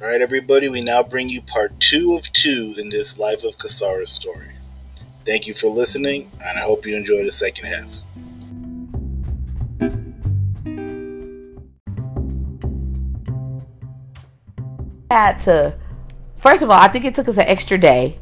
All 0.00 0.06
right, 0.08 0.20
everybody, 0.20 0.68
we 0.68 0.82
now 0.82 1.02
bring 1.02 1.28
you 1.28 1.40
part 1.40 1.78
two 1.80 2.14
of 2.14 2.30
two 2.32 2.74
in 2.78 2.90
this 2.90 3.18
Life 3.18 3.44
of 3.44 3.56
Casara 3.58 4.06
story. 4.06 4.50
Thank 5.24 5.46
you 5.46 5.54
for 5.54 5.68
listening, 5.68 6.30
and 6.44 6.58
I 6.58 6.62
hope 6.62 6.86
you 6.86 6.96
enjoy 6.96 7.24
the 7.24 7.32
second 7.32 7.64
half. 7.66 8.00
had 15.10 15.38
to 15.44 15.74
first 16.36 16.62
of 16.62 16.70
all 16.70 16.78
i 16.78 16.88
think 16.88 17.04
it 17.04 17.14
took 17.14 17.28
us 17.28 17.36
an 17.36 17.44
extra 17.46 17.78
day 17.78 18.18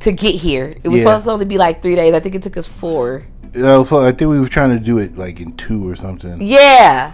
to 0.00 0.12
get 0.12 0.34
here 0.34 0.76
it 0.82 0.88
was 0.88 0.94
Yeah. 1.00 1.04
supposed 1.06 1.24
to 1.26 1.30
only 1.32 1.44
be 1.44 1.58
like 1.58 1.82
three 1.82 1.94
days 1.94 2.12
i 2.14 2.20
think 2.20 2.34
it 2.34 2.42
took 2.42 2.56
us 2.56 2.66
four 2.66 3.22
Yeah, 3.54 3.76
I, 3.78 4.06
I 4.08 4.12
think 4.12 4.28
we 4.30 4.40
were 4.40 4.48
trying 4.48 4.70
to 4.70 4.80
do 4.80 4.98
it 4.98 5.16
like 5.16 5.40
in 5.40 5.56
two 5.56 5.88
or 5.88 5.96
something. 5.96 6.40
yeah 6.42 7.12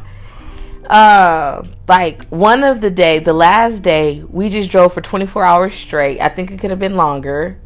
uh 0.91 1.65
like 1.88 2.27
one 2.29 2.62
of 2.65 2.80
the 2.80 2.91
day 2.91 3.19
the 3.19 3.33
last 3.33 3.83
day 3.83 4.23
we 4.29 4.48
just 4.48 4.70
drove 4.70 4.92
for 4.92 5.01
24 5.01 5.45
hours 5.45 5.75
straight. 5.75 6.20
I 6.20 6.29
think 6.29 6.51
it 6.51 6.59
could 6.59 6.70
have 6.70 6.79
been 6.79 6.97
longer. 6.97 7.59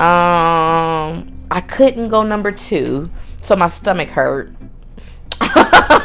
Um 0.00 1.30
i 1.50 1.60
couldn't 1.60 2.08
go 2.08 2.22
number 2.22 2.50
two 2.50 3.10
so 3.42 3.54
my 3.56 3.68
stomach 3.68 4.08
hurt. 4.08 4.50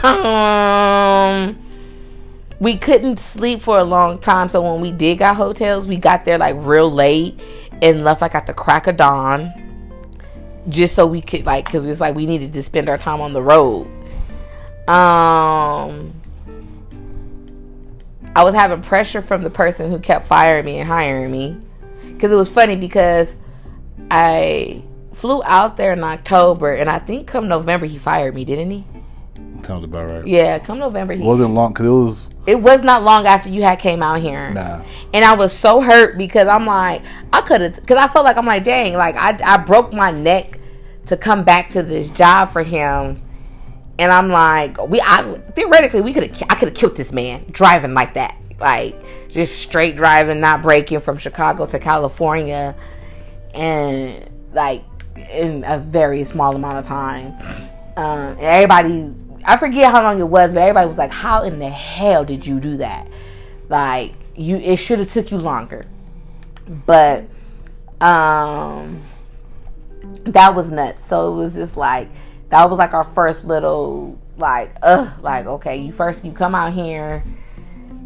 Um 0.03 1.65
we 2.59 2.77
couldn't 2.77 3.19
sleep 3.19 3.61
for 3.61 3.79
a 3.79 3.83
long 3.83 4.19
time 4.19 4.49
so 4.49 4.61
when 4.61 4.81
we 4.81 4.91
did 4.91 5.19
got 5.19 5.35
hotels 5.35 5.87
we 5.87 5.97
got 5.97 6.25
there 6.25 6.37
like 6.37 6.55
real 6.59 6.91
late 6.91 7.39
and 7.81 8.03
left 8.03 8.21
like 8.21 8.35
at 8.35 8.45
the 8.45 8.53
crack 8.53 8.87
of 8.87 8.97
dawn 8.97 9.53
just 10.67 10.95
so 10.95 11.05
we 11.05 11.21
could 11.21 11.45
like 11.45 11.65
because 11.65 11.85
it's 11.85 12.01
like 12.01 12.15
we 12.15 12.25
needed 12.25 12.53
to 12.53 12.61
spend 12.63 12.89
our 12.89 12.97
time 12.97 13.21
on 13.21 13.33
the 13.33 13.41
road. 13.41 13.87
Um 14.87 16.18
i 18.35 18.43
was 18.43 18.53
having 18.53 18.81
pressure 18.81 19.21
from 19.21 19.41
the 19.41 19.49
person 19.49 19.89
who 19.89 19.99
kept 19.99 20.27
firing 20.27 20.65
me 20.65 20.77
and 20.77 20.87
hiring 20.87 21.31
me 21.31 21.57
because 22.07 22.31
it 22.31 22.35
was 22.35 22.49
funny 22.49 22.75
because 22.75 23.35
i 24.11 24.81
flew 25.13 25.41
out 25.43 25.77
there 25.77 25.93
in 25.93 26.03
october 26.03 26.73
and 26.73 26.89
i 26.89 26.99
think 26.99 27.27
come 27.27 27.47
november 27.47 27.85
he 27.85 27.97
fired 27.97 28.35
me 28.35 28.45
didn't 28.45 28.71
he 28.71 28.85
Sounds 29.63 29.83
about 29.83 30.09
right. 30.09 30.27
yeah 30.27 30.57
come 30.59 30.79
november 30.79 31.13
he 31.13 31.21
It 31.21 31.25
wasn't 31.25 31.53
long 31.53 31.73
because 31.73 31.85
it 31.85 31.89
was 31.89 32.29
it 32.47 32.61
was 32.61 32.81
not 32.81 33.03
long 33.03 33.27
after 33.27 33.49
you 33.49 33.61
had 33.61 33.77
came 33.77 34.01
out 34.01 34.21
here 34.21 34.51
nah. 34.51 34.81
and 35.13 35.23
I 35.23 35.35
was 35.35 35.53
so 35.53 35.81
hurt 35.81 36.17
because 36.17 36.47
I'm 36.47 36.65
like, 36.65 37.03
I 37.31 37.41
could 37.41 37.61
have, 37.61 37.75
because 37.75 37.97
I 37.97 38.07
felt 38.07 38.25
like 38.25 38.37
I'm 38.37 38.45
like, 38.47 38.63
dang, 38.63 38.93
like 38.93 39.15
I, 39.15 39.37
I 39.43 39.57
broke 39.57 39.93
my 39.93 40.09
neck 40.09 40.57
to 41.07 41.17
come 41.17 41.43
back 41.43 41.69
to 41.71 41.83
this 41.83 42.09
job 42.09 42.51
for 42.51 42.63
him, 42.63 43.21
and 43.99 44.13
I'm 44.13 44.29
like, 44.29 44.81
we, 44.87 45.01
I 45.01 45.39
theoretically 45.55 45.99
we 46.01 46.13
could 46.13 46.23
have, 46.23 46.47
I 46.49 46.55
could 46.55 46.69
have 46.69 46.77
killed 46.77 46.95
this 46.95 47.11
man 47.11 47.45
driving 47.51 47.93
like 47.93 48.13
that, 48.13 48.35
like 48.59 48.95
just 49.27 49.59
straight 49.59 49.97
driving, 49.97 50.39
not 50.39 50.61
braking 50.61 51.01
from 51.01 51.17
Chicago 51.17 51.65
to 51.67 51.79
California, 51.79 52.75
and 53.53 54.29
like 54.53 54.83
in 55.31 55.65
a 55.65 55.77
very 55.79 56.23
small 56.23 56.55
amount 56.55 56.77
of 56.77 56.87
time. 56.87 57.35
Um, 57.97 58.37
everybody, 58.39 59.13
I 59.43 59.57
forget 59.57 59.91
how 59.91 60.01
long 60.01 60.21
it 60.21 60.27
was, 60.27 60.53
but 60.53 60.61
everybody 60.61 60.87
was 60.87 60.97
like, 60.97 61.11
"How 61.11 61.43
in 61.43 61.59
the 61.59 61.69
hell 61.69 62.23
did 62.23 62.47
you 62.47 62.61
do 62.61 62.77
that?" 62.77 63.05
Like 63.67 64.13
you, 64.33 64.55
it 64.55 64.77
should 64.77 64.99
have 64.99 65.11
took 65.11 65.29
you 65.29 65.37
longer. 65.37 65.85
But 66.85 67.25
um, 67.99 69.03
that 70.23 70.55
was 70.55 70.71
nuts. 70.71 71.09
So 71.09 71.33
it 71.33 71.35
was 71.35 71.53
just 71.53 71.75
like 71.75 72.07
that 72.49 72.69
was 72.69 72.77
like 72.79 72.93
our 72.93 73.03
first 73.03 73.45
little 73.45 74.17
like, 74.37 74.75
ugh, 74.81 75.11
like 75.21 75.45
okay, 75.45 75.77
you 75.77 75.91
first 75.91 76.23
you 76.23 76.31
come 76.31 76.55
out 76.55 76.73
here, 76.73 77.23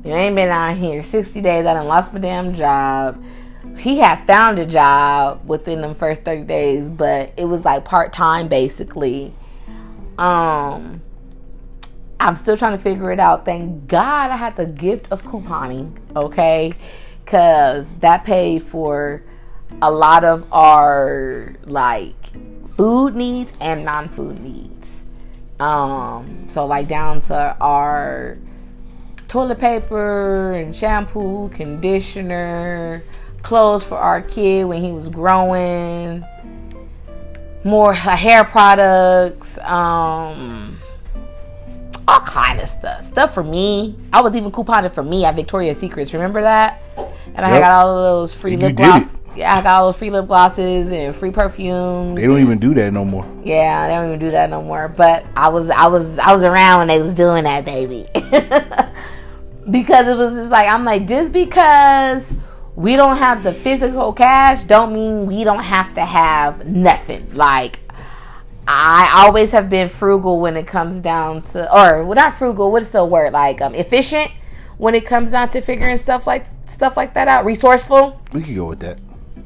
you 0.03 0.11
ain't 0.11 0.35
been 0.35 0.49
out 0.49 0.77
here 0.77 1.03
sixty 1.03 1.41
days. 1.41 1.65
I 1.65 1.73
done 1.73 1.87
lost 1.87 2.13
my 2.13 2.19
damn 2.19 2.53
job. 2.55 3.23
He 3.77 3.97
had 3.97 4.25
found 4.25 4.59
a 4.59 4.65
job 4.65 5.47
within 5.47 5.81
the 5.81 5.95
first 5.95 6.23
thirty 6.23 6.43
days, 6.43 6.89
but 6.89 7.33
it 7.37 7.45
was 7.45 7.61
like 7.65 7.85
part 7.85 8.13
time 8.13 8.47
basically. 8.47 9.33
Um. 10.17 11.01
I'm 12.19 12.37
still 12.37 12.55
trying 12.55 12.77
to 12.77 12.81
figure 12.81 13.11
it 13.11 13.19
out. 13.19 13.43
Thank 13.43 13.87
God 13.89 14.31
I 14.31 14.37
had 14.37 14.55
the 14.55 14.65
gift 14.65 15.07
of 15.11 15.23
couponing, 15.23 15.97
okay? 16.15 16.73
Because 17.25 17.85
that 17.99 18.23
paid 18.23 18.63
for 18.63 19.23
a 19.81 19.91
lot 19.91 20.23
of 20.23 20.45
our 20.53 21.53
like 21.65 22.15
food 22.75 23.15
needs 23.15 23.51
and 23.59 23.85
non-food 23.85 24.43
needs. 24.43 24.87
Um, 25.59 26.47
so 26.49 26.65
like 26.65 26.87
down 26.87 27.21
to 27.23 27.55
our 27.61 28.37
toilet 29.27 29.59
paper 29.59 30.53
and 30.53 30.75
shampoo, 30.75 31.49
conditioner, 31.49 33.03
clothes 33.41 33.83
for 33.83 33.97
our 33.97 34.21
kid 34.21 34.65
when 34.65 34.83
he 34.83 34.91
was 34.91 35.09
growing, 35.09 36.23
more 37.63 37.93
hair 37.93 38.43
products, 38.43 39.57
um 39.59 40.79
all 42.07 42.19
kind 42.19 42.59
of 42.59 42.67
stuff. 42.67 43.05
Stuff 43.05 43.33
for 43.33 43.43
me. 43.43 43.95
I 44.11 44.21
was 44.21 44.35
even 44.35 44.51
couponing 44.51 44.93
for 44.93 45.03
me 45.03 45.23
at 45.25 45.35
Victoria's 45.35 45.77
Secrets. 45.79 46.13
Remember 46.13 46.41
that? 46.41 46.81
And 47.35 47.45
I 47.45 47.51
Yep. 47.51 47.61
got 47.61 47.71
all 47.71 47.97
of 47.97 48.03
those 48.03 48.33
free 48.33 48.53
And 48.53 48.61
lip 48.61 48.75
gloss. 48.75 49.05
I 49.35 49.61
got 49.61 49.65
all 49.65 49.91
those 49.91 49.97
free 49.97 50.09
lip 50.09 50.27
glosses 50.27 50.89
and 50.89 51.15
free 51.15 51.31
perfumes. 51.31 52.15
They 52.15 52.27
don't 52.27 52.39
even 52.39 52.59
do 52.59 52.73
that 52.75 52.93
no 52.93 53.03
more. 53.03 53.25
Yeah, 53.43 53.87
they 53.87 53.95
don't 53.95 54.07
even 54.07 54.19
do 54.19 54.31
that 54.31 54.49
no 54.49 54.61
more. 54.61 54.87
But 54.87 55.25
I 55.35 55.49
was, 55.49 55.69
I 55.69 55.87
was, 55.87 56.17
I 56.19 56.33
was 56.33 56.43
around 56.43 56.79
when 56.79 56.87
they 56.89 57.01
was 57.01 57.13
doing 57.13 57.45
that, 57.45 57.65
baby. 57.65 58.07
because 59.69 60.07
it 60.07 60.17
was 60.17 60.33
just 60.33 60.49
like 60.49 60.67
I'm 60.67 60.83
like, 60.83 61.07
just 61.07 61.31
because 61.31 62.23
we 62.75 62.95
don't 62.95 63.17
have 63.17 63.43
the 63.43 63.53
physical 63.53 64.13
cash, 64.13 64.63
don't 64.63 64.93
mean 64.93 65.27
we 65.27 65.43
don't 65.43 65.63
have 65.63 65.93
to 65.95 66.05
have 66.05 66.65
nothing. 66.65 67.33
Like 67.33 67.79
I 68.67 69.23
always 69.25 69.51
have 69.51 69.69
been 69.69 69.89
frugal 69.89 70.39
when 70.39 70.57
it 70.57 70.67
comes 70.67 70.97
down 70.99 71.43
to, 71.51 71.71
or 71.73 72.03
well, 72.03 72.15
not 72.15 72.37
frugal. 72.37 72.71
What 72.71 72.81
is 72.81 72.89
the 72.89 73.05
word? 73.05 73.33
Like 73.33 73.61
um, 73.61 73.75
efficient 73.75 74.31
when 74.77 74.95
it 74.95 75.05
comes 75.05 75.31
down 75.31 75.49
to 75.51 75.61
figuring 75.61 75.97
stuff 75.97 76.25
like 76.27 76.45
stuff 76.69 76.97
like 76.97 77.13
that 77.13 77.27
out. 77.27 77.45
Resourceful 77.45 78.21
We 78.33 78.41
could 78.41 78.55
go 78.55 78.65
with 78.65 78.79
that. 78.79 78.99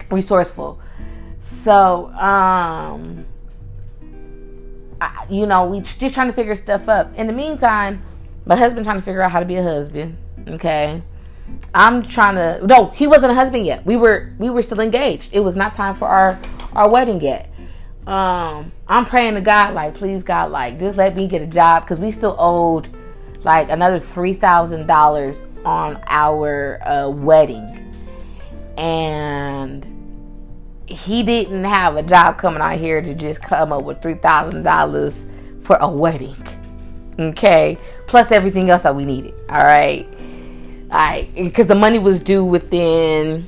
Resourceful. 0.09 0.79
So, 1.63 2.07
um, 2.09 3.25
I, 5.01 5.25
you 5.29 5.45
know, 5.45 5.65
we 5.65 5.81
just 5.81 6.13
trying 6.13 6.27
to 6.27 6.33
figure 6.33 6.55
stuff 6.55 6.87
up. 6.87 7.13
In 7.15 7.27
the 7.27 7.33
meantime, 7.33 8.01
my 8.45 8.55
husband 8.55 8.85
trying 8.85 8.97
to 8.97 9.03
figure 9.03 9.21
out 9.21 9.31
how 9.31 9.39
to 9.39 9.45
be 9.45 9.55
a 9.57 9.63
husband. 9.63 10.17
Okay, 10.47 11.01
I'm 11.73 12.03
trying 12.03 12.35
to. 12.35 12.65
No, 12.65 12.87
he 12.87 13.07
wasn't 13.07 13.31
a 13.31 13.35
husband 13.35 13.65
yet. 13.65 13.85
We 13.85 13.97
were 13.97 14.33
we 14.37 14.49
were 14.49 14.61
still 14.61 14.79
engaged. 14.79 15.33
It 15.33 15.41
was 15.41 15.55
not 15.55 15.73
time 15.75 15.95
for 15.95 16.07
our 16.07 16.39
our 16.73 16.89
wedding 16.89 17.21
yet. 17.21 17.51
Um, 18.07 18.71
I'm 18.87 19.05
praying 19.05 19.33
to 19.33 19.41
God, 19.41 19.73
like, 19.73 19.93
please 19.93 20.23
God, 20.23 20.49
like, 20.49 20.79
just 20.79 20.97
let 20.97 21.17
me 21.17 21.27
get 21.27 21.41
a 21.41 21.45
job 21.45 21.83
because 21.83 21.99
we 21.99 22.11
still 22.11 22.37
owed 22.39 22.87
like 23.43 23.69
another 23.69 23.99
three 23.99 24.33
thousand 24.33 24.87
dollars 24.87 25.43
on 25.65 26.01
our 26.07 26.81
uh, 26.87 27.09
wedding, 27.09 27.93
and 28.77 29.85
he 30.87 31.21
didn't 31.21 31.65
have 31.65 31.97
a 31.97 32.03
job 32.03 32.37
coming 32.37 32.61
out 32.61 32.79
here 32.79 33.01
to 33.01 33.13
just 33.13 33.41
come 33.41 33.71
up 33.73 33.83
with 33.83 34.01
three 34.01 34.15
thousand 34.15 34.63
dollars 34.63 35.13
for 35.61 35.77
a 35.81 35.89
wedding. 35.89 36.35
Okay, 37.19 37.77
plus 38.07 38.31
everything 38.31 38.69
else 38.69 38.83
that 38.83 38.95
we 38.95 39.05
needed. 39.05 39.33
All 39.49 39.63
right, 39.63 40.07
I 40.89 41.29
because 41.35 41.67
the 41.67 41.75
money 41.75 41.99
was 41.99 42.19
due 42.19 42.43
within. 42.43 43.47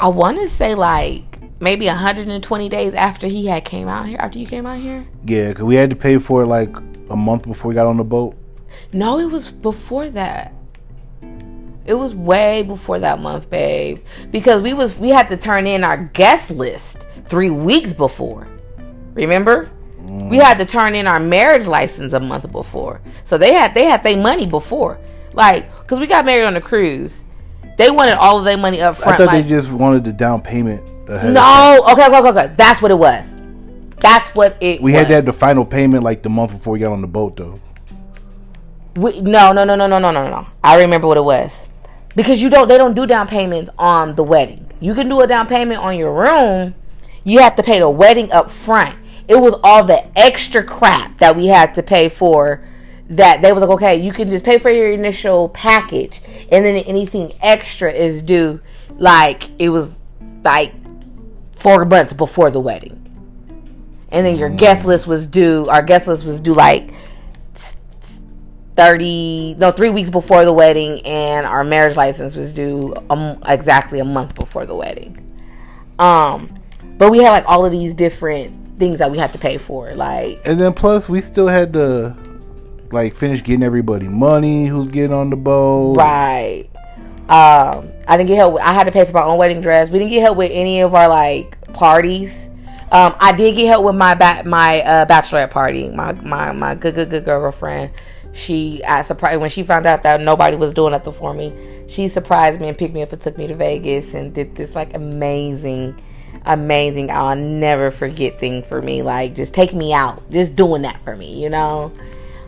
I 0.00 0.08
want 0.08 0.38
to 0.38 0.48
say 0.48 0.76
like 0.76 1.24
maybe 1.60 1.86
120 1.86 2.68
days 2.68 2.94
after 2.94 3.26
he 3.26 3.46
had 3.46 3.64
came 3.64 3.88
out 3.88 4.06
here. 4.06 4.18
After 4.20 4.38
you 4.38 4.46
came 4.46 4.64
out 4.64 4.78
here. 4.80 5.08
Yeah, 5.24 5.48
because 5.48 5.64
we 5.64 5.74
had 5.74 5.90
to 5.90 5.96
pay 5.96 6.18
for 6.18 6.42
it 6.42 6.46
like 6.46 6.76
a 7.10 7.16
month 7.16 7.44
before 7.44 7.70
we 7.70 7.74
got 7.74 7.86
on 7.86 7.96
the 7.96 8.04
boat. 8.04 8.36
No, 8.92 9.18
it 9.18 9.26
was 9.26 9.50
before 9.50 10.08
that. 10.10 10.52
It 11.88 11.94
was 11.94 12.14
way 12.14 12.62
before 12.64 12.98
that 13.00 13.18
month, 13.18 13.48
babe. 13.48 13.98
Because 14.30 14.60
we 14.60 14.74
was 14.74 14.98
we 14.98 15.08
had 15.08 15.26
to 15.30 15.38
turn 15.38 15.66
in 15.66 15.82
our 15.82 15.96
guest 15.96 16.50
list 16.50 16.98
three 17.26 17.48
weeks 17.48 17.94
before. 17.94 18.46
Remember? 19.14 19.70
We 20.04 20.36
had 20.36 20.58
to 20.58 20.66
turn 20.66 20.94
in 20.94 21.06
our 21.06 21.18
marriage 21.18 21.66
license 21.66 22.12
a 22.12 22.20
month 22.20 22.50
before. 22.52 23.00
So 23.24 23.38
they 23.38 23.54
had 23.54 23.74
they 23.74 23.84
had 23.84 24.04
their 24.04 24.18
money 24.18 24.44
before. 24.44 24.98
Like, 25.32 25.70
cause 25.86 25.98
we 25.98 26.06
got 26.06 26.26
married 26.26 26.44
on 26.44 26.56
a 26.56 26.60
cruise. 26.60 27.24
They 27.78 27.90
wanted 27.90 28.18
all 28.18 28.38
of 28.38 28.44
their 28.44 28.58
money 28.58 28.82
up 28.82 28.96
front. 28.96 29.14
I 29.14 29.24
thought 29.24 29.32
like, 29.32 29.44
they 29.44 29.48
just 29.48 29.70
wanted 29.70 30.04
the 30.04 30.12
down 30.12 30.42
payment. 30.42 30.82
Ahead 31.08 31.32
no, 31.32 31.86
okay, 31.90 32.06
okay, 32.06 32.18
okay, 32.18 32.28
okay. 32.28 32.54
That's 32.56 32.82
what 32.82 32.90
it 32.90 32.98
was. 32.98 33.24
That's 33.96 34.28
what 34.34 34.56
it 34.60 34.82
We 34.82 34.92
was. 34.92 35.00
had 35.00 35.08
to 35.08 35.14
have 35.14 35.24
the 35.24 35.32
final 35.32 35.64
payment 35.64 36.04
like 36.04 36.22
the 36.22 36.28
month 36.28 36.52
before 36.52 36.74
we 36.74 36.80
got 36.80 36.92
on 36.92 37.00
the 37.00 37.06
boat, 37.06 37.36
though. 37.36 37.60
We, 38.94 39.20
no, 39.22 39.52
no, 39.52 39.64
no, 39.64 39.74
no, 39.74 39.86
no, 39.86 39.98
no, 39.98 40.10
no, 40.10 40.28
no. 40.28 40.46
I 40.62 40.80
remember 40.80 41.06
what 41.06 41.16
it 41.16 41.24
was. 41.24 41.52
Because 42.18 42.42
you 42.42 42.50
don't, 42.50 42.66
they 42.66 42.78
don't 42.78 42.94
do 42.94 43.06
down 43.06 43.28
payments 43.28 43.70
on 43.78 44.16
the 44.16 44.24
wedding. 44.24 44.68
You 44.80 44.92
can 44.92 45.08
do 45.08 45.20
a 45.20 45.26
down 45.28 45.46
payment 45.46 45.80
on 45.80 45.96
your 45.96 46.12
room. 46.12 46.74
You 47.22 47.38
have 47.38 47.54
to 47.54 47.62
pay 47.62 47.78
the 47.78 47.88
wedding 47.88 48.32
up 48.32 48.50
front. 48.50 48.98
It 49.28 49.36
was 49.36 49.54
all 49.62 49.84
the 49.84 50.04
extra 50.18 50.64
crap 50.64 51.16
that 51.20 51.36
we 51.36 51.46
had 51.46 51.76
to 51.76 51.82
pay 51.84 52.08
for 52.08 52.66
that 53.10 53.40
they 53.40 53.52
was 53.52 53.60
like, 53.60 53.70
okay, 53.70 53.94
you 53.94 54.10
can 54.10 54.30
just 54.30 54.44
pay 54.44 54.58
for 54.58 54.68
your 54.68 54.90
initial 54.90 55.50
package, 55.50 56.20
and 56.50 56.64
then 56.64 56.78
anything 56.78 57.34
extra 57.40 57.92
is 57.92 58.20
due. 58.20 58.60
Like 58.96 59.48
it 59.60 59.68
was 59.68 59.92
like 60.42 60.74
four 61.54 61.84
months 61.84 62.14
before 62.14 62.50
the 62.50 62.58
wedding, 62.58 63.00
and 64.08 64.26
then 64.26 64.36
your 64.36 64.50
guest 64.50 64.82
mm. 64.82 64.86
list 64.86 65.06
was 65.06 65.24
due. 65.24 65.68
Our 65.68 65.82
guest 65.82 66.08
list 66.08 66.24
was 66.24 66.40
due 66.40 66.54
like 66.54 66.92
30 68.78 69.56
no 69.58 69.72
three 69.72 69.90
weeks 69.90 70.08
before 70.08 70.44
the 70.44 70.52
wedding 70.52 71.04
and 71.04 71.44
our 71.44 71.64
marriage 71.64 71.96
license 71.96 72.36
was 72.36 72.52
due 72.52 72.94
um, 73.10 73.36
exactly 73.46 73.98
a 73.98 74.04
month 74.04 74.36
before 74.36 74.66
the 74.66 74.74
wedding. 74.74 75.20
Um 75.98 76.56
but 76.96 77.10
we 77.10 77.18
had 77.18 77.32
like 77.32 77.44
all 77.48 77.66
of 77.66 77.72
these 77.72 77.92
different 77.92 78.78
things 78.78 79.00
that 79.00 79.10
we 79.10 79.18
had 79.18 79.32
to 79.32 79.38
pay 79.38 79.58
for 79.58 79.92
like 79.96 80.40
And 80.44 80.60
then 80.60 80.72
plus 80.74 81.08
we 81.08 81.20
still 81.20 81.48
had 81.48 81.72
to 81.72 82.16
like 82.92 83.16
finish 83.16 83.42
getting 83.42 83.64
everybody 83.64 84.06
money 84.06 84.66
who's 84.66 84.86
getting 84.88 85.12
on 85.12 85.30
the 85.30 85.36
boat. 85.36 85.96
right. 85.96 86.68
Um 87.28 87.90
i 88.06 88.16
didn't 88.16 88.28
get 88.28 88.36
help 88.36 88.54
with, 88.54 88.62
i 88.62 88.72
had 88.72 88.84
to 88.84 88.92
pay 88.92 89.04
for 89.04 89.10
my 89.12 89.24
own 89.24 89.38
wedding 89.38 89.60
dress. 89.60 89.90
We 89.90 89.98
didn't 89.98 90.12
get 90.12 90.20
help 90.20 90.38
with 90.38 90.52
any 90.54 90.82
of 90.82 90.94
our 90.94 91.08
like 91.08 91.60
parties. 91.72 92.46
Um 92.92 93.16
i 93.18 93.32
did 93.32 93.56
get 93.56 93.66
help 93.66 93.84
with 93.84 93.96
my 93.96 94.14
ba- 94.14 94.44
my 94.46 94.82
uh 94.82 95.04
bachelorette 95.04 95.50
party. 95.50 95.88
My 95.88 96.12
my 96.12 96.52
my 96.52 96.76
good 96.76 96.94
good 96.94 97.10
good 97.10 97.24
girlfriend 97.24 97.90
she 98.38 98.82
I 98.84 99.02
surprised 99.02 99.40
when 99.40 99.50
she 99.50 99.62
found 99.62 99.86
out 99.86 100.02
that 100.04 100.20
nobody 100.20 100.56
was 100.56 100.72
doing 100.72 100.92
nothing 100.92 101.12
for 101.12 101.34
me. 101.34 101.52
She 101.88 102.08
surprised 102.08 102.60
me 102.60 102.68
and 102.68 102.78
picked 102.78 102.94
me 102.94 103.02
up 103.02 103.12
and 103.12 103.20
took 103.20 103.36
me 103.36 103.46
to 103.46 103.54
Vegas 103.54 104.14
and 104.14 104.32
did 104.32 104.54
this 104.54 104.74
like 104.74 104.94
amazing, 104.94 106.00
amazing. 106.44 107.10
I'll 107.10 107.36
never 107.36 107.90
forget 107.90 108.38
thing 108.38 108.62
for 108.62 108.80
me. 108.80 109.02
Like 109.02 109.34
just 109.34 109.52
take 109.52 109.74
me 109.74 109.92
out, 109.92 110.30
just 110.30 110.54
doing 110.54 110.82
that 110.82 111.02
for 111.02 111.16
me. 111.16 111.42
You 111.42 111.50
know, 111.50 111.92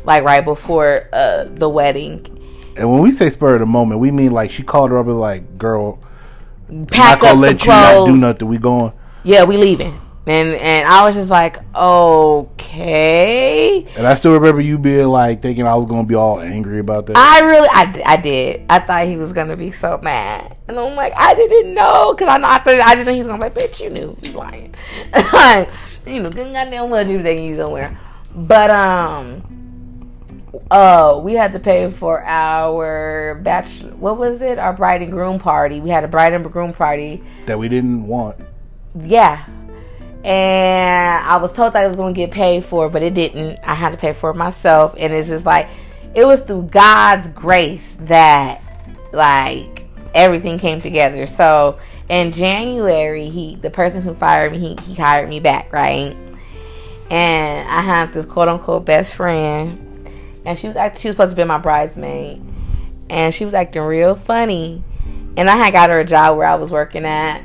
like 0.04 0.24
right 0.24 0.44
before 0.44 1.08
uh, 1.12 1.44
the 1.44 1.68
wedding. 1.68 2.36
And 2.76 2.90
when 2.90 3.02
we 3.02 3.10
say 3.10 3.28
spur 3.28 3.54
of 3.54 3.60
the 3.60 3.66
moment, 3.66 4.00
we 4.00 4.10
mean 4.10 4.30
like 4.30 4.50
she 4.50 4.62
called 4.62 4.90
her 4.90 4.98
up 4.98 5.06
and 5.06 5.20
like, 5.20 5.58
girl, 5.58 5.98
Pack 6.90 7.20
not 7.20 7.20
gonna 7.20 7.32
up 7.32 7.32
some 7.32 7.40
let 7.40 7.62
you 7.62 7.68
not 7.68 8.06
do 8.06 8.16
nothing. 8.16 8.48
We 8.48 8.58
going. 8.58 8.92
Yeah, 9.24 9.44
we 9.44 9.56
leaving. 9.56 10.00
And 10.26 10.54
and 10.54 10.86
I 10.86 11.06
was 11.06 11.14
just 11.14 11.30
like, 11.30 11.58
okay. 12.70 13.86
And 13.96 14.06
I 14.06 14.14
still 14.14 14.34
remember 14.34 14.60
you 14.60 14.78
being 14.78 15.08
like 15.08 15.40
thinking 15.40 15.66
I 15.66 15.74
was 15.74 15.86
gonna 15.86 16.04
be 16.04 16.14
all 16.14 16.40
angry 16.40 16.78
about 16.78 17.06
that. 17.06 17.16
I 17.16 17.40
really, 17.40 17.68
I, 17.70 18.02
I 18.04 18.16
did. 18.16 18.66
I 18.68 18.80
thought 18.80 19.06
he 19.06 19.16
was 19.16 19.32
gonna 19.32 19.56
be 19.56 19.70
so 19.72 19.98
mad, 20.02 20.58
and 20.68 20.78
I'm 20.78 20.94
like, 20.94 21.14
I 21.16 21.34
didn't 21.34 21.72
know, 21.74 22.14
cause 22.14 22.28
I 22.28 22.36
know 22.36 22.48
I 22.48 22.58
thought 22.58 22.80
I 22.80 22.94
just 22.96 23.06
knew 23.06 23.12
he 23.12 23.18
was 23.20 23.28
gonna 23.28 23.38
be 23.38 23.44
like, 23.44 23.54
bitch, 23.54 23.80
you 23.80 23.88
knew, 23.90 24.16
you 24.22 24.32
lying, 24.32 24.74
like, 25.32 25.70
you 26.06 26.22
know, 26.22 26.30
good 26.30 26.52
goddamn 26.52 26.90
well 26.90 27.08
you 27.08 27.22
taking 27.22 27.46
you 27.46 27.56
somewhere, 27.56 27.98
but 28.34 28.70
um, 28.70 29.42
uh, 30.70 31.18
we 31.22 31.32
had 31.32 31.52
to 31.54 31.58
pay 31.58 31.90
for 31.90 32.22
our 32.24 33.36
bachelor, 33.36 33.94
what 33.96 34.18
was 34.18 34.42
it, 34.42 34.58
our 34.58 34.74
bride 34.74 35.00
and 35.00 35.10
groom 35.12 35.38
party. 35.38 35.80
We 35.80 35.88
had 35.88 36.04
a 36.04 36.08
bride 36.08 36.34
and 36.34 36.44
groom 36.52 36.74
party, 36.74 37.22
that 37.46 37.58
we 37.58 37.68
didn't 37.70 38.06
want. 38.06 38.36
yeah. 39.06 39.46
And 40.24 41.26
I 41.26 41.38
was 41.38 41.52
told 41.52 41.72
that 41.72 41.82
I 41.82 41.86
was 41.86 41.96
going 41.96 42.14
to 42.14 42.18
get 42.18 42.30
paid 42.30 42.64
for, 42.64 42.86
it, 42.86 42.90
but 42.90 43.02
it 43.02 43.14
didn't. 43.14 43.58
I 43.64 43.74
had 43.74 43.90
to 43.90 43.96
pay 43.96 44.12
for 44.12 44.30
it 44.30 44.36
myself. 44.36 44.94
And 44.98 45.12
it's 45.12 45.28
just 45.28 45.46
like, 45.46 45.68
it 46.14 46.26
was 46.26 46.40
through 46.40 46.64
God's 46.64 47.28
grace 47.28 47.96
that, 48.00 48.60
like, 49.12 49.86
everything 50.14 50.58
came 50.58 50.82
together. 50.82 51.26
So 51.26 51.78
in 52.08 52.32
January, 52.32 53.28
he, 53.28 53.56
the 53.56 53.70
person 53.70 54.02
who 54.02 54.14
fired 54.14 54.52
me, 54.52 54.58
he, 54.58 54.92
he 54.92 54.94
hired 54.94 55.28
me 55.28 55.40
back, 55.40 55.72
right? 55.72 56.16
And 57.08 57.68
I 57.68 57.80
have 57.80 58.12
this 58.12 58.26
quote 58.26 58.48
unquote 58.48 58.84
best 58.84 59.14
friend. 59.14 59.86
And 60.44 60.58
she 60.58 60.66
was 60.66 60.76
act- 60.76 61.00
she 61.00 61.08
was 61.08 61.14
supposed 61.14 61.30
to 61.30 61.36
be 61.36 61.44
my 61.44 61.58
bridesmaid. 61.58 62.42
And 63.08 63.34
she 63.34 63.44
was 63.44 63.54
acting 63.54 63.82
real 63.82 64.16
funny. 64.16 64.82
And 65.36 65.48
I 65.48 65.56
had 65.56 65.72
got 65.72 65.90
her 65.90 66.00
a 66.00 66.04
job 66.04 66.36
where 66.36 66.46
I 66.46 66.56
was 66.56 66.70
working 66.70 67.04
at 67.04 67.42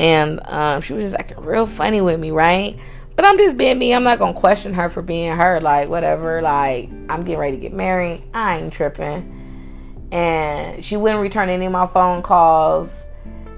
and 0.00 0.40
um, 0.46 0.80
she 0.80 0.94
was 0.94 1.04
just 1.04 1.14
acting 1.14 1.40
real 1.40 1.66
funny 1.66 2.00
with 2.00 2.18
me, 2.18 2.30
right? 2.30 2.78
But 3.16 3.26
I'm 3.26 3.36
just 3.36 3.58
being 3.58 3.78
me. 3.78 3.92
I'm 3.92 4.02
not 4.02 4.18
gonna 4.18 4.32
question 4.32 4.72
her 4.72 4.88
for 4.88 5.02
being 5.02 5.30
her. 5.30 5.60
Like 5.60 5.90
whatever. 5.90 6.40
Like 6.40 6.88
I'm 7.10 7.22
getting 7.22 7.38
ready 7.38 7.56
to 7.56 7.60
get 7.60 7.74
married. 7.74 8.22
I 8.32 8.60
ain't 8.60 8.72
tripping. 8.72 10.08
And 10.10 10.82
she 10.82 10.96
wouldn't 10.96 11.20
return 11.20 11.50
any 11.50 11.66
of 11.66 11.72
my 11.72 11.86
phone 11.86 12.22
calls. 12.22 12.90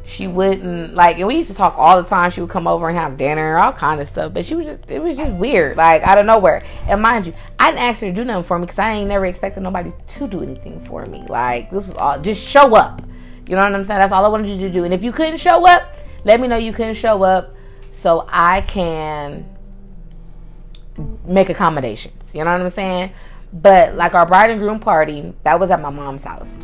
She 0.05 0.27
wouldn't 0.27 0.95
like. 0.95 1.19
And 1.19 1.29
we 1.29 1.37
used 1.37 1.51
to 1.51 1.55
talk 1.55 1.79
all 1.79 2.03
the 2.03 2.09
time. 2.09 2.33
She 2.33 2.41
would 2.41 2.51
come 2.51 2.67
over 2.67 2.89
and 2.89 2.99
have 2.99 3.17
dinner, 3.17 3.57
all 3.57 3.73
kind 3.73 4.01
of 4.01 4.09
stuff. 4.09 4.35
But 4.35 4.45
she 4.45 4.57
was 4.57 4.67
just. 4.67 4.91
It 4.91 5.01
was 5.01 5.17
just 5.17 5.33
weird. 5.35 5.77
Like 5.77 6.03
out 6.03 6.19
of 6.19 6.27
nowhere. 6.27 6.65
And 6.89 7.01
mind 7.01 7.27
you, 7.27 7.35
I 7.61 7.71
didn't 7.71 7.85
ask 7.85 8.01
her 8.01 8.09
to 8.09 8.13
do 8.13 8.25
nothing 8.25 8.49
for 8.49 8.59
me 8.59 8.67
because 8.67 8.81
I 8.81 8.95
ain't 8.95 9.09
never 9.09 9.27
expected 9.27 9.63
nobody 9.63 9.93
to 10.09 10.27
do 10.27 10.43
anything 10.43 10.85
for 10.87 11.07
me. 11.07 11.23
Like 11.29 11.71
this 11.71 11.87
was 11.87 11.97
all 11.97 12.21
just 12.21 12.43
show 12.43 12.75
up. 12.75 13.01
You 13.47 13.55
know 13.55 13.63
what 13.63 13.73
I'm 13.73 13.85
saying? 13.85 14.01
That's 14.01 14.13
all 14.13 14.25
I 14.25 14.29
wanted 14.29 14.51
you 14.51 14.59
to 14.67 14.71
do. 14.73 14.83
And 14.83 14.93
if 14.93 15.05
you 15.05 15.13
couldn't 15.13 15.37
show 15.37 15.65
up, 15.67 15.85
let 16.25 16.41
me 16.41 16.49
know 16.49 16.57
you 16.57 16.73
couldn't 16.73 16.95
show 16.95 17.23
up 17.23 17.55
so 17.91 18.27
I 18.29 18.63
can 18.63 19.49
make 21.25 21.49
accommodations. 21.49 22.35
You 22.35 22.45
know 22.45 22.53
what 22.53 22.61
I'm 22.61 22.71
saying? 22.71 23.13
But 23.53 23.95
like 23.95 24.15
our 24.15 24.27
bride 24.27 24.51
and 24.51 24.61
groom 24.61 24.81
party, 24.81 25.35
that 25.45 25.59
was 25.61 25.71
at 25.71 25.81
my 25.81 25.91
mom's 25.91 26.25
house. 26.25 26.59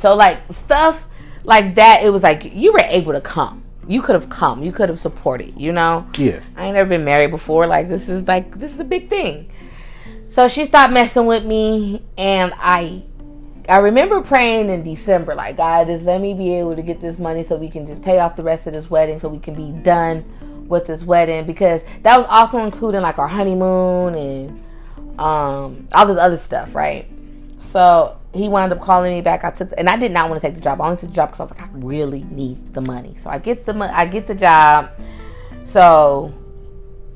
So 0.00 0.14
like 0.14 0.38
stuff 0.64 1.04
like 1.44 1.74
that, 1.76 2.02
it 2.02 2.10
was 2.10 2.22
like 2.22 2.52
you 2.54 2.72
were 2.72 2.84
able 2.84 3.12
to 3.12 3.20
come. 3.20 3.64
You 3.86 4.02
could 4.02 4.14
have 4.14 4.28
come. 4.28 4.62
You 4.62 4.70
could 4.70 4.90
have 4.90 5.00
supported, 5.00 5.58
you 5.58 5.72
know? 5.72 6.06
Yeah. 6.18 6.40
I 6.56 6.66
ain't 6.66 6.74
never 6.74 6.88
been 6.88 7.04
married 7.04 7.30
before. 7.30 7.66
Like 7.66 7.88
this 7.88 8.08
is 8.08 8.28
like 8.28 8.58
this 8.58 8.72
is 8.72 8.80
a 8.80 8.84
big 8.84 9.08
thing. 9.08 9.50
So 10.28 10.46
she 10.46 10.66
stopped 10.66 10.92
messing 10.92 11.24
with 11.24 11.44
me 11.44 12.04
and 12.18 12.52
I 12.56 13.02
I 13.68 13.78
remember 13.78 14.22
praying 14.22 14.70
in 14.70 14.82
December, 14.82 15.34
like, 15.34 15.58
God, 15.58 15.88
just 15.88 16.04
let 16.04 16.20
me 16.20 16.32
be 16.32 16.54
able 16.54 16.74
to 16.74 16.82
get 16.82 17.00
this 17.00 17.18
money 17.18 17.44
so 17.44 17.56
we 17.56 17.68
can 17.68 17.86
just 17.86 18.02
pay 18.02 18.18
off 18.18 18.34
the 18.34 18.42
rest 18.42 18.66
of 18.66 18.72
this 18.72 18.88
wedding 18.88 19.20
so 19.20 19.28
we 19.28 19.38
can 19.38 19.54
be 19.54 19.70
done 19.82 20.24
with 20.68 20.86
this 20.86 21.02
wedding 21.02 21.46
because 21.46 21.80
that 22.02 22.16
was 22.16 22.26
also 22.28 22.64
including 22.64 23.00
like 23.00 23.18
our 23.18 23.28
honeymoon 23.28 24.14
and 24.14 25.18
um 25.18 25.88
all 25.92 26.06
this 26.06 26.18
other 26.18 26.36
stuff, 26.38 26.74
right? 26.74 27.06
So 27.58 28.18
he 28.32 28.48
wound 28.48 28.72
up 28.72 28.80
calling 28.80 29.12
me 29.12 29.20
back. 29.20 29.44
I 29.44 29.50
took, 29.50 29.72
and 29.76 29.88
I 29.88 29.96
did 29.96 30.12
not 30.12 30.30
want 30.30 30.40
to 30.40 30.46
take 30.46 30.54
the 30.54 30.60
job. 30.60 30.80
I 30.80 30.86
only 30.86 30.96
took 30.96 31.10
the 31.10 31.16
job 31.16 31.28
because 31.30 31.40
I 31.40 31.42
was 31.44 31.50
like, 31.50 31.62
I 31.62 31.68
really 31.74 32.24
need 32.24 32.72
the 32.72 32.80
money. 32.80 33.16
So 33.22 33.30
I 33.30 33.38
get 33.38 33.66
the 33.66 33.74
I 33.74 34.06
get 34.06 34.26
the 34.26 34.34
job. 34.34 34.90
So 35.64 36.32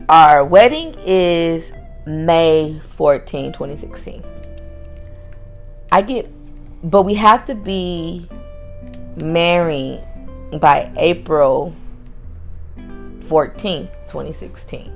our 0.09 0.45
wedding 0.45 0.95
is 1.07 1.73
May 2.07 2.81
14, 2.97 3.53
2016. 3.53 4.25
I 5.93 6.03
get, 6.03 6.29
but 6.85 7.03
we 7.03 7.15
have 7.15 7.45
to 7.47 7.55
be 7.55 8.29
married 9.17 10.05
by 10.61 10.93
April 10.97 11.75
14th, 12.77 13.91
2016. 14.09 14.93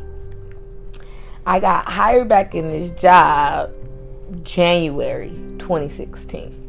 I 1.46 1.60
got 1.60 1.86
hired 1.86 2.28
back 2.28 2.54
in 2.54 2.70
this 2.70 2.90
job 3.00 3.72
January 4.42 5.30
2016. 5.58 6.62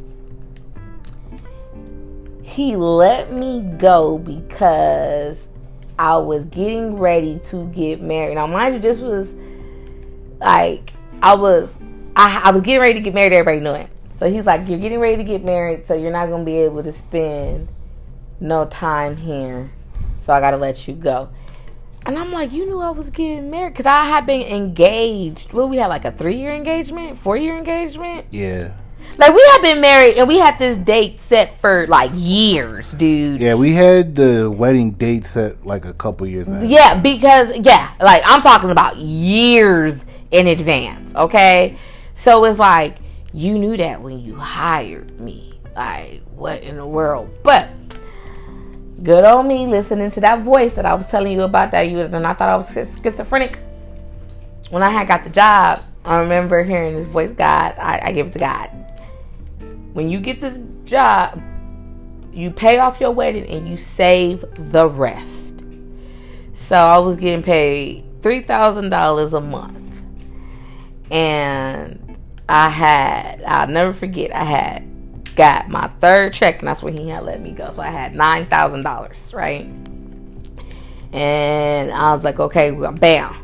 He 2.42 2.76
let 2.76 3.32
me 3.32 3.62
go 3.78 4.18
because 4.18 5.36
I 5.98 6.16
was 6.16 6.44
getting 6.46 6.96
ready 6.96 7.40
to 7.46 7.66
get 7.66 8.00
married. 8.00 8.36
Now, 8.36 8.46
mind 8.46 8.76
you, 8.76 8.80
this 8.80 9.00
was 9.00 9.32
like 10.40 10.92
I 11.22 11.34
was 11.34 11.68
I, 12.14 12.42
I 12.44 12.50
was 12.52 12.62
getting 12.62 12.80
ready 12.80 12.94
to 12.94 13.00
get 13.00 13.14
married. 13.14 13.32
Everybody 13.32 13.60
knew 13.60 13.74
it. 13.74 13.90
So 14.18 14.30
he's 14.30 14.44
like, 14.44 14.68
"You're 14.68 14.78
getting 14.78 14.98
ready 14.98 15.16
to 15.16 15.24
get 15.24 15.44
married, 15.44 15.86
so 15.86 15.94
you're 15.94 16.12
not 16.12 16.28
gonna 16.28 16.44
be 16.44 16.58
able 16.58 16.82
to 16.82 16.92
spend 16.92 17.68
no 18.40 18.64
time 18.64 19.16
here. 19.16 19.70
So 20.24 20.32
I 20.32 20.40
gotta 20.40 20.56
let 20.56 20.88
you 20.88 20.94
go." 20.94 21.28
And 22.04 22.18
I'm 22.18 22.32
like, 22.32 22.52
"You 22.52 22.66
knew 22.66 22.80
I 22.80 22.90
was 22.90 23.10
getting 23.10 23.50
married 23.50 23.74
because 23.74 23.86
I 23.86 24.04
had 24.04 24.26
been 24.26 24.42
engaged. 24.42 25.52
Well, 25.52 25.68
we 25.68 25.76
had 25.76 25.86
like 25.86 26.04
a 26.04 26.10
three 26.10 26.36
year 26.36 26.52
engagement, 26.52 27.18
four 27.18 27.36
year 27.36 27.56
engagement. 27.56 28.26
Yeah. 28.30 28.70
Like 29.16 29.34
we 29.34 29.42
had 29.52 29.62
been 29.62 29.80
married 29.80 30.16
and 30.16 30.28
we 30.28 30.38
had 30.38 30.58
this 30.58 30.76
date 30.76 31.20
set 31.20 31.60
for 31.60 31.86
like 31.86 32.10
years, 32.14 32.92
dude. 32.94 33.40
Yeah, 33.40 33.54
we 33.54 33.72
had 33.72 34.16
the 34.16 34.50
wedding 34.50 34.92
date 34.92 35.24
set 35.24 35.64
like 35.64 35.84
a 35.84 35.92
couple 35.92 36.26
years. 36.26 36.48
Yeah, 36.62 37.00
because 37.00 37.56
yeah, 37.56 37.92
like 38.00 38.22
I'm 38.24 38.42
talking 38.42 38.70
about 38.70 38.96
years 38.96 40.04
in 40.30 40.48
advance, 40.48 41.14
okay? 41.14 41.76
So 42.16 42.44
it's 42.44 42.58
like 42.58 42.96
you 43.32 43.58
knew 43.58 43.76
that 43.76 44.00
when 44.02 44.20
you 44.20 44.34
hired 44.34 45.20
me. 45.20 45.54
Like 45.76 46.22
what 46.34 46.62
in 46.62 46.76
the 46.76 46.86
world? 46.86 47.30
But 47.42 47.68
good 49.02 49.24
old 49.24 49.46
me 49.46 49.66
listening 49.66 50.10
to 50.12 50.20
that 50.20 50.42
voice 50.42 50.72
that 50.74 50.84
I 50.84 50.94
was 50.94 51.06
telling 51.06 51.32
you 51.32 51.42
about 51.42 51.70
that 51.70 51.88
you 51.88 52.00
and 52.00 52.26
I 52.26 52.34
thought 52.34 52.48
I 52.48 52.56
was 52.56 52.68
schizophrenic. 53.00 53.58
When 54.70 54.82
I 54.82 54.90
had 54.90 55.06
got 55.08 55.24
the 55.24 55.30
job, 55.30 55.82
I 56.04 56.18
remember 56.18 56.62
hearing 56.62 56.96
this 56.96 57.06
voice, 57.06 57.30
God, 57.30 57.74
I, 57.78 58.00
I 58.04 58.12
give 58.12 58.28
it 58.28 58.32
to 58.32 58.38
God. 58.38 58.70
When 59.92 60.08
you 60.08 60.20
get 60.20 60.40
this 60.40 60.58
job, 60.84 61.42
you 62.32 62.50
pay 62.50 62.78
off 62.78 63.00
your 63.00 63.10
wedding 63.10 63.46
and 63.46 63.68
you 63.68 63.76
save 63.76 64.44
the 64.56 64.88
rest. 64.88 65.62
So 66.54 66.76
I 66.76 66.98
was 66.98 67.16
getting 67.16 67.42
paid 67.42 68.04
three 68.22 68.42
thousand 68.42 68.90
dollars 68.90 69.32
a 69.32 69.40
month, 69.40 69.92
and 71.10 72.07
I 72.48 72.68
had, 72.68 73.42
I'll 73.42 73.68
never 73.68 73.92
forget, 73.92 74.34
I 74.34 74.44
had 74.44 75.34
got 75.36 75.68
my 75.68 75.88
third 76.00 76.32
check, 76.32 76.58
and 76.60 76.68
that's 76.68 76.82
when 76.82 76.96
he 76.96 77.08
had 77.08 77.24
let 77.24 77.40
me 77.40 77.52
go. 77.52 77.70
So 77.72 77.82
I 77.82 77.90
had 77.90 78.14
$9,000, 78.14 79.34
right? 79.34 79.66
And 81.12 81.90
I 81.90 82.14
was 82.14 82.24
like, 82.24 82.38
okay, 82.40 82.70
well, 82.70 82.92
bam, 82.92 83.36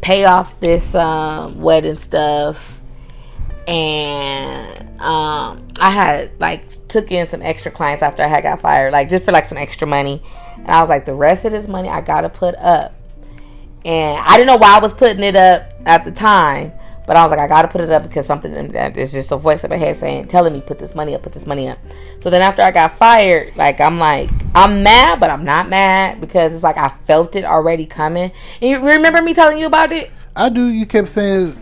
pay 0.00 0.24
off 0.24 0.58
this 0.60 0.94
um, 0.94 1.60
wedding 1.60 1.96
stuff. 1.96 2.72
And 3.66 5.00
um, 5.00 5.68
I 5.80 5.90
had 5.90 6.30
like 6.38 6.88
took 6.88 7.10
in 7.10 7.26
some 7.26 7.42
extra 7.42 7.70
clients 7.70 8.02
after 8.02 8.22
I 8.22 8.28
had 8.28 8.42
got 8.42 8.60
fired, 8.60 8.92
like 8.92 9.08
just 9.08 9.24
for 9.24 9.32
like 9.32 9.48
some 9.48 9.58
extra 9.58 9.86
money. 9.86 10.22
And 10.56 10.68
I 10.68 10.80
was 10.80 10.88
like, 10.88 11.04
the 11.04 11.14
rest 11.14 11.44
of 11.44 11.52
this 11.52 11.68
money 11.68 11.88
I 11.88 12.00
gotta 12.00 12.28
put 12.28 12.54
up. 12.56 12.94
And 13.84 14.18
I 14.18 14.36
didn't 14.36 14.46
know 14.46 14.56
why 14.56 14.76
I 14.76 14.80
was 14.80 14.92
putting 14.92 15.22
it 15.22 15.36
up 15.36 15.70
at 15.84 16.04
the 16.04 16.10
time, 16.10 16.72
but 17.06 17.16
I 17.16 17.22
was 17.24 17.30
like, 17.30 17.38
I 17.40 17.46
gotta 17.46 17.68
put 17.68 17.80
it 17.80 17.90
up 17.90 18.02
because 18.02 18.26
something 18.26 18.72
that 18.72 18.96
is 18.96 19.12
just 19.12 19.30
a 19.32 19.36
voice 19.36 19.62
in 19.64 19.70
my 19.70 19.76
head 19.76 19.96
saying, 19.98 20.28
telling 20.28 20.52
me, 20.52 20.60
put 20.60 20.78
this 20.78 20.94
money 20.94 21.14
up, 21.14 21.22
put 21.22 21.32
this 21.32 21.46
money 21.46 21.68
up. 21.68 21.78
So 22.20 22.30
then 22.30 22.42
after 22.42 22.62
I 22.62 22.70
got 22.72 22.98
fired, 22.98 23.56
like 23.56 23.80
I'm 23.80 23.98
like, 23.98 24.30
I'm 24.54 24.82
mad, 24.82 25.20
but 25.20 25.30
I'm 25.30 25.44
not 25.44 25.68
mad 25.68 26.20
because 26.20 26.52
it's 26.52 26.62
like 26.64 26.76
I 26.78 26.88
felt 27.06 27.36
it 27.36 27.44
already 27.44 27.86
coming. 27.86 28.32
And 28.60 28.70
you 28.70 28.78
remember 28.80 29.22
me 29.22 29.34
telling 29.34 29.58
you 29.58 29.66
about 29.66 29.92
it? 29.92 30.10
I 30.34 30.48
do. 30.48 30.66
You 30.66 30.84
kept 30.86 31.08
saying 31.08 31.56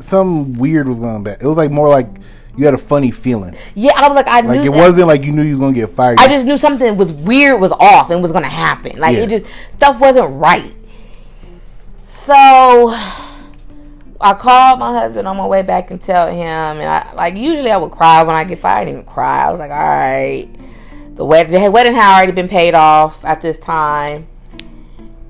something 0.00 0.58
weird 0.58 0.88
was 0.88 0.98
going 0.98 1.22
back. 1.22 1.42
It 1.42 1.46
was 1.46 1.56
like 1.58 1.70
more 1.70 1.88
like 1.88 2.08
you 2.56 2.64
had 2.64 2.74
a 2.74 2.78
funny 2.78 3.10
feeling. 3.10 3.54
Yeah, 3.74 3.92
I 3.96 4.08
was 4.08 4.16
like, 4.16 4.26
I 4.26 4.40
Like 4.40 4.60
knew 4.62 4.70
it 4.70 4.74
that- 4.74 4.80
wasn't 4.80 5.06
like 5.08 5.22
you 5.24 5.32
knew 5.32 5.42
you 5.42 5.52
was 5.52 5.60
gonna 5.60 5.72
get 5.74 5.90
fired. 5.90 6.18
I 6.18 6.26
just 6.28 6.46
knew 6.46 6.56
something 6.58 6.96
was 6.96 7.12
weird, 7.12 7.60
was 7.60 7.72
off, 7.72 8.10
and 8.10 8.22
was 8.22 8.32
gonna 8.32 8.48
happen. 8.48 8.98
Like 8.98 9.16
it 9.16 9.28
just 9.28 9.44
stuff 9.74 10.00
wasn't 10.00 10.30
right. 10.40 10.74
So 12.06 12.88
I 14.20 14.34
called 14.34 14.78
my 14.78 14.92
husband 14.92 15.26
on 15.26 15.36
my 15.36 15.46
way 15.46 15.62
back 15.62 15.90
and 15.90 16.00
tell 16.00 16.28
him, 16.28 16.38
and 16.78 16.82
I 16.82 17.12
like 17.14 17.34
usually 17.34 17.70
I 17.70 17.76
would 17.76 17.92
cry 17.92 18.22
when 18.22 18.36
I 18.36 18.44
get 18.44 18.58
fired. 18.58 18.82
I 18.82 18.84
didn't 18.84 19.00
even 19.00 19.12
cry. 19.12 19.46
I 19.46 19.50
was 19.50 19.58
like, 19.58 19.70
all 19.70 19.76
right, 19.76 20.48
the 21.16 21.24
wedding, 21.24 21.52
the 21.52 21.70
wedding 21.70 21.94
had 21.94 22.16
already 22.16 22.32
been 22.32 22.48
paid 22.48 22.74
off 22.74 23.24
at 23.24 23.40
this 23.40 23.58
time, 23.58 24.26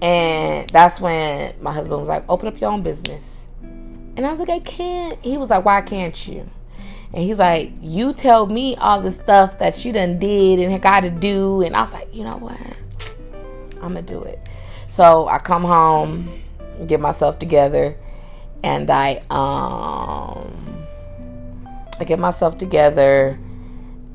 and 0.03 0.69
that's 0.71 1.01
when 1.01 1.55
my 1.61 1.73
husband 1.73 2.01
was 2.01 2.09
like, 2.09 2.25
open 2.29 2.49
up 2.49 2.61
your 2.61 2.71
own 2.71 2.83
business, 2.83 3.25
and 3.63 4.27
I 4.27 4.31
was 4.33 4.41
like, 4.41 4.51
I 4.51 4.61
can't. 4.61 5.19
He 5.23 5.39
was 5.39 5.51
like, 5.51 5.65
why 5.65 5.81
can't 5.83 6.27
you? 6.27 6.49
And 7.13 7.25
he's 7.25 7.39
like, 7.39 7.73
You 7.81 8.13
tell 8.13 8.47
me 8.47 8.77
all 8.77 9.01
the 9.01 9.13
stuff 9.13 9.59
that 9.59 9.85
you 9.85 9.93
done 9.93 10.19
did 10.19 10.61
and 10.61 10.81
got 10.81 11.01
to 11.01 11.11
do. 11.11 11.63
And 11.63 11.75
I 11.75 11.83
was 11.83 11.93
like, 11.93 12.15
You 12.15 12.25
know 12.25 12.37
what? 12.37 12.59
I'm 13.83 13.95
to 13.95 14.03
do 14.03 14.23
it. 14.23 14.39
So 14.91 15.27
I 15.29 15.39
come 15.39 15.65
home, 15.65 16.43
get 16.87 17.01
myself 17.01 17.39
together, 17.39 17.97
and 18.63 18.91
I, 18.91 19.23
um, 19.31 20.87
I 21.99 22.05
get 22.05 22.19
myself 22.19 22.59
together 22.59 23.39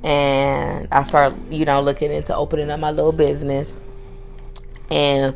and 0.03 0.87
I 0.91 1.03
start, 1.03 1.33
you 1.49 1.65
know, 1.65 1.81
looking 1.81 2.11
into 2.11 2.35
opening 2.35 2.69
up 2.69 2.79
my 2.79 2.91
little 2.91 3.11
business. 3.11 3.79
And 4.91 5.35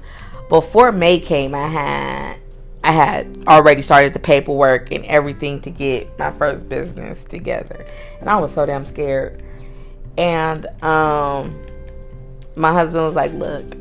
before 0.49 0.91
May 0.91 1.19
came, 1.19 1.55
I 1.55 1.67
had 1.67 2.39
I 2.83 2.91
had 2.91 3.43
already 3.47 3.81
started 3.81 4.13
the 4.13 4.19
paperwork 4.19 4.91
and 4.91 5.03
everything 5.05 5.59
to 5.61 5.69
get 5.69 6.17
my 6.17 6.31
first 6.31 6.69
business 6.69 7.23
together. 7.23 7.85
And 8.19 8.29
I 8.29 8.37
was 8.37 8.53
so 8.53 8.65
damn 8.65 8.85
scared. 8.85 9.43
And 10.17 10.65
um 10.83 11.65
my 12.55 12.73
husband 12.73 13.03
was 13.03 13.15
like, 13.15 13.31
"Look, 13.33 13.75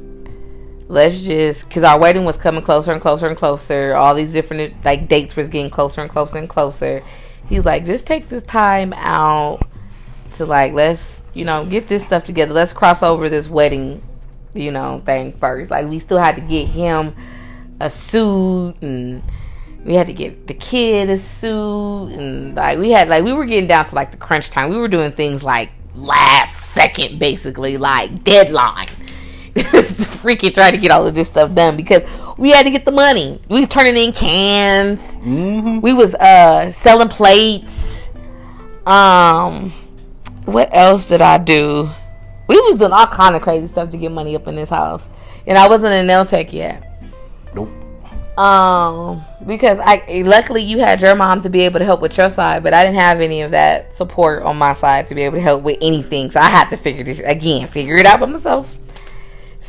let's 0.89 1.21
just 1.21 1.69
cuz 1.71 1.85
our 1.85 1.99
wedding 2.01 2.25
was 2.25 2.37
coming 2.37 2.63
closer 2.63 2.93
and 2.93 3.01
closer 3.01 3.27
and 3.27 3.37
closer. 3.37 3.95
All 3.95 4.15
these 4.15 4.33
different 4.33 4.75
like 4.85 5.09
dates 5.09 5.37
was 5.37 5.49
getting 5.49 5.71
closer 5.71 6.01
and 6.01 6.11
closer 6.11 6.39
and 6.39 6.49
closer. 6.49 7.03
He's 7.49 7.65
like, 7.65 7.87
"Just 7.87 8.07
take 8.07 8.29
this 8.29 8.43
time 8.45 8.93
out 8.95 9.61
to 10.37 10.47
like 10.47 10.73
let's, 10.73 11.23
you 11.35 11.45
know, 11.45 11.67
get 11.67 11.87
this 11.89 12.03
stuff 12.03 12.25
together. 12.25 12.53
Let's 12.53 12.73
cross 12.73 13.03
over 13.03 13.29
this 13.29 13.49
wedding, 13.49 14.03
you 14.55 14.71
know, 14.71 15.03
thing 15.05 15.33
first. 15.39 15.71
Like 15.71 15.89
we 15.89 15.99
still 15.99 16.19
had 16.19 16.37
to 16.37 16.41
get 16.41 16.67
him 16.69 17.15
a 17.81 17.91
suit 17.91 18.75
and 18.81 19.23
we 19.85 19.95
had 19.95 20.07
to 20.07 20.13
get 20.13 20.47
the 20.47 20.55
kid 20.55 21.09
a 21.11 21.19
suit 21.19 22.09
and 22.13 22.55
like 22.55 22.79
we 22.79 22.91
had 22.91 23.09
like 23.09 23.25
we 23.25 23.33
were 23.33 23.47
getting 23.47 23.69
down 23.69 23.87
to 23.89 23.95
like 23.95 24.11
the 24.11 24.17
crunch 24.17 24.51
time. 24.51 24.71
We 24.71 24.79
were 24.79 24.89
doing 24.89 25.13
things 25.13 25.43
like 25.43 25.71
last 25.95 26.73
second 26.73 27.19
basically, 27.19 27.77
like 27.77 28.25
deadline. 28.25 28.89
Freaking 30.19 30.53
trying 30.53 30.73
to 30.73 30.79
get 30.79 30.91
all 30.91 31.07
of 31.07 31.15
this 31.15 31.29
stuff 31.29 31.55
done 31.55 31.77
because 31.77 32.03
we 32.37 32.51
had 32.51 32.65
to 32.65 32.71
get 32.71 32.85
the 32.85 32.93
money. 32.93 33.41
We 33.49 33.61
was 33.61 33.69
turning 33.69 33.97
in 33.97 34.13
cans. 34.13 34.99
Mm-hmm. 34.99 35.81
We 35.81 35.93
was 35.93 36.15
uh 36.15 36.73
selling 36.73 37.09
plates. 37.09 38.09
Um 38.87 39.73
what 40.45 40.71
else 40.73 41.05
did 41.05 41.21
I 41.21 41.39
do? 41.39 41.91
We 42.49 42.59
was 42.61 42.77
doing 42.77 42.93
all 42.93 43.07
kind 43.07 43.37
of 43.37 43.43
crazy 43.43 43.69
stuff 43.69 43.91
to 43.91 43.99
get 43.99 44.11
money 44.11 44.35
up 44.35 44.49
in 44.49 44.57
this 44.57 44.71
house. 44.71 45.07
And 45.47 45.59
I 45.59 45.69
wasn't 45.69 45.95
in 45.95 46.07
nail 46.07 46.25
tech 46.25 46.53
yet. 46.53 46.85
Nope. 47.55 47.69
Um, 48.39 49.25
because 49.47 49.79
I 49.83 50.23
luckily 50.25 50.63
you 50.63 50.79
had 50.79 51.01
your 51.01 51.17
mom 51.17 51.43
to 51.43 51.51
be 51.51 51.63
able 51.63 51.81
to 51.81 51.85
help 51.85 52.01
with 52.01 52.17
your 52.17 52.31
side, 52.31 52.63
but 52.63 52.73
I 52.73 52.85
didn't 52.87 53.01
have 53.01 53.21
any 53.21 53.43
of 53.43 53.51
that 53.51 53.97
support 53.97 54.45
on 54.45 54.57
my 54.57 54.75
side 54.75 55.09
to 55.09 55.15
be 55.15 55.23
able 55.23 55.37
to 55.39 55.43
help 55.43 55.63
with 55.65 55.77
anything. 55.83 56.31
So 56.31 56.39
I 56.39 56.49
had 56.49 56.71
to 56.71 56.77
figure 56.77 57.03
this 57.03 57.19
again, 57.19 57.67
figure 57.69 57.97
it 57.97 58.07
out 58.07 58.21
by 58.21 58.27
myself. 58.27 58.79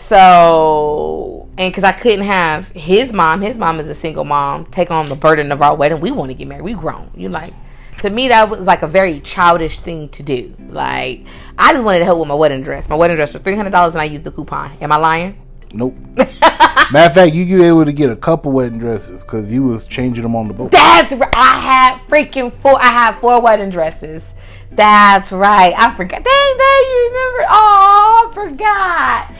So, 0.10 1.48
and 1.60 1.72
because 1.72 1.84
I 1.84 1.92
couldn't 1.92 2.25
have 2.25 2.70
his 2.70 3.13
mom, 3.13 3.42
his 3.42 3.60
mom 3.60 3.80
is 3.80 3.88
a 3.88 3.94
single 3.94 4.25
mom, 4.25 4.66
take 4.66 4.89
on 4.89 5.06
the 5.06 5.16
burden 5.16 5.51
of 5.51 5.62
our 5.62 5.75
wedding. 5.75 6.01
We 6.01 6.10
want 6.10 6.32
to 6.32 6.34
get 6.34 6.48
married. 6.48 6.63
We 6.63 6.74
grown. 6.74 7.12
You 7.16 7.30
like, 7.30 7.54
to 8.01 8.10
me 8.10 8.28
that 8.30 8.50
was 8.50 8.62
like 8.62 8.82
a 8.82 8.88
very 8.88 9.20
childish 9.20 9.78
thing 9.82 10.10
to 10.10 10.24
do. 10.24 10.56
Like, 10.70 11.25
I 11.60 11.74
just 11.74 11.84
wanted 11.84 12.00
to 12.00 12.06
help 12.06 12.18
with 12.18 12.28
my 12.28 12.34
wedding 12.34 12.63
dress. 12.63 12.89
My 12.89 12.96
wedding 12.96 13.18
dress 13.18 13.34
was 13.34 13.44
three 13.44 13.56
hundred 13.56 13.70
dollars, 13.70 13.94
and 13.94 14.01
I 14.01 14.06
used 14.06 14.24
the 14.24 14.32
coupon. 14.32 14.75
Am 14.82 14.92
I 14.92 14.98
lying? 14.98 15.39
Nope. 15.74 15.96
Matter 16.16 16.88
of 16.94 17.13
fact, 17.13 17.36
you 17.36 17.44
you 17.44 17.63
able 17.66 17.86
to 17.86 17.94
get 17.94 18.10
a 18.10 18.16
couple 18.16 18.51
wedding 18.51 18.80
dresses 18.80 19.22
because 19.22 19.51
you 19.51 19.62
was 19.62 19.86
changing 19.86 20.24
them 20.24 20.36
on 20.36 20.48
the 20.48 20.56
boat. 20.56 20.72
That's 20.72 21.13
right. 21.13 21.30
I 21.36 21.60
had 21.60 22.00
freaking 22.08 22.51
four. 22.63 22.82
I 22.82 22.88
had 22.88 23.20
four 23.20 23.39
wedding 23.42 23.70
dresses. 23.70 24.24
That's 24.72 25.32
right. 25.32 25.75
I 25.78 25.96
forgot. 25.96 26.24
Dang, 26.24 26.58
dang, 26.58 26.84
you 26.89 27.10
remember? 27.12 27.46
Oh, 27.51 28.32
I 28.32 28.34
forgot. 28.34 29.36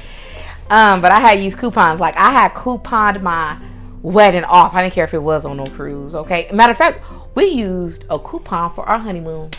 Um, 0.70 1.02
but 1.02 1.12
I 1.12 1.20
had 1.20 1.42
used 1.44 1.58
coupons. 1.58 2.00
Like 2.00 2.16
I 2.18 2.32
had 2.32 2.54
couponed 2.54 3.22
my 3.22 3.60
wedding 4.02 4.44
off. 4.44 4.74
I 4.74 4.82
didn't 4.82 4.94
care 4.94 5.04
if 5.04 5.14
it 5.14 5.22
was 5.22 5.46
on 5.46 5.58
no 5.58 5.66
cruise. 5.66 6.16
Okay. 6.16 6.50
Matter 6.54 6.72
of 6.72 6.78
fact, 6.78 7.04
we 7.36 7.46
used 7.46 8.06
a 8.10 8.20
coupon 8.20 8.74
for 8.74 8.88
our 8.88 9.00
honeymoon. 9.00 9.52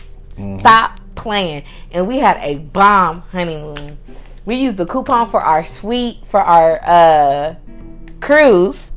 Stop 0.58 1.00
playing. 1.16 1.64
And 1.92 2.06
we 2.08 2.18
had 2.18 2.38
a 2.38 2.58
bomb 2.58 3.20
honeymoon. 3.22 3.98
We 4.46 4.56
used 4.56 4.76
the 4.76 4.86
coupon 4.86 5.28
for 5.30 5.42
our 5.42 5.64
suite 5.64 6.18
for 6.26 6.40
our 6.40 6.80
uh 6.82 7.54
cruise 8.20 8.92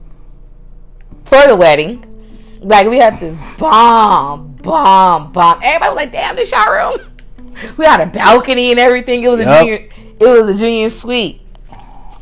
for 1.26 1.48
the 1.48 1.56
wedding. 1.56 2.10
Like 2.62 2.88
we 2.88 2.98
had 3.00 3.20
this 3.20 3.36
bomb, 3.58 4.54
bomb, 4.56 5.34
bomb. 5.34 5.60
Everybody 5.62 5.90
was 5.90 5.96
like, 5.98 6.12
"Damn, 6.14 6.36
this 6.36 6.52
y'all 6.52 6.72
room." 6.72 7.10
We 7.78 7.86
had 7.86 8.02
a 8.02 8.08
balcony 8.08 8.72
and 8.72 8.80
everything. 8.80 9.24
It 9.24 9.30
was 9.30 9.40
a 9.40 9.44
junior. 9.44 9.88
It 10.20 10.20
was 10.20 10.56
a 10.56 10.58
junior 10.58 10.90
suite. 10.90 11.43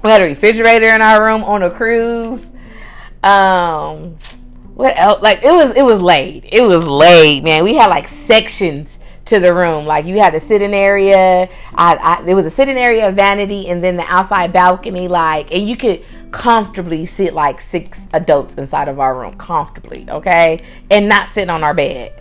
We 0.04 0.10
had 0.10 0.22
a 0.22 0.26
refrigerator 0.26 0.90
in 0.90 1.02
our 1.02 1.24
room 1.24 1.44
on 1.44 1.64
a 1.64 1.70
cruise. 1.70 2.46
Um, 3.24 4.18
what 4.74 4.98
else? 4.98 5.22
Like 5.22 5.44
it 5.44 5.52
was, 5.52 5.76
it 5.76 5.84
was 5.84 6.02
laid. 6.02 6.50
It 6.52 6.66
was 6.66 6.86
laid, 6.86 7.44
man. 7.44 7.64
We 7.64 7.76
had 7.76 7.88
like 7.88 8.08
sections 8.08 8.88
to 9.26 9.40
the 9.40 9.54
room. 9.54 9.86
Like 9.86 10.06
you 10.06 10.20
had 10.20 10.34
a 10.34 10.42
sitting 10.42 10.74
area. 10.74 11.48
I, 11.76 11.98
I 11.98 12.22
there 12.24 12.36
was 12.36 12.48
a 12.48 12.52
sitting 12.52 12.78
area, 12.78 13.12
vanity, 13.12 13.68
and 13.70 13.84
then 13.84 13.96
the 13.96 14.06
outside 14.08 14.52
balcony. 14.52 15.08
Like, 15.08 15.54
and 15.54 15.68
you 15.70 15.78
could 15.78 16.04
comfortably 16.32 17.06
sit 17.06 17.34
like 17.34 17.62
six 17.62 18.00
adults 18.14 18.56
inside 18.56 18.88
of 18.88 19.00
our 19.00 19.20
room, 19.20 19.38
comfortably, 19.38 20.06
okay, 20.10 20.64
and 20.90 21.08
not 21.08 21.30
sitting 21.30 21.50
on 21.50 21.64
our 21.64 21.74
bed. 21.74 22.14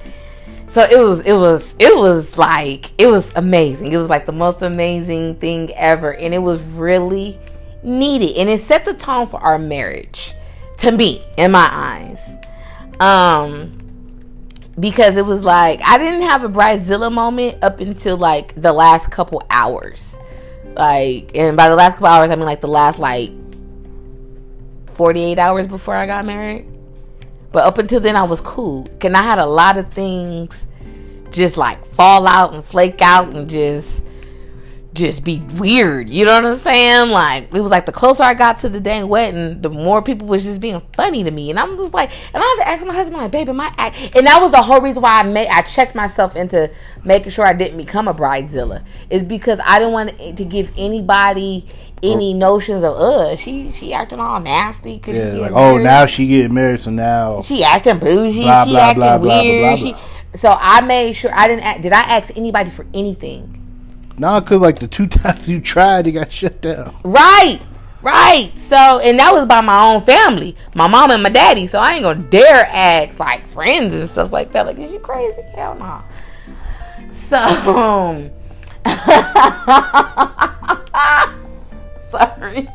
So 0.69 0.83
it 0.83 0.99
was, 0.99 1.21
it 1.21 1.33
was, 1.33 1.75
it 1.81 1.97
was 1.97 2.39
like, 2.39 2.93
it 3.01 3.09
was 3.09 3.29
amazing. 3.35 3.93
It 3.93 3.97
was 3.97 4.09
like 4.09 4.25
the 4.25 4.33
most 4.33 4.63
amazing 4.63 5.37
thing 5.37 5.73
ever, 5.75 6.15
and 6.15 6.33
it 6.33 6.39
was 6.39 6.63
really 6.63 7.39
needed, 7.83 8.37
and 8.37 8.49
it 8.49 8.63
set 8.63 8.85
the 8.85 8.95
tone 8.95 9.27
for 9.27 9.41
our 9.41 9.59
marriage, 9.59 10.35
to 10.79 10.93
me, 10.93 11.25
in 11.37 11.53
my 11.53 11.69
eyes. 11.71 12.19
Um, 13.01 13.81
because 14.79 15.17
it 15.17 15.25
was 15.25 15.43
like 15.43 15.81
I 15.85 15.99
didn't 15.99 16.23
have 16.23 16.45
a 16.45 16.49
bridezilla 16.49 17.13
moment 17.13 17.63
up 17.63 17.81
until 17.81 18.17
like 18.17 18.61
the 18.61 18.73
last 18.73 19.11
couple 19.11 19.43
hours. 19.51 20.19
Like, 20.75 21.33
and 21.35 21.57
by 21.57 21.69
the 21.69 21.75
last 21.75 21.95
couple 21.95 22.07
hours, 22.07 22.31
I 22.31 22.37
mean 22.37 22.45
like 22.45 22.61
the 22.61 22.69
last 22.69 22.99
like 22.99 23.31
48 24.95 25.39
hours 25.39 25.67
before 25.67 25.95
I 25.95 26.07
got 26.07 26.25
married. 26.25 26.67
But 27.53 27.65
up 27.65 27.79
until 27.79 28.01
then, 28.01 28.17
I 28.17 28.23
was 28.23 28.41
cool. 28.41 28.89
And 29.01 29.17
I 29.17 29.23
had 29.23 29.39
a 29.39 29.47
lot 29.47 29.77
of 29.77 29.93
things 29.93 30.55
just 31.31 31.57
like 31.57 31.85
fall 31.95 32.27
out 32.27 32.55
and 32.55 32.65
flake 32.65 33.03
out 33.03 33.29
and 33.29 33.49
just 33.49 34.03
just 34.93 35.25
be 35.25 35.41
weird. 35.55 36.11
You 36.11 36.25
know 36.25 36.35
what 36.35 36.47
I'm 36.47 36.57
saying? 36.57 37.11
Like 37.11 37.55
it 37.55 37.61
was 37.61 37.71
like 37.71 37.87
the 37.87 37.93
closer 37.93 38.23
I 38.23 38.35
got 38.35 38.59
to 38.61 38.69
the 38.69 38.81
dang 38.81 39.09
wedding, 39.09 39.61
the 39.63 39.69
more 39.69 40.03
people 40.03 40.27
was 40.27 40.45
just 40.45 40.61
being 40.61 40.83
funny 40.95 41.23
to 41.23 41.31
me. 41.31 41.51
And 41.51 41.59
I'm 41.59 41.77
just 41.77 41.93
like, 41.95 42.11
and 42.35 42.43
I 42.43 42.47
had 42.47 42.65
to 42.65 42.69
ask 42.69 42.87
my 42.87 42.95
husband, 42.95 43.17
like, 43.17 43.31
baby, 43.31 43.53
my 43.53 43.73
act, 43.79 43.99
and 44.17 44.27
that 44.27 44.41
was 44.41 44.51
the 44.51 44.63
whole 44.63 44.81
reason 44.81 45.03
why 45.03 45.21
I 45.21 45.23
made 45.23 45.49
I 45.49 45.63
checked 45.63 45.95
myself 45.95 46.35
into 46.35 46.71
making 47.05 47.31
sure 47.31 47.47
I 47.47 47.53
didn't 47.53 47.77
become 47.77 48.09
a 48.09 48.15
bridezilla. 48.15 48.85
Is 49.11 49.23
because 49.23 49.61
I 49.65 49.79
didn't 49.79 49.93
want 49.93 50.37
to 50.37 50.45
give 50.45 50.71
anybody 50.77 51.67
any 52.03 52.33
notions 52.33 52.83
of 52.83 52.95
uh 52.97 53.37
she 53.37 53.71
she 53.73 53.93
acting 53.93 54.19
all 54.19 54.41
nasty 54.41 54.97
because 54.97 55.19
yeah, 55.19 55.35
like, 55.35 55.53
oh 55.53 55.77
now 55.77 56.07
she 56.07 56.27
getting 56.27 56.55
married, 56.55 56.81
so 56.81 56.91
now 56.91 57.43
she 57.43 57.63
acting 57.63 57.99
bougie, 57.99 58.43
Blah, 58.43 58.65
she 58.65 58.71
blah, 58.71 58.81
acting 58.81 59.01
blah, 59.01 59.43
weird. 59.43 59.79
she, 59.79 59.95
so 60.35 60.57
I 60.59 60.81
made 60.81 61.13
sure 61.13 61.31
I 61.35 61.47
didn't. 61.47 61.63
Ask, 61.63 61.81
did 61.83 61.93
I 61.93 62.01
ask 62.01 62.37
anybody 62.37 62.71
for 62.71 62.87
anything? 62.95 63.60
Nah, 64.21 64.41
cause 64.41 64.61
like 64.61 64.79
the 64.79 64.87
two 64.87 65.07
times 65.07 65.49
you 65.49 65.61
tried, 65.61 66.07
it 66.07 66.12
got 66.12 66.33
shut 66.33 66.61
down. 66.61 66.95
Right, 67.03 67.61
right. 68.03 68.53
So, 68.59 69.00
and 69.00 69.19
that 69.19 69.33
was 69.33 69.47
by 69.47 69.62
my 69.62 69.93
own 69.93 70.03
family, 70.03 70.55
my 70.75 70.87
mom 70.87 71.11
and 71.11 71.23
my 71.23 71.31
daddy. 71.31 71.67
So 71.67 71.79
I 71.79 71.95
ain't 71.95 72.03
gonna 72.03 72.23
dare 72.23 72.67
ask 72.67 73.19
like 73.19 73.49
friends 73.49 73.95
and 73.95 74.09
stuff 74.11 74.31
like 74.31 74.53
that. 74.53 74.67
Like, 74.67 74.79
is 74.79 74.93
you 74.93 75.00
crazy? 75.00 75.43
Hell 75.55 75.75
no. 75.75 76.03
So, 77.11 77.39
um, 77.39 78.31
sorry. 82.11 82.69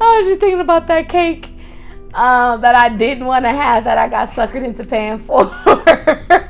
I 0.00 0.18
was 0.18 0.26
just 0.26 0.40
thinking 0.40 0.60
about 0.60 0.88
that 0.88 1.08
cake 1.08 1.48
um, 2.14 2.60
that 2.60 2.74
I 2.74 2.88
didn't 2.88 3.24
want 3.24 3.44
to 3.44 3.50
have 3.50 3.84
that 3.84 3.98
I 3.98 4.08
got 4.08 4.30
suckered 4.30 4.64
into 4.64 4.84
paying 4.84 5.18
for. 5.18 5.54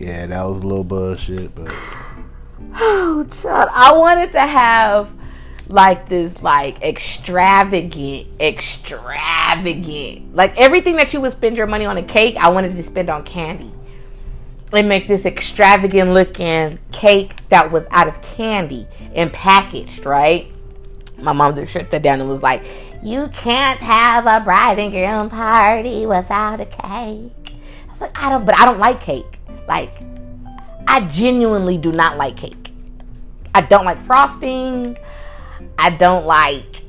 Yeah, 0.00 0.26
that 0.28 0.42
was 0.44 0.60
a 0.60 0.62
little 0.62 0.82
bullshit, 0.82 1.54
but 1.54 1.70
Oh, 2.74 3.26
child. 3.42 3.68
I 3.70 3.92
wanted 3.92 4.32
to 4.32 4.40
have 4.40 5.12
like 5.68 6.08
this 6.08 6.42
like 6.42 6.82
extravagant, 6.82 8.28
extravagant. 8.40 10.34
Like 10.34 10.58
everything 10.58 10.96
that 10.96 11.12
you 11.12 11.20
would 11.20 11.32
spend 11.32 11.58
your 11.58 11.66
money 11.66 11.84
on 11.84 11.98
a 11.98 12.02
cake, 12.02 12.36
I 12.38 12.48
wanted 12.48 12.76
to 12.76 12.82
spend 12.82 13.10
on 13.10 13.24
candy. 13.24 13.70
And 14.72 14.88
make 14.88 15.06
this 15.06 15.26
extravagant 15.26 16.10
looking 16.14 16.78
cake 16.92 17.34
that 17.50 17.70
was 17.70 17.84
out 17.90 18.08
of 18.08 18.22
candy 18.22 18.86
and 19.14 19.30
packaged, 19.30 20.06
right? 20.06 20.46
My 21.18 21.32
mom 21.32 21.56
just 21.56 21.72
shut 21.72 21.90
that 21.90 22.02
down 22.02 22.20
and 22.20 22.30
was 22.30 22.40
like, 22.40 22.62
You 23.02 23.28
can't 23.34 23.80
have 23.80 24.26
a 24.26 24.42
bride 24.42 24.78
and 24.78 24.92
groom 24.92 25.28
party 25.28 26.06
without 26.06 26.60
a 26.60 26.64
cake. 26.64 27.52
I 27.86 27.90
was 27.90 28.00
like, 28.00 28.18
I 28.18 28.30
don't 28.30 28.46
but 28.46 28.58
I 28.58 28.64
don't 28.64 28.78
like 28.78 29.02
cake. 29.02 29.39
Like 29.70 30.02
I 30.88 31.02
genuinely 31.02 31.78
do 31.78 31.92
not 31.92 32.16
like 32.16 32.36
cake. 32.36 32.72
I 33.54 33.60
don't 33.60 33.84
like 33.84 34.04
frosting. 34.04 34.98
I 35.78 35.90
don't 35.90 36.26
like 36.26 36.82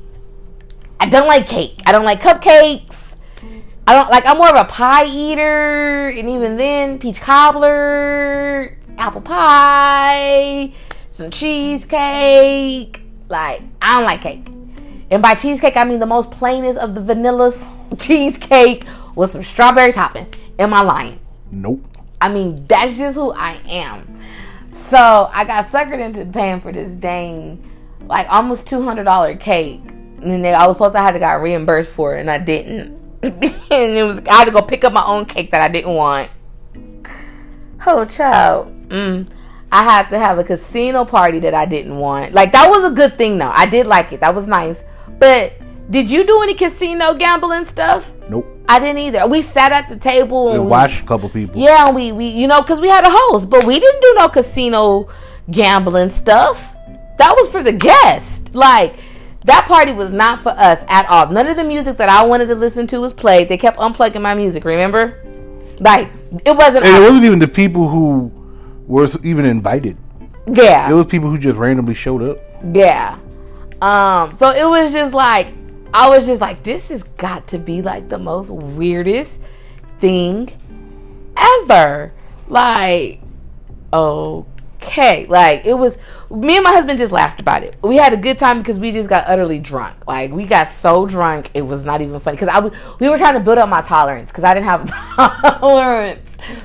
I 0.98 1.06
don't 1.06 1.28
like 1.28 1.46
cake. 1.46 1.80
I 1.86 1.92
don't 1.92 2.02
like 2.02 2.20
cupcakes. 2.20 2.96
I 3.86 3.94
don't 3.94 4.10
like 4.10 4.26
I'm 4.26 4.36
more 4.36 4.48
of 4.48 4.56
a 4.56 4.68
pie 4.68 5.06
eater 5.06 6.08
and 6.08 6.28
even 6.28 6.56
then 6.56 6.98
peach 6.98 7.20
cobbler, 7.20 8.76
apple 8.98 9.20
pie, 9.20 10.72
some 11.12 11.30
cheesecake. 11.30 13.00
Like 13.28 13.62
I 13.80 13.94
don't 13.94 14.04
like 14.06 14.22
cake. 14.22 14.48
And 15.12 15.22
by 15.22 15.36
cheesecake 15.36 15.76
I 15.76 15.84
mean 15.84 16.00
the 16.00 16.06
most 16.06 16.32
plainest 16.32 16.80
of 16.80 16.96
the 16.96 17.00
vanilla 17.00 17.54
cheesecake 17.96 18.86
with 19.14 19.30
some 19.30 19.44
strawberry 19.44 19.92
topping. 19.92 20.26
Am 20.58 20.74
I 20.74 20.82
lying? 20.82 21.20
nope. 21.52 21.91
I 22.22 22.28
mean, 22.28 22.64
that's 22.68 22.96
just 22.96 23.16
who 23.16 23.32
I 23.32 23.58
am. 23.68 24.20
So 24.90 25.28
I 25.32 25.44
got 25.44 25.70
suckered 25.70 25.98
into 25.98 26.24
paying 26.24 26.60
for 26.60 26.70
this 26.70 26.92
dang, 26.92 27.68
like 28.06 28.28
almost 28.28 28.64
two 28.64 28.80
hundred 28.80 29.04
dollar 29.04 29.34
cake, 29.34 29.80
and 29.88 30.44
then 30.44 30.54
I 30.54 30.68
was 30.68 30.76
supposed 30.76 30.94
to 30.94 31.00
have 31.00 31.14
to 31.14 31.18
got 31.18 31.42
reimbursed 31.42 31.90
for 31.90 32.16
it, 32.16 32.20
and 32.20 32.30
I 32.30 32.38
didn't. 32.38 32.96
and 33.24 33.42
it 33.72 34.04
was 34.06 34.20
I 34.30 34.34
had 34.34 34.44
to 34.44 34.52
go 34.52 34.62
pick 34.62 34.84
up 34.84 34.92
my 34.92 35.04
own 35.04 35.26
cake 35.26 35.50
that 35.50 35.62
I 35.62 35.68
didn't 35.68 35.96
want. 35.96 36.30
Oh, 37.84 38.04
child. 38.04 38.88
Mm. 38.88 39.28
I 39.72 39.82
had 39.82 40.08
to 40.10 40.18
have 40.20 40.38
a 40.38 40.44
casino 40.44 41.04
party 41.04 41.40
that 41.40 41.54
I 41.54 41.66
didn't 41.66 41.96
want. 41.96 42.34
Like 42.34 42.52
that 42.52 42.70
was 42.70 42.84
a 42.84 42.94
good 42.94 43.18
thing 43.18 43.38
though. 43.38 43.50
I 43.52 43.66
did 43.66 43.88
like 43.88 44.12
it. 44.12 44.20
That 44.20 44.32
was 44.32 44.46
nice. 44.46 44.76
But 45.18 45.54
did 45.90 46.08
you 46.08 46.24
do 46.24 46.40
any 46.42 46.54
casino 46.54 47.14
gambling 47.14 47.66
stuff? 47.66 48.12
Nope. 48.28 48.46
I 48.72 48.78
didn't 48.78 48.98
either. 48.98 49.26
We 49.26 49.42
sat 49.42 49.70
at 49.72 49.88
the 49.88 49.96
table 49.96 50.48
and 50.48 50.56
And 50.56 50.64
we, 50.64 50.70
watched 50.70 51.02
a 51.02 51.06
couple 51.06 51.28
people. 51.28 51.60
yeah, 51.60 51.86
and 51.86 51.94
we 51.94 52.12
we 52.12 52.26
you 52.26 52.46
know 52.46 52.60
because 52.62 52.80
we 52.80 52.88
had 52.88 53.04
a 53.06 53.10
host, 53.10 53.50
but 53.50 53.64
we 53.64 53.78
didn't 53.78 54.00
do 54.00 54.14
no 54.18 54.28
casino 54.28 55.08
gambling 55.50 56.10
stuff. 56.10 56.56
That 57.18 57.34
was 57.36 57.48
for 57.48 57.62
the 57.62 57.72
guest. 57.72 58.54
Like 58.54 58.94
that 59.44 59.66
party 59.66 59.92
was 59.92 60.10
not 60.10 60.40
for 60.42 60.50
us 60.50 60.82
at 60.88 61.06
all. 61.08 61.30
None 61.30 61.46
of 61.48 61.56
the 61.56 61.64
music 61.64 61.96
that 61.98 62.08
I 62.08 62.24
wanted 62.24 62.46
to 62.46 62.54
listen 62.54 62.86
to 62.88 62.98
was 62.98 63.12
played. 63.12 63.48
They 63.48 63.58
kept 63.58 63.78
unplugging 63.78 64.22
my 64.22 64.34
music. 64.34 64.64
Remember? 64.64 65.22
Like 65.80 66.08
it 66.46 66.56
wasn't. 66.56 66.84
And 66.84 66.96
it 66.96 67.00
wasn't 67.00 67.24
even 67.24 67.38
the 67.40 67.48
people 67.48 67.88
who 67.88 68.30
were 68.86 69.08
even 69.22 69.44
invited. 69.44 69.96
yeah. 70.46 70.90
It 70.90 70.94
was 70.94 71.06
people 71.06 71.28
who 71.30 71.38
just 71.38 71.58
randomly 71.58 71.94
showed 71.94 72.22
up. 72.22 72.38
Yeah. 72.74 73.18
Um, 73.80 74.34
so 74.36 74.50
it 74.50 74.64
was 74.64 74.92
just 74.92 75.12
like 75.12 75.48
I 75.94 76.08
was 76.08 76.26
just 76.26 76.40
like, 76.40 76.62
this 76.62 76.88
has 76.88 77.02
got 77.18 77.46
to 77.48 77.58
be 77.58 77.82
like 77.82 78.08
the 78.08 78.18
most 78.18 78.50
weirdest 78.50 79.38
thing 79.98 80.50
ever. 81.36 82.12
Like, 82.48 83.20
okay. 83.92 85.26
Like 85.26 85.64
it 85.64 85.74
was 85.74 85.96
me 86.30 86.56
and 86.56 86.64
my 86.64 86.72
husband 86.72 86.98
just 86.98 87.12
laughed 87.12 87.40
about 87.40 87.62
it. 87.62 87.76
We 87.82 87.96
had 87.96 88.12
a 88.12 88.16
good 88.16 88.38
time 88.38 88.58
because 88.58 88.78
we 88.78 88.90
just 88.90 89.08
got 89.08 89.28
utterly 89.28 89.58
drunk. 89.58 90.06
Like 90.06 90.32
we 90.32 90.44
got 90.44 90.70
so 90.70 91.06
drunk 91.06 91.50
it 91.54 91.62
was 91.62 91.84
not 91.84 92.00
even 92.00 92.18
funny. 92.20 92.36
Cause 92.36 92.48
I 92.48 92.60
we 92.98 93.08
were 93.08 93.18
trying 93.18 93.34
to 93.34 93.40
build 93.40 93.58
up 93.58 93.68
my 93.68 93.82
tolerance 93.82 94.30
because 94.30 94.44
I 94.44 94.54
didn't 94.54 94.66
have 94.66 94.88
a 94.88 95.58
tolerance 95.60 96.20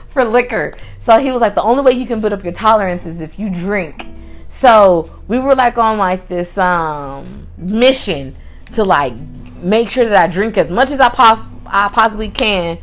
for 0.10 0.24
liquor. 0.24 0.76
So 1.04 1.20
he 1.20 1.32
was 1.32 1.42
like, 1.42 1.56
the 1.56 1.64
only 1.64 1.84
way 1.84 1.92
you 1.92 2.06
can 2.06 2.22
build 2.22 2.34
up 2.34 2.44
your 2.44 2.54
tolerance 2.54 3.06
is 3.06 3.22
if 3.22 3.38
you 3.38 3.50
drink. 3.50 4.08
So 4.50 5.12
we 5.28 5.38
were 5.38 5.54
like 5.54 5.78
on 5.78 5.98
like 5.98 6.28
this 6.28 6.58
um 6.58 7.48
mission 7.58 8.36
to 8.74 8.84
like 8.84 9.14
make 9.62 9.90
sure 9.90 10.08
that 10.08 10.18
I 10.18 10.32
drink 10.32 10.58
as 10.58 10.72
much 10.72 10.92
as 10.92 11.00
I 11.00 11.10
pos- 11.10 11.46
I 11.66 11.90
possibly 11.90 12.30
can 12.30 12.80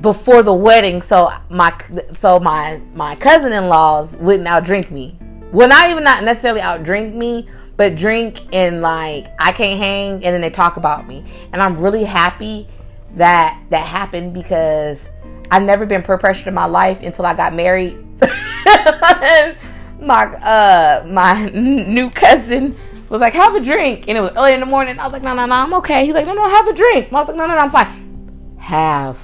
before 0.00 0.42
the 0.42 0.54
wedding 0.54 1.02
so 1.02 1.30
my 1.50 1.74
so 2.18 2.40
my 2.40 2.80
my 2.94 3.14
cousin-in-laws 3.16 4.16
wouldn't 4.16 4.48
outdrink 4.48 4.90
me. 4.90 5.18
Well 5.52 5.68
not 5.68 5.90
even 5.90 6.04
not 6.04 6.24
necessarily 6.24 6.60
outdrink 6.60 7.14
me, 7.14 7.48
but 7.76 7.96
drink 7.96 8.40
and 8.54 8.80
like 8.80 9.26
I 9.38 9.52
can't 9.52 9.78
hang 9.78 10.14
and 10.14 10.24
then 10.24 10.40
they 10.40 10.50
talk 10.50 10.76
about 10.76 11.06
me. 11.06 11.24
And 11.52 11.60
I'm 11.60 11.78
really 11.78 12.04
happy 12.04 12.68
that 13.16 13.60
that 13.70 13.86
happened 13.86 14.32
because 14.34 15.00
I've 15.50 15.62
never 15.62 15.84
been 15.84 16.02
peer 16.02 16.16
pressured 16.16 16.46
in 16.46 16.54
my 16.54 16.66
life 16.66 17.00
until 17.02 17.26
I 17.26 17.34
got 17.34 17.54
married. 17.54 17.98
my 20.00 20.24
uh 20.24 21.04
my 21.06 21.46
new 21.54 22.10
cousin 22.10 22.76
was 23.10 23.20
like, 23.20 23.34
have 23.34 23.54
a 23.54 23.60
drink. 23.60 24.08
And 24.08 24.16
it 24.16 24.20
was 24.20 24.32
early 24.36 24.54
in 24.54 24.60
the 24.60 24.66
morning. 24.66 24.98
I 24.98 25.04
was 25.04 25.12
like, 25.12 25.22
no, 25.22 25.34
no, 25.34 25.46
no, 25.46 25.54
I'm 25.54 25.74
okay. 25.74 26.04
He's 26.04 26.14
like, 26.14 26.26
no, 26.26 26.34
no, 26.34 26.48
have 26.48 26.66
a 26.68 26.72
drink. 26.72 27.12
I 27.12 27.16
was 27.16 27.28
like, 27.28 27.36
no, 27.36 27.46
no, 27.46 27.54
no, 27.54 27.60
I'm 27.60 27.70
fine. 27.70 28.56
Have 28.58 29.18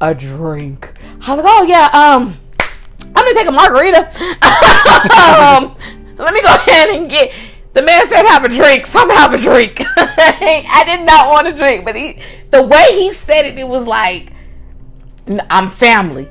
a 0.00 0.14
drink. 0.14 0.92
I 1.26 1.34
was 1.34 1.44
like, 1.44 1.46
oh, 1.46 1.64
yeah, 1.64 1.90
um, 1.92 2.36
I'm 3.00 3.24
going 3.24 3.34
to 3.34 3.40
take 3.40 3.48
a 3.48 3.52
margarita. 3.52 3.98
um, 5.18 5.76
let 6.16 6.32
me 6.32 6.42
go 6.42 6.54
ahead 6.54 6.90
and 6.90 7.10
get. 7.10 7.32
The 7.72 7.82
man 7.82 8.06
said 8.06 8.24
have 8.26 8.44
a 8.44 8.48
drink, 8.48 8.86
so 8.86 9.00
I'm 9.00 9.10
have 9.10 9.34
a 9.34 9.38
drink. 9.38 9.80
I 9.96 10.84
did 10.86 11.04
not 11.04 11.28
want 11.28 11.48
to 11.48 11.52
drink, 11.52 11.84
but 11.84 11.96
he, 11.96 12.20
the 12.52 12.62
way 12.62 12.84
he 12.92 13.12
said 13.12 13.46
it, 13.46 13.58
it 13.58 13.66
was 13.66 13.84
like, 13.84 14.32
I'm 15.50 15.72
family. 15.72 16.28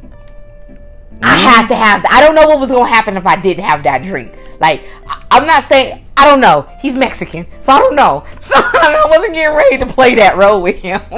I 1.22 1.36
had 1.36 1.68
to 1.68 1.76
have. 1.76 2.06
I 2.10 2.22
don't 2.22 2.36
know 2.36 2.48
what 2.48 2.60
was 2.60 2.70
gonna 2.70 2.88
happen 2.88 3.18
if 3.18 3.26
I 3.26 3.36
didn't 3.36 3.64
have 3.64 3.84
that 3.84 4.04
drink. 4.04 4.34
Like 4.60 4.84
I'm 5.32 5.46
not 5.46 5.64
saying 5.64 6.03
I 6.16 6.26
don't 6.26 6.42
know. 6.42 6.68
He's 6.80 6.96
Mexican, 6.96 7.48
so 7.62 7.74
I 7.74 7.80
don't 7.80 7.96
know. 7.96 8.24
So 8.42 8.56
I 8.56 9.06
wasn't 9.10 9.34
getting 9.34 9.56
ready 9.56 9.78
to 9.78 9.86
play 9.86 10.16
that 10.16 10.38
role 10.38 10.62
with 10.62 10.76
him. 10.76 11.02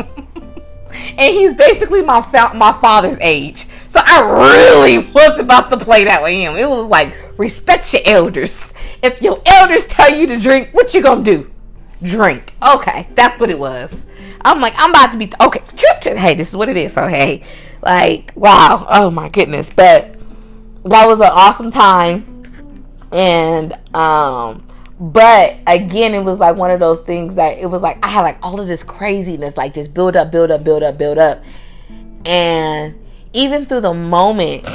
and 1.17 1.33
he's 1.33 1.53
basically 1.53 2.01
my 2.01 2.21
fa- 2.21 2.53
my 2.53 2.71
father's 2.79 3.17
age, 3.19 3.67
so 3.89 3.99
I 4.03 4.21
really 4.21 5.11
was 5.11 5.39
about 5.39 5.69
to 5.71 5.77
play 5.77 6.03
that 6.03 6.21
with 6.21 6.33
him. 6.33 6.55
It 6.55 6.69
was 6.69 6.87
like 6.87 7.13
respect 7.37 7.91
your 7.93 8.01
elders. 8.05 8.73
If 9.01 9.21
your 9.21 9.41
elders 9.45 9.85
tell 9.85 10.13
you 10.13 10.27
to 10.27 10.39
drink, 10.39 10.69
what 10.71 10.93
you 10.93 11.01
gonna 11.01 11.23
do? 11.23 11.51
Drink. 12.03 12.53
Okay, 12.65 13.07
that's 13.15 13.39
what 13.39 13.49
it 13.49 13.59
was. 13.59 14.05
I'm 14.41 14.59
like, 14.61 14.73
I'm 14.77 14.91
about 14.91 15.11
to 15.11 15.17
be 15.17 15.31
okay. 15.41 15.63
Trip, 15.75 16.01
trip. 16.01 16.17
Hey, 16.17 16.35
this 16.35 16.49
is 16.49 16.55
what 16.55 16.69
it 16.69 16.77
is. 16.77 16.93
So 16.93 17.07
hey, 17.07 17.41
like, 17.81 18.31
wow. 18.35 18.85
Oh 18.89 19.09
my 19.09 19.29
goodness. 19.29 19.69
But 19.75 20.15
that 20.83 21.07
was 21.07 21.19
an 21.19 21.29
awesome 21.31 21.71
time, 21.71 22.43
and 23.11 23.73
um, 23.95 24.64
but 24.99 25.57
again, 25.67 26.13
it 26.13 26.23
was 26.23 26.39
like 26.39 26.55
one 26.55 26.71
of 26.71 26.79
those 26.79 27.01
things 27.01 27.35
that 27.35 27.57
it 27.57 27.65
was 27.65 27.81
like 27.81 28.03
I 28.05 28.09
had 28.09 28.21
like 28.21 28.37
all 28.41 28.59
of 28.59 28.67
this 28.67 28.83
craziness, 28.83 29.57
like 29.57 29.73
just 29.73 29.93
build 29.93 30.15
up, 30.15 30.31
build 30.31 30.51
up, 30.51 30.63
build 30.63 30.83
up, 30.83 30.97
build 30.97 31.17
up, 31.17 31.43
and 32.25 32.95
even 33.33 33.65
through 33.65 33.81
the 33.81 33.93
moment 33.93 34.65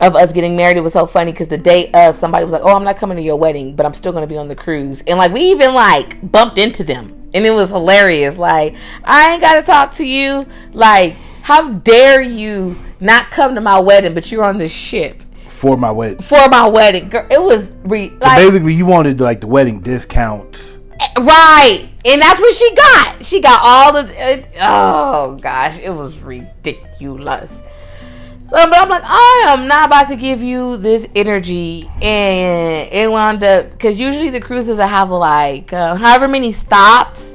of 0.00 0.14
us 0.14 0.30
getting 0.32 0.56
married, 0.56 0.76
it 0.76 0.82
was 0.82 0.92
so 0.92 1.06
funny 1.06 1.32
because 1.32 1.48
the 1.48 1.56
day 1.56 1.90
of 1.92 2.16
somebody 2.16 2.44
was 2.44 2.52
like, 2.52 2.62
"Oh, 2.62 2.76
I'm 2.76 2.84
not 2.84 2.98
coming 2.98 3.16
to 3.16 3.22
your 3.22 3.36
wedding, 3.36 3.74
but 3.74 3.86
I'm 3.86 3.94
still 3.94 4.12
gonna 4.12 4.26
be 4.26 4.36
on 4.36 4.48
the 4.48 4.54
cruise," 4.54 5.02
and 5.06 5.18
like 5.18 5.32
we 5.32 5.40
even 5.40 5.74
like 5.74 6.30
bumped 6.30 6.58
into 6.58 6.84
them, 6.84 7.30
and 7.32 7.46
it 7.46 7.54
was 7.54 7.70
hilarious. 7.70 8.36
Like 8.36 8.74
I 9.04 9.32
ain't 9.32 9.40
gotta 9.40 9.62
talk 9.62 9.94
to 9.94 10.04
you. 10.04 10.44
Like 10.74 11.16
how 11.40 11.70
dare 11.70 12.20
you 12.20 12.76
not 13.00 13.30
come 13.30 13.54
to 13.54 13.62
my 13.62 13.78
wedding, 13.78 14.12
but 14.12 14.30
you're 14.30 14.44
on 14.44 14.58
this 14.58 14.72
ship 14.72 15.22
for 15.58 15.76
my 15.76 15.90
wedding. 15.90 16.18
for 16.22 16.48
my 16.48 16.66
wedding? 16.68 17.08
Girl, 17.08 17.26
it 17.30 17.42
was 17.42 17.68
re- 17.84 18.10
So 18.10 18.18
basically, 18.20 18.74
you 18.74 18.86
wanted 18.86 19.20
like 19.20 19.40
the 19.40 19.46
wedding 19.46 19.80
discounts. 19.80 20.80
right, 21.18 21.88
and 22.04 22.22
that's 22.22 22.40
what 22.40 22.54
she 22.54 22.74
got. 22.74 23.26
She 23.26 23.40
got 23.40 23.60
all 23.62 23.92
the. 23.92 24.32
It, 24.32 24.46
oh 24.60 25.36
gosh, 25.40 25.78
it 25.78 25.90
was 25.90 26.18
ridiculous. 26.18 27.60
So, 28.46 28.56
but 28.56 28.78
I'm 28.78 28.88
like, 28.88 29.02
I 29.04 29.44
am 29.48 29.68
not 29.68 29.88
about 29.88 30.08
to 30.08 30.16
give 30.16 30.42
you 30.42 30.78
this 30.78 31.06
energy, 31.14 31.90
and 32.00 32.88
it 32.90 33.10
wound 33.10 33.44
up 33.44 33.70
because 33.72 34.00
usually 34.00 34.30
the 34.30 34.40
cruises 34.40 34.78
I 34.78 34.86
have 34.86 35.10
like 35.10 35.72
uh, 35.72 35.96
however 35.96 36.28
many 36.28 36.52
stops 36.52 37.30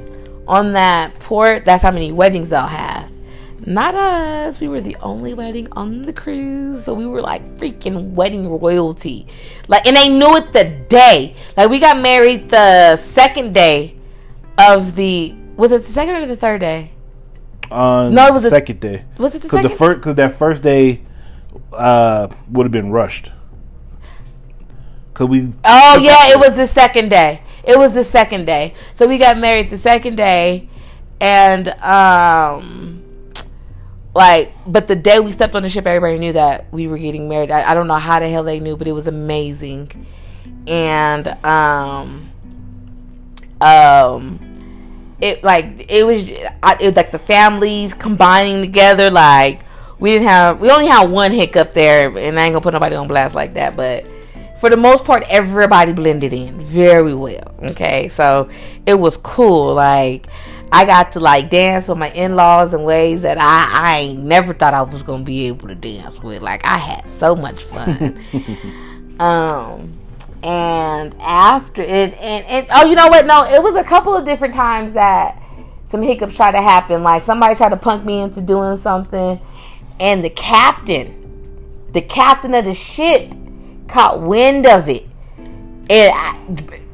on 0.48 0.72
that 0.72 1.16
port. 1.20 1.64
That's 1.64 1.82
how 1.82 1.92
many 1.92 2.10
weddings 2.10 2.48
they'll 2.48 2.62
have. 2.62 3.08
Not 3.66 3.94
us. 3.94 4.60
We 4.60 4.68
were 4.68 4.80
the 4.80 4.96
only 5.00 5.32
wedding 5.32 5.68
on 5.72 6.02
the 6.02 6.12
cruise, 6.12 6.84
so 6.84 6.92
we 6.92 7.06
were 7.06 7.22
like 7.22 7.56
freaking 7.56 8.10
wedding 8.12 8.48
royalty. 8.48 9.26
Like, 9.68 9.86
and 9.86 9.96
they 9.96 10.08
knew 10.08 10.36
it 10.36 10.52
the 10.52 10.64
day. 10.88 11.34
Like, 11.56 11.70
we 11.70 11.78
got 11.78 12.00
married 12.00 12.50
the 12.50 12.96
second 12.98 13.54
day 13.54 13.96
of 14.58 14.96
the. 14.96 15.34
Was 15.56 15.72
it 15.72 15.86
the 15.86 15.92
second 15.92 16.16
or 16.16 16.26
the 16.26 16.36
third 16.36 16.60
day? 16.60 16.92
On 17.70 18.14
No, 18.14 18.26
it 18.26 18.34
was 18.34 18.42
the 18.42 18.50
second 18.50 18.80
day. 18.80 19.04
Was 19.18 19.34
it 19.34 19.42
the 19.42 19.48
second? 19.48 19.70
the 19.70 19.76
first, 19.76 20.00
because 20.00 20.16
that 20.16 20.38
first 20.38 20.62
day 20.62 21.02
uh, 21.72 22.28
would 22.50 22.64
have 22.64 22.72
been 22.72 22.90
rushed. 22.90 23.30
Cause 25.14 25.28
we 25.28 25.52
Oh 25.64 26.00
yeah, 26.02 26.32
it 26.32 26.38
was 26.38 26.56
the 26.56 26.66
second 26.66 27.08
day. 27.08 27.40
It 27.62 27.78
was 27.78 27.92
the 27.92 28.04
second 28.04 28.46
day. 28.46 28.74
So 28.94 29.06
we 29.06 29.16
got 29.16 29.38
married 29.38 29.70
the 29.70 29.78
second 29.78 30.16
day, 30.16 30.68
and 31.20 31.68
um, 31.68 33.03
like, 34.14 34.52
but 34.66 34.88
the 34.88 34.96
day 34.96 35.20
we 35.20 35.32
stepped 35.32 35.54
on 35.54 35.62
the 35.62 35.68
ship, 35.68 35.86
everybody 35.86 36.18
knew 36.18 36.32
that 36.32 36.72
we 36.72 36.86
were 36.86 36.98
getting 36.98 37.28
married. 37.28 37.50
I, 37.50 37.70
I 37.70 37.74
don't 37.74 37.86
know 37.86 37.94
how 37.94 38.20
the 38.20 38.28
hell 38.28 38.44
they 38.44 38.60
knew, 38.60 38.76
but 38.76 38.86
it 38.86 38.92
was 38.92 39.06
amazing, 39.06 40.06
and 40.66 41.28
um, 41.44 42.30
um. 43.60 44.50
It 45.20 45.44
like 45.44 45.86
it 45.88 46.04
was, 46.04 46.28
I, 46.62 46.76
it 46.80 46.86
was 46.86 46.96
like 46.96 47.12
the 47.12 47.20
families 47.20 47.94
combining 47.94 48.60
together. 48.60 49.10
Like 49.10 49.60
we 49.98 50.10
didn't 50.10 50.26
have, 50.26 50.60
we 50.60 50.68
only 50.70 50.86
had 50.86 51.08
one 51.08 51.32
hiccup 51.32 51.72
there, 51.72 52.08
and 52.18 52.38
I 52.38 52.44
ain't 52.44 52.52
gonna 52.52 52.60
put 52.60 52.74
nobody 52.74 52.96
on 52.96 53.06
blast 53.08 53.34
like 53.34 53.54
that. 53.54 53.74
But 53.76 54.06
for 54.60 54.68
the 54.68 54.76
most 54.76 55.04
part, 55.04 55.22
everybody 55.30 55.92
blended 55.92 56.32
in 56.32 56.60
very 56.66 57.14
well. 57.14 57.54
Okay, 57.62 58.08
so 58.08 58.50
it 58.86 58.96
was 58.96 59.16
cool. 59.18 59.72
Like 59.72 60.26
I 60.74 60.84
got 60.84 61.12
to 61.12 61.20
like 61.20 61.50
dance 61.50 61.86
with 61.86 61.98
my 61.98 62.10
in 62.10 62.34
laws 62.34 62.74
in 62.74 62.82
ways 62.82 63.22
that 63.22 63.38
I 63.38 63.68
I 63.72 63.98
ain't 64.00 64.24
never 64.24 64.52
thought 64.52 64.74
I 64.74 64.82
was 64.82 65.04
gonna 65.04 65.22
be 65.22 65.46
able 65.46 65.68
to 65.68 65.74
dance 65.76 66.20
with. 66.20 66.42
Like 66.42 66.64
I 66.64 66.78
had 66.78 67.08
so 67.12 67.36
much 67.36 67.62
fun. 67.62 68.18
um, 69.20 69.96
and 70.42 71.14
after 71.20 71.80
it, 71.80 72.14
and, 72.14 72.44
and 72.46 72.66
oh, 72.74 72.86
you 72.86 72.96
know 72.96 73.06
what? 73.06 73.24
No, 73.24 73.44
it 73.44 73.62
was 73.62 73.76
a 73.76 73.84
couple 73.84 74.16
of 74.16 74.24
different 74.24 74.52
times 74.52 74.90
that 74.94 75.40
some 75.86 76.02
hiccups 76.02 76.34
tried 76.34 76.52
to 76.52 76.60
happen. 76.60 77.04
Like 77.04 77.22
somebody 77.22 77.54
tried 77.54 77.68
to 77.68 77.76
punk 77.76 78.04
me 78.04 78.22
into 78.22 78.40
doing 78.40 78.76
something, 78.78 79.40
and 80.00 80.24
the 80.24 80.30
captain, 80.30 81.86
the 81.92 82.02
captain 82.02 82.52
of 82.52 82.64
the 82.64 82.74
ship, 82.74 83.32
caught 83.86 84.22
wind 84.22 84.66
of 84.66 84.88
it, 84.88 85.06
and 85.38 86.12
I, 86.12 86.36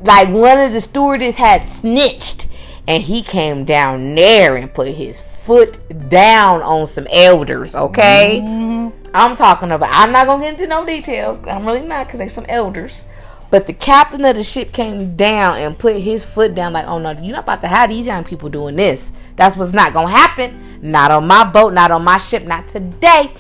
like 0.03 0.29
one 0.29 0.61
of 0.61 0.75
the 0.75 0.83
stewardess 0.83 1.37
had 1.37 1.66
snitched, 1.66 2.47
and 2.87 3.03
he 3.03 3.23
came 3.23 3.64
down 3.64 4.14
there 4.14 4.57
and 4.57 4.73
put 4.73 4.88
his 4.88 5.21
foot 5.21 5.79
down 6.09 6.62
on 6.62 6.87
some 6.87 7.07
elders. 7.11 7.75
Okay, 7.75 8.40
mm-hmm. 8.43 9.09
I'm 9.14 9.37
talking 9.37 9.71
about. 9.73 9.90
I'm 9.93 10.12
not 10.12 10.27
gonna 10.27 10.43
get 10.43 10.55
into 10.55 10.66
no 10.66 10.85
details. 10.85 11.38
I'm 11.47 11.66
really 11.66 11.81
not 11.81 12.07
because 12.07 12.19
they 12.19 12.29
some 12.29 12.47
elders. 12.49 13.05
But 13.51 13.66
the 13.66 13.73
captain 13.73 14.25
of 14.25 14.37
the 14.37 14.45
ship 14.45 14.73
came 14.73 15.16
down 15.16 15.59
and 15.59 15.77
put 15.77 15.97
his 15.97 16.25
foot 16.25 16.55
down, 16.55 16.73
like, 16.73 16.87
"Oh 16.87 16.99
no, 16.99 17.11
you're 17.11 17.33
not 17.33 17.45
about 17.45 17.62
to 17.62 17.69
have 17.69 17.90
these 17.90 18.07
young 18.07 18.25
people 18.25 18.49
doing 18.49 18.77
this. 18.77 19.11
That's 19.37 19.57
what's 19.57 19.73
not 19.73 19.93
gonna 19.93 20.11
happen. 20.11 20.79
Not 20.83 21.11
on 21.11 21.27
my 21.27 21.45
boat, 21.45 21.73
not 21.73 21.90
on 21.90 22.05
my 22.05 22.19
ship, 22.19 22.45
not 22.45 22.69
today." 22.69 23.33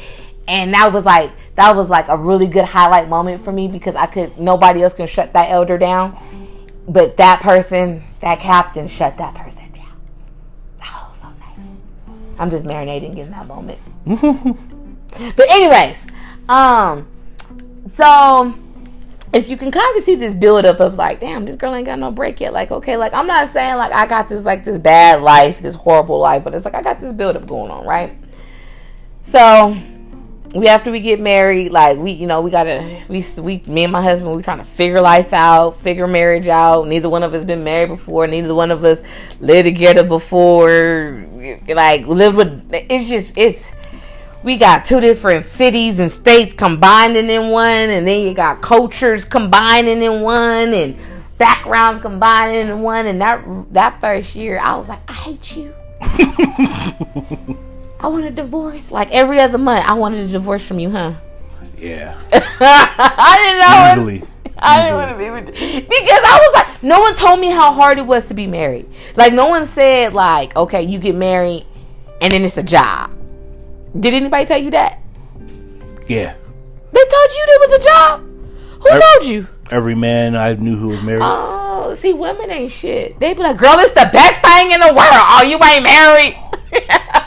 And 0.48 0.74
that 0.74 0.92
was 0.92 1.04
like 1.04 1.30
that 1.54 1.76
was 1.76 1.88
like 1.88 2.08
a 2.08 2.16
really 2.16 2.48
good 2.48 2.64
highlight 2.64 3.08
moment 3.08 3.44
for 3.44 3.52
me 3.52 3.68
because 3.68 3.94
I 3.94 4.06
could 4.06 4.36
nobody 4.36 4.82
else 4.82 4.94
can 4.94 5.06
shut 5.06 5.32
that 5.34 5.50
elder 5.50 5.78
down, 5.78 6.18
but 6.88 7.16
that 7.18 7.40
person, 7.40 8.02
that 8.20 8.40
captain, 8.40 8.88
shut 8.88 9.16
that 9.18 9.34
person 9.34 9.70
down. 9.72 10.00
Was 10.78 11.18
so 11.20 11.28
nice. 11.38 11.58
I'm 12.38 12.50
just 12.50 12.64
marinating 12.64 13.16
in 13.18 13.30
that 13.30 13.46
moment. 13.46 13.78
But 15.36 15.50
anyways, 15.50 16.06
um, 16.48 17.06
so 17.94 18.54
if 19.32 19.48
you 19.48 19.56
can 19.56 19.70
kind 19.70 19.96
of 19.96 20.04
see 20.04 20.14
this 20.14 20.34
buildup 20.34 20.80
of 20.80 20.94
like, 20.94 21.20
damn, 21.20 21.44
this 21.44 21.56
girl 21.56 21.74
ain't 21.74 21.86
got 21.86 21.98
no 21.98 22.10
break 22.10 22.40
yet. 22.40 22.52
Like, 22.52 22.70
okay, 22.70 22.96
like 22.96 23.12
I'm 23.12 23.26
not 23.26 23.52
saying 23.52 23.76
like 23.76 23.92
I 23.92 24.06
got 24.06 24.28
this 24.28 24.44
like 24.44 24.64
this 24.64 24.78
bad 24.78 25.20
life, 25.20 25.60
this 25.60 25.74
horrible 25.74 26.18
life, 26.18 26.44
but 26.44 26.54
it's 26.54 26.64
like 26.64 26.74
I 26.74 26.82
got 26.82 27.00
this 27.00 27.12
buildup 27.12 27.46
going 27.46 27.70
on, 27.70 27.86
right? 27.86 28.16
So 29.22 29.76
we 30.54 30.66
after 30.66 30.90
we 30.90 31.00
get 31.00 31.20
married, 31.20 31.70
like 31.70 31.98
we, 31.98 32.12
you 32.12 32.26
know, 32.26 32.40
we 32.40 32.50
gotta, 32.50 33.02
we, 33.08 33.24
we, 33.40 33.62
me 33.68 33.84
and 33.84 33.92
my 33.92 34.02
husband, 34.02 34.34
we 34.34 34.42
trying 34.42 34.58
to 34.58 34.64
figure 34.64 35.00
life 35.00 35.32
out, 35.32 35.78
figure 35.78 36.08
marriage 36.08 36.48
out. 36.48 36.88
Neither 36.88 37.08
one 37.08 37.22
of 37.22 37.32
us 37.34 37.44
been 37.44 37.62
married 37.62 37.90
before. 37.90 38.26
Neither 38.26 38.54
one 38.54 38.70
of 38.70 38.84
us 38.84 39.00
lived 39.40 39.66
together 39.66 40.04
before. 40.04 41.26
Like 41.68 42.06
lived 42.06 42.36
with. 42.36 42.68
It's 42.72 43.08
just 43.08 43.38
it's 43.38 43.70
we 44.42 44.56
got 44.56 44.84
two 44.84 45.00
different 45.00 45.48
cities 45.50 46.00
and 46.00 46.10
states 46.10 46.54
combining 46.54 47.30
in 47.30 47.50
one, 47.50 47.90
and 47.90 48.06
then 48.06 48.20
you 48.20 48.34
got 48.34 48.60
cultures 48.60 49.24
combining 49.24 50.02
in 50.02 50.22
one, 50.22 50.74
and 50.74 50.96
backgrounds 51.38 52.00
combining 52.00 52.68
in 52.68 52.80
one. 52.80 53.06
And 53.06 53.20
that 53.20 53.44
that 53.72 54.00
first 54.00 54.34
year, 54.34 54.58
I 54.58 54.76
was 54.76 54.88
like, 54.88 55.08
I 55.08 55.12
hate 55.12 55.56
you. 55.56 57.56
I 58.02 58.08
want 58.08 58.24
a 58.24 58.30
divorce. 58.30 58.90
Like 58.90 59.10
every 59.12 59.40
other 59.40 59.58
month, 59.58 59.84
I 59.86 59.94
wanted 59.94 60.20
a 60.28 60.32
divorce 60.32 60.64
from 60.64 60.78
you, 60.78 60.90
huh? 60.90 61.14
yeah, 61.78 62.18
I 62.32 63.38
didn't 63.42 63.60
know. 63.60 64.12
it. 64.12 64.18
easily. 64.18 64.30
I 64.62 64.82
didn't 64.82 64.96
want 64.96 65.10
to 65.12 65.16
be 65.16 65.30
with 65.30 65.48
you. 65.48 65.80
because 65.80 66.20
I 66.22 66.38
was 66.42 66.52
like, 66.54 66.82
no 66.82 67.00
one 67.00 67.14
told 67.16 67.40
me 67.40 67.50
how 67.50 67.72
hard 67.72 67.98
it 67.98 68.06
was 68.06 68.26
to 68.26 68.34
be 68.34 68.46
married. 68.46 68.86
Like 69.16 69.32
no 69.32 69.46
one 69.46 69.66
said 69.66 70.12
like, 70.12 70.54
okay, 70.56 70.82
you 70.82 70.98
get 70.98 71.14
married, 71.14 71.66
and 72.20 72.30
then 72.32 72.44
it's 72.44 72.56
a 72.58 72.62
job. 72.62 73.10
Did 73.98 74.12
anybody 74.14 74.44
tell 74.44 74.60
you 74.60 74.70
that? 74.72 74.98
Yeah, 76.06 76.34
They 76.92 77.00
told 77.00 77.30
you 77.30 77.46
there 77.46 77.58
was 77.60 77.72
a 77.72 77.84
job. 77.88 78.20
Who 78.82 78.88
I- 78.90 79.00
told 79.20 79.30
you? 79.30 79.46
every 79.70 79.94
man 79.94 80.34
I 80.34 80.54
knew 80.54 80.76
who 80.76 80.88
was 80.88 81.00
married. 81.02 81.22
Oh, 81.22 81.94
see, 81.94 82.12
women 82.12 82.50
ain't 82.50 82.72
shit. 82.72 83.18
They 83.20 83.32
be 83.34 83.40
like, 83.42 83.56
girl, 83.56 83.78
it's 83.78 83.94
the 83.94 84.10
best 84.12 84.44
thing 84.44 84.72
in 84.72 84.80
the 84.80 84.86
world. 84.88 84.96
Oh, 85.12 85.42
you 85.46 85.54
ain't 85.62 85.84
married. 85.84 86.36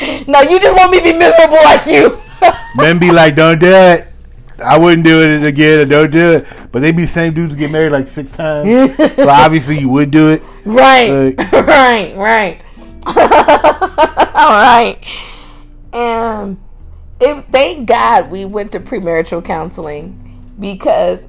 no, 0.28 0.40
you 0.42 0.58
just 0.60 0.74
want 0.76 0.90
me 0.92 0.98
to 0.98 1.04
be 1.04 1.12
miserable 1.12 1.58
like 1.64 1.86
you. 1.86 2.20
Men 2.76 2.98
be 2.98 3.10
like, 3.10 3.36
"Don't 3.36 3.58
do 3.58 3.70
it." 3.70 4.06
I 4.62 4.78
wouldn't 4.78 5.04
do 5.04 5.22
it 5.22 5.42
again. 5.44 5.88
Don't 5.88 6.10
do 6.10 6.32
it. 6.32 6.46
But 6.70 6.80
they 6.82 6.92
be 6.92 7.02
the 7.02 7.08
same 7.08 7.32
dudes 7.34 7.52
to 7.52 7.58
get 7.58 7.70
married 7.70 7.92
like 7.92 8.08
six 8.08 8.30
times. 8.32 8.96
so 9.16 9.28
obviously 9.28 9.78
you 9.78 9.88
would 9.88 10.10
do 10.10 10.28
it. 10.30 10.42
Right, 10.64 11.34
Like- 11.36 11.52
right, 11.66 12.16
right. 12.16 12.62
All 13.06 14.50
right. 14.50 14.98
Um, 15.92 16.60
and 17.20 17.40
it, 17.40 17.44
thank 17.50 17.88
God 17.88 18.30
we 18.30 18.44
went 18.44 18.72
to 18.72 18.80
premarital 18.80 19.44
counseling 19.44 20.52
because, 20.60 21.20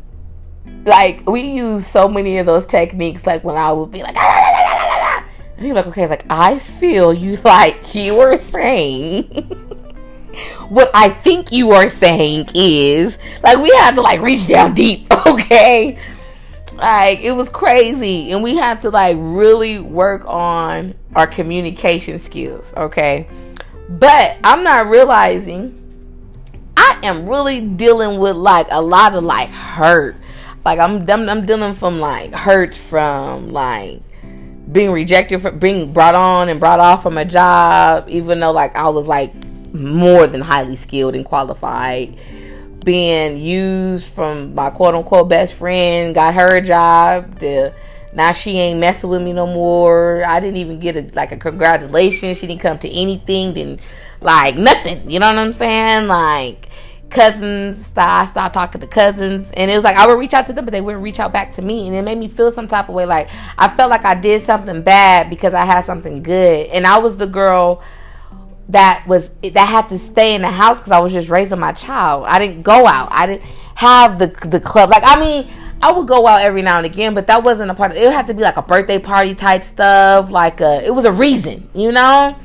like, 0.86 1.28
we 1.30 1.42
use 1.42 1.88
so 1.88 2.08
many 2.08 2.38
of 2.38 2.46
those 2.46 2.66
techniques. 2.66 3.26
Like 3.26 3.44
when 3.44 3.56
I 3.58 3.72
would 3.72 3.92
be 3.92 4.04
like, 4.04 4.16
"Ah, 4.18 4.22
ah, 4.22 4.54
ah, 4.56 4.66
ah 4.68 4.71
and 5.62 5.68
you're 5.68 5.76
like, 5.76 5.86
okay, 5.86 6.08
like 6.08 6.26
I 6.28 6.58
feel 6.58 7.14
you 7.14 7.34
like 7.44 7.94
you 7.94 8.16
were 8.16 8.38
saying. 8.38 9.26
what 10.70 10.90
I 10.96 11.10
think 11.10 11.52
you 11.52 11.70
are 11.72 11.88
saying 11.88 12.50
is 12.56 13.16
like 13.44 13.60
we 13.60 13.70
have 13.78 13.94
to 13.94 14.02
like 14.02 14.22
reach 14.22 14.48
down 14.48 14.74
deep, 14.74 15.06
okay? 15.28 16.00
Like 16.74 17.20
it 17.20 17.34
was 17.34 17.48
crazy, 17.50 18.32
and 18.32 18.42
we 18.42 18.58
have 18.58 18.82
to 18.82 18.90
like 18.90 19.18
really 19.20 19.80
work 19.80 20.24
on 20.26 20.96
our 21.16 21.28
communication 21.28 22.18
skills, 22.18 22.74
okay? 22.76 23.30
But 23.88 24.38
I'm 24.44 24.64
not 24.64 24.88
realizing 24.88 25.78
I 26.76 27.00
am 27.04 27.30
really 27.30 27.62
dealing 27.62 28.20
with 28.20 28.36
like 28.36 28.66
a 28.72 28.82
lot 28.82 29.14
of 29.14 29.24
like 29.24 29.50
hurt. 29.50 30.16
Like 30.66 30.80
I'm 30.80 31.08
I'm, 31.08 31.30
I'm 31.30 31.46
dealing 31.46 31.76
from 31.76 32.00
like 32.00 32.34
hurt 32.34 32.74
from 32.74 33.52
like 33.52 34.02
being 34.72 34.92
rejected 34.92 35.42
from 35.42 35.60
being 35.60 35.92
brought 35.92 36.16
on 36.16 36.50
and 36.50 36.60
brought 36.60 36.80
off 36.80 37.04
from 37.04 37.18
a 37.18 37.26
job, 37.26 38.08
even 38.08 38.40
though 38.40 38.52
like 38.52 38.76
I 38.76 38.90
was 38.90 39.08
like 39.08 39.34
more 39.74 40.28
than 40.28 40.42
highly 40.42 40.76
skilled 40.76 41.16
and 41.16 41.26
qualified. 41.26 42.18
being 42.84 43.38
used 43.38 44.12
from 44.12 44.56
my 44.56 44.70
quote 44.70 44.96
unquote 44.96 45.30
best 45.30 45.54
friend, 45.54 46.16
got 46.16 46.34
her 46.34 46.58
a 46.58 46.62
job. 46.62 47.42
Now 48.14 48.32
she 48.34 48.58
ain't 48.58 48.80
messing 48.80 49.10
with 49.10 49.22
me 49.22 49.34
no 49.34 49.48
more. 49.48 50.24
I 50.26 50.40
didn't 50.40 50.58
even 50.58 50.80
get 50.80 50.98
a 50.98 51.10
like 51.16 51.32
a 51.32 51.38
congratulations. 51.38 52.38
She 52.38 52.48
didn't 52.48 52.62
come 52.62 52.80
to 52.80 52.90
anything. 52.90 53.54
Didn't 53.54 53.80
like 54.20 54.56
nothing. 54.56 55.10
You 55.10 55.20
know 55.20 55.28
what 55.28 55.38
I'm 55.38 55.54
saying? 55.54 56.08
Like 56.08 56.68
cousins. 57.12 57.86
I 57.96 58.26
stopped 58.26 58.54
talking 58.54 58.82
to 58.82 58.88
cousins, 58.88 59.50
and 59.54 59.70
it 59.70 59.76
was 59.76 59.84
like 59.84 59.96
I 59.96 60.08
would 60.08 60.18
reach 60.18 60.34
out 60.34 60.46
to 60.48 60.54
them, 60.54 60.66
but 60.66 60.72
they 60.72 60.82
wouldn't 60.82 61.04
reach 61.04 61.20
out 61.20 61.32
back 61.32 61.54
to 61.56 61.62
me, 61.62 61.88
and 61.88 61.96
it 61.96 62.02
made 62.02 62.18
me 62.18 62.28
feel 62.28 62.52
some 62.52 62.68
type 62.68 62.90
of 62.90 62.96
way. 62.96 63.06
Like 63.06 63.30
I 63.58 63.70
felt 63.70 63.90
like 63.90 64.06
I 64.06 64.16
did 64.16 64.44
something 64.44 64.82
bad 64.82 65.30
because 65.30 65.54
I 65.54 65.66
had 65.66 65.86
something 65.86 66.24
good, 66.24 66.68
and 66.68 66.88
I 66.88 66.98
was 66.98 67.18
the 67.18 67.28
girl 67.28 67.84
that 68.70 69.06
was 69.08 69.30
that 69.44 69.68
had 69.68 69.90
to 69.90 70.00
stay 70.00 70.34
in 70.34 70.42
the 70.42 70.50
house 70.50 70.80
because 70.80 70.92
I 70.92 71.00
was 71.00 71.12
just 71.12 71.30
raising 71.30 71.60
my 71.60 71.74
child. 71.74 72.26
I 72.28 72.40
didn't 72.40 72.64
go 72.64 72.88
out. 72.88 73.10
I 73.12 73.28
didn't 73.28 73.44
have 73.76 74.18
the 74.18 74.28
the 74.48 74.60
club. 74.60 74.90
Like 74.90 75.04
I 75.06 75.20
mean, 75.20 75.52
I 75.82 75.92
would 75.92 76.08
go 76.08 76.28
out 76.28 76.42
every 76.42 76.62
now 76.62 76.78
and 76.78 76.86
again, 76.86 77.14
but 77.14 77.28
that 77.28 77.44
wasn't 77.44 77.72
a 77.72 77.74
part 77.76 77.92
of 77.92 77.98
it. 77.98 78.12
Had 78.12 78.28
to 78.28 78.34
be 78.34 78.42
like 78.42 78.58
a 78.58 78.62
birthday 78.62 79.00
party 79.00 79.36
type 79.36 79.64
stuff. 79.64 80.30
Like 80.30 80.62
a, 80.62 80.86
it 80.86 80.94
was 80.94 81.06
a 81.06 81.12
reason, 81.12 81.70
you 81.74 81.92
know, 81.92 82.36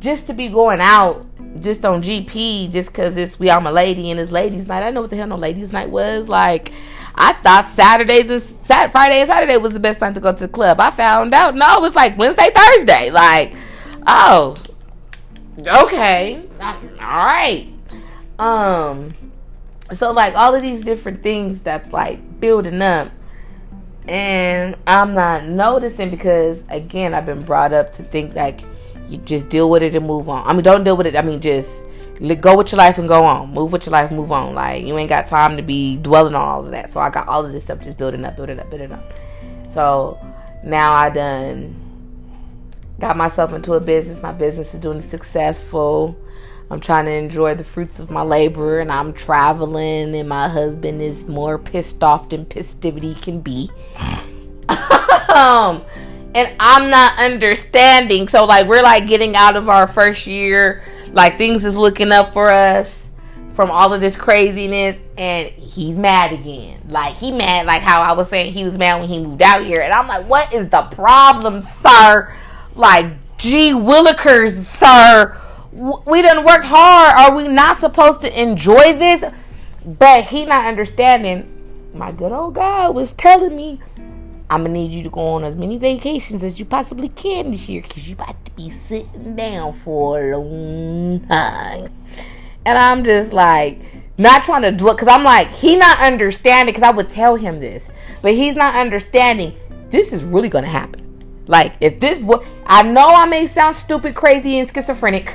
just 0.00 0.26
to 0.26 0.32
be 0.32 0.48
going 0.48 0.80
out 0.80 1.26
just 1.60 1.84
on 1.84 2.02
GP 2.02 2.72
just 2.72 2.88
because 2.88 3.16
it's 3.16 3.38
we 3.38 3.50
I'm 3.50 3.66
a 3.66 3.72
lady 3.72 4.10
and 4.10 4.18
it's 4.18 4.32
ladies 4.32 4.66
night. 4.66 4.82
I 4.82 4.90
know 4.90 5.02
what 5.02 5.10
the 5.10 5.16
hell 5.16 5.26
no 5.26 5.36
ladies 5.36 5.72
night 5.72 5.90
was 5.90 6.28
like. 6.28 6.72
I 7.14 7.34
thought 7.34 7.70
Saturdays 7.74 8.30
and 8.30 8.42
Sat 8.66 8.90
Friday 8.90 9.20
and 9.20 9.28
Saturday 9.28 9.56
was 9.58 9.72
the 9.72 9.80
best 9.80 10.00
time 10.00 10.14
to 10.14 10.20
go 10.20 10.32
to 10.32 10.38
the 10.38 10.48
club. 10.48 10.80
I 10.80 10.90
found 10.90 11.34
out 11.34 11.54
no, 11.54 11.76
it 11.76 11.82
was 11.82 11.94
like 11.94 12.16
Wednesday, 12.16 12.48
Thursday. 12.54 13.10
Like, 13.10 13.54
oh, 14.06 14.56
okay, 15.58 16.42
all 16.60 16.76
right. 17.00 17.68
Um, 18.38 19.14
so 19.96 20.10
like 20.10 20.34
all 20.34 20.54
of 20.54 20.62
these 20.62 20.82
different 20.82 21.22
things 21.22 21.60
that's 21.60 21.92
like 21.92 22.40
building 22.40 22.80
up, 22.80 23.10
and 24.08 24.74
I'm 24.86 25.14
not 25.14 25.44
noticing 25.44 26.10
because 26.10 26.58
again 26.70 27.12
I've 27.12 27.26
been 27.26 27.44
brought 27.44 27.72
up 27.72 27.92
to 27.94 28.02
think 28.04 28.34
like 28.34 28.62
you 29.12 29.18
just 29.18 29.48
deal 29.48 29.68
with 29.68 29.82
it 29.82 29.94
and 29.94 30.06
move 30.06 30.28
on. 30.28 30.46
I 30.46 30.52
mean, 30.52 30.62
don't 30.62 30.84
deal 30.84 30.96
with 30.96 31.06
it. 31.06 31.16
I 31.16 31.22
mean, 31.22 31.40
just 31.40 31.84
go 32.40 32.56
with 32.56 32.72
your 32.72 32.78
life 32.78 32.98
and 32.98 33.08
go 33.08 33.24
on. 33.24 33.52
Move 33.52 33.72
with 33.72 33.86
your 33.86 33.92
life, 33.92 34.10
move 34.10 34.32
on. 34.32 34.54
Like 34.54 34.84
you 34.84 34.96
ain't 34.96 35.08
got 35.08 35.26
time 35.28 35.56
to 35.56 35.62
be 35.62 35.96
dwelling 35.96 36.34
on 36.34 36.48
all 36.48 36.64
of 36.64 36.70
that. 36.70 36.92
So 36.92 37.00
I 37.00 37.10
got 37.10 37.28
all 37.28 37.44
of 37.44 37.52
this 37.52 37.64
stuff 37.64 37.80
just 37.80 37.98
building 37.98 38.24
up, 38.24 38.36
building 38.36 38.58
up, 38.58 38.70
building 38.70 38.92
up. 38.92 39.12
So 39.74 40.18
now 40.64 40.92
I 40.94 41.10
done 41.10 41.76
got 43.00 43.16
myself 43.16 43.52
into 43.52 43.74
a 43.74 43.80
business. 43.80 44.22
My 44.22 44.32
business 44.32 44.72
is 44.72 44.80
doing 44.80 45.02
successful. 45.10 46.16
I'm 46.70 46.80
trying 46.80 47.04
to 47.04 47.12
enjoy 47.12 47.54
the 47.54 47.64
fruits 47.64 48.00
of 48.00 48.10
my 48.10 48.22
labor 48.22 48.80
and 48.80 48.90
I'm 48.90 49.12
traveling 49.12 50.14
and 50.14 50.26
my 50.28 50.48
husband 50.48 51.02
is 51.02 51.26
more 51.26 51.58
pissed 51.58 52.02
off 52.02 52.30
than 52.30 52.46
pistivity 52.46 53.20
can 53.20 53.40
be. 53.40 53.70
um, 55.28 55.84
and 56.34 56.54
I'm 56.58 56.90
not 56.90 57.18
understanding. 57.18 58.28
So 58.28 58.44
like 58.44 58.66
we're 58.66 58.82
like 58.82 59.06
getting 59.06 59.36
out 59.36 59.56
of 59.56 59.68
our 59.68 59.86
first 59.86 60.26
year, 60.26 60.82
like 61.12 61.38
things 61.38 61.64
is 61.64 61.76
looking 61.76 62.12
up 62.12 62.32
for 62.32 62.50
us 62.50 62.90
from 63.54 63.70
all 63.70 63.92
of 63.92 64.00
this 64.00 64.16
craziness 64.16 64.98
and 65.18 65.48
he's 65.48 65.98
mad 65.98 66.32
again. 66.32 66.80
Like 66.88 67.14
he 67.16 67.30
mad 67.30 67.66
like 67.66 67.82
how 67.82 68.00
I 68.00 68.12
was 68.12 68.28
saying 68.28 68.52
he 68.52 68.64
was 68.64 68.78
mad 68.78 69.00
when 69.00 69.08
he 69.08 69.18
moved 69.18 69.42
out 69.42 69.64
here. 69.64 69.82
And 69.82 69.92
I'm 69.92 70.08
like, 70.08 70.26
what 70.28 70.52
is 70.52 70.68
the 70.68 70.82
problem, 70.92 71.62
sir? 71.82 72.34
Like, 72.74 73.12
gee 73.36 73.72
willikers, 73.72 74.52
sir. 74.78 75.38
We 75.72 76.22
done 76.22 76.44
worked 76.44 76.64
hard. 76.64 77.14
Are 77.16 77.36
we 77.36 77.48
not 77.48 77.80
supposed 77.80 78.20
to 78.22 78.40
enjoy 78.40 78.98
this? 78.98 79.24
But 79.84 80.24
he 80.24 80.44
not 80.44 80.66
understanding. 80.66 81.48
My 81.94 82.12
good 82.12 82.32
old 82.32 82.54
God 82.54 82.94
was 82.94 83.12
telling 83.12 83.56
me, 83.56 83.80
I'm 84.52 84.64
gonna 84.64 84.74
need 84.74 84.92
you 84.92 85.02
to 85.04 85.08
go 85.08 85.20
on 85.20 85.44
as 85.44 85.56
many 85.56 85.78
vacations 85.78 86.42
as 86.42 86.58
you 86.58 86.66
possibly 86.66 87.08
can 87.08 87.52
this 87.52 87.70
year, 87.70 87.80
cause 87.80 88.06
you 88.06 88.14
about 88.14 88.44
to 88.44 88.50
be 88.50 88.70
sitting 88.70 89.34
down 89.34 89.72
for 89.72 90.32
a 90.32 90.36
long 90.36 91.26
time. 91.26 91.90
And 92.66 92.76
I'm 92.76 93.02
just 93.02 93.32
like, 93.32 93.80
not 94.18 94.44
trying 94.44 94.60
to 94.60 94.70
dwell, 94.70 94.94
cause 94.94 95.08
I'm 95.08 95.24
like, 95.24 95.48
he 95.52 95.74
not 95.76 96.00
understanding, 96.00 96.74
cause 96.74 96.82
I 96.82 96.90
would 96.90 97.08
tell 97.08 97.34
him 97.34 97.60
this, 97.60 97.88
but 98.20 98.34
he's 98.34 98.54
not 98.54 98.74
understanding. 98.74 99.54
This 99.88 100.12
is 100.12 100.22
really 100.22 100.50
gonna 100.50 100.66
happen. 100.66 101.00
Like, 101.46 101.72
if 101.80 101.98
this 101.98 102.18
voice, 102.18 102.46
I 102.66 102.82
know 102.82 103.06
I 103.06 103.24
may 103.24 103.46
sound 103.46 103.74
stupid, 103.74 104.14
crazy, 104.14 104.58
and 104.58 104.70
schizophrenic, 104.70 105.34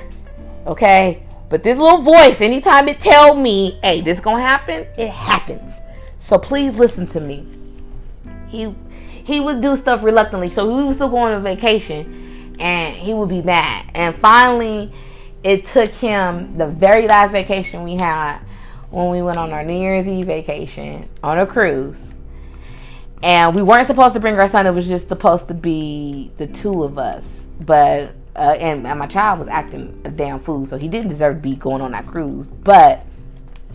okay? 0.67 1.23
But 1.49 1.63
this 1.63 1.80
little 1.80 2.03
voice, 2.03 2.39
anytime 2.39 2.88
it 2.88 2.99
tell 2.99 3.34
me, 3.34 3.80
hey, 3.82 3.99
this 3.99 4.19
gonna 4.19 4.43
happen, 4.43 4.86
it 4.95 5.10
happens. 5.10 5.71
So 6.19 6.38
please 6.38 6.77
listen 6.77 7.08
to 7.08 7.19
me. 7.19 7.47
He 8.47 8.71
he 9.28 9.42
would 9.42 9.62
do 9.62 9.76
stuff 9.76 10.04
reluctantly. 10.04 10.50
So 10.50 10.66
we 10.76 10.86
would 10.86 10.96
still 10.96 11.10
go 11.10 11.18
on 11.18 11.34
a 11.34 11.40
vacation 11.40 12.56
and 12.60 12.96
he 12.96 13.13
would 13.13 13.30
be 13.30 13.42
mad. 13.42 13.92
And 13.94 14.16
finally 14.16 14.92
it 15.44 15.66
took 15.66 15.92
him 15.92 16.58
the 16.58 16.68
very 16.68 17.08
last 17.08 17.32
vacation 17.32 17.84
we 17.84 17.96
had 17.96 18.40
when 18.90 19.12
we 19.12 19.22
went 19.22 19.38
on 19.38 19.52
our 19.52 19.63
New 19.63 19.78
Year's 19.78 20.08
Eve 20.08 20.26
vacation 20.26 21.08
on 21.22 21.40
a 21.40 21.46
cruise 21.46 22.08
and 23.22 23.54
we 23.54 23.62
weren't 23.62 23.86
supposed 23.86 24.13
to 24.13 24.20
bring 24.20 24.36
our 24.40 24.48
son. 24.48 24.66
It 24.66 24.72
was 24.72 24.88
just 24.88 25.10
supposed 25.10 25.50
to 25.50 25.54
be 25.54 26.32
the 26.38 26.48
two 26.48 26.84
of 26.84 26.98
us. 26.98 27.24
But 27.60 28.13
uh, 28.36 28.56
and, 28.60 28.86
and 28.86 29.00
my 29.00 29.08
child 29.08 29.40
was 29.40 29.50
acting 29.50 30.00
a 30.06 30.10
damn 30.10 30.40
fool, 30.40 30.66
so 30.68 30.78
he 30.78 30.88
didn't 30.88 31.10
deserve 31.10 31.38
to 31.38 31.42
be 31.42 31.56
going 31.56 31.82
on 31.82 31.92
that 31.92 32.06
cruise. 32.06 32.48
But 32.48 33.04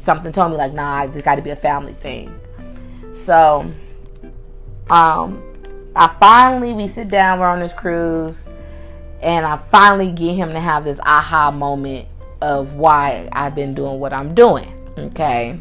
something 0.04 0.32
told 0.32 0.52
me 0.52 0.56
like, 0.56 0.72
nah, 0.72 1.04
it's 1.04 1.20
got 1.22 1.34
to 1.34 1.42
be 1.42 1.50
a 1.50 1.56
family 1.56 1.94
thing. 1.94 2.32
So, 3.12 3.70
um, 4.90 5.42
I 5.94 6.14
finally 6.18 6.72
we 6.72 6.88
sit 6.88 7.08
down. 7.08 7.40
We're 7.40 7.48
on 7.48 7.60
this 7.60 7.72
cruise, 7.72 8.48
and 9.20 9.44
I 9.44 9.58
finally 9.70 10.10
get 10.10 10.34
him 10.34 10.50
to 10.50 10.60
have 10.60 10.84
this 10.84 10.98
aha 11.00 11.50
moment 11.50 12.08
of 12.40 12.74
why 12.74 13.28
I've 13.32 13.54
been 13.54 13.74
doing 13.74 14.00
what 14.00 14.12
I'm 14.12 14.34
doing. 14.34 14.68
Okay, 14.98 15.58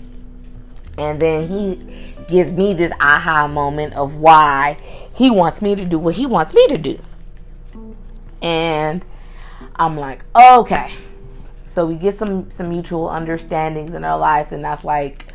and 0.97 1.21
then 1.21 1.47
he 1.47 1.81
gives 2.27 2.51
me 2.53 2.73
this 2.73 2.91
aha 2.99 3.47
moment 3.47 3.93
of 3.93 4.15
why 4.15 4.77
he 5.13 5.29
wants 5.29 5.61
me 5.61 5.75
to 5.75 5.85
do 5.85 5.99
what 5.99 6.15
he 6.15 6.25
wants 6.25 6.53
me 6.53 6.67
to 6.67 6.77
do. 6.77 6.99
And 8.41 9.03
I'm 9.75 9.97
like, 9.97 10.23
okay. 10.35 10.93
So 11.67 11.85
we 11.85 11.95
get 11.95 12.17
some 12.17 12.49
some 12.51 12.69
mutual 12.69 13.07
understandings 13.07 13.93
in 13.93 14.03
our 14.03 14.17
lives, 14.17 14.51
and 14.51 14.63
that's 14.63 14.83
like 14.83 15.25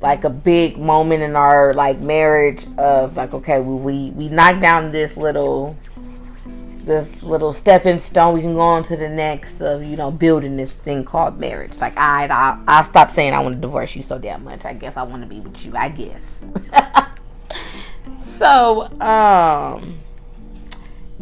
like 0.00 0.24
a 0.24 0.30
big 0.30 0.78
moment 0.78 1.22
in 1.22 1.36
our 1.36 1.74
like 1.74 2.00
marriage 2.00 2.66
of 2.78 3.16
like 3.16 3.34
okay 3.34 3.60
we 3.60 3.74
we, 3.74 4.10
we 4.10 4.28
knock 4.28 4.60
down 4.60 4.92
this 4.92 5.16
little 5.16 5.76
this 6.84 7.22
little 7.22 7.52
stepping 7.52 8.00
stone. 8.00 8.34
We 8.34 8.40
can 8.40 8.54
go 8.54 8.60
on 8.60 8.82
to 8.84 8.96
the 8.96 9.08
next 9.08 9.60
of 9.60 9.82
you 9.82 9.96
know 9.96 10.10
building 10.10 10.56
this 10.56 10.72
thing 10.72 11.04
called 11.04 11.38
marriage. 11.38 11.76
Like 11.78 11.96
I 11.96 12.26
I 12.26 12.58
I 12.66 12.82
stopped 12.84 13.14
saying 13.14 13.32
I 13.32 13.40
want 13.40 13.56
to 13.56 13.60
divorce 13.60 13.94
you 13.94 14.02
so 14.02 14.18
damn 14.18 14.44
much. 14.44 14.64
I 14.64 14.72
guess 14.72 14.96
I 14.96 15.02
want 15.02 15.22
to 15.22 15.28
be 15.28 15.40
with 15.40 15.64
you. 15.64 15.76
I 15.76 15.88
guess. 15.88 16.40
so 18.38 18.82
um. 19.00 19.98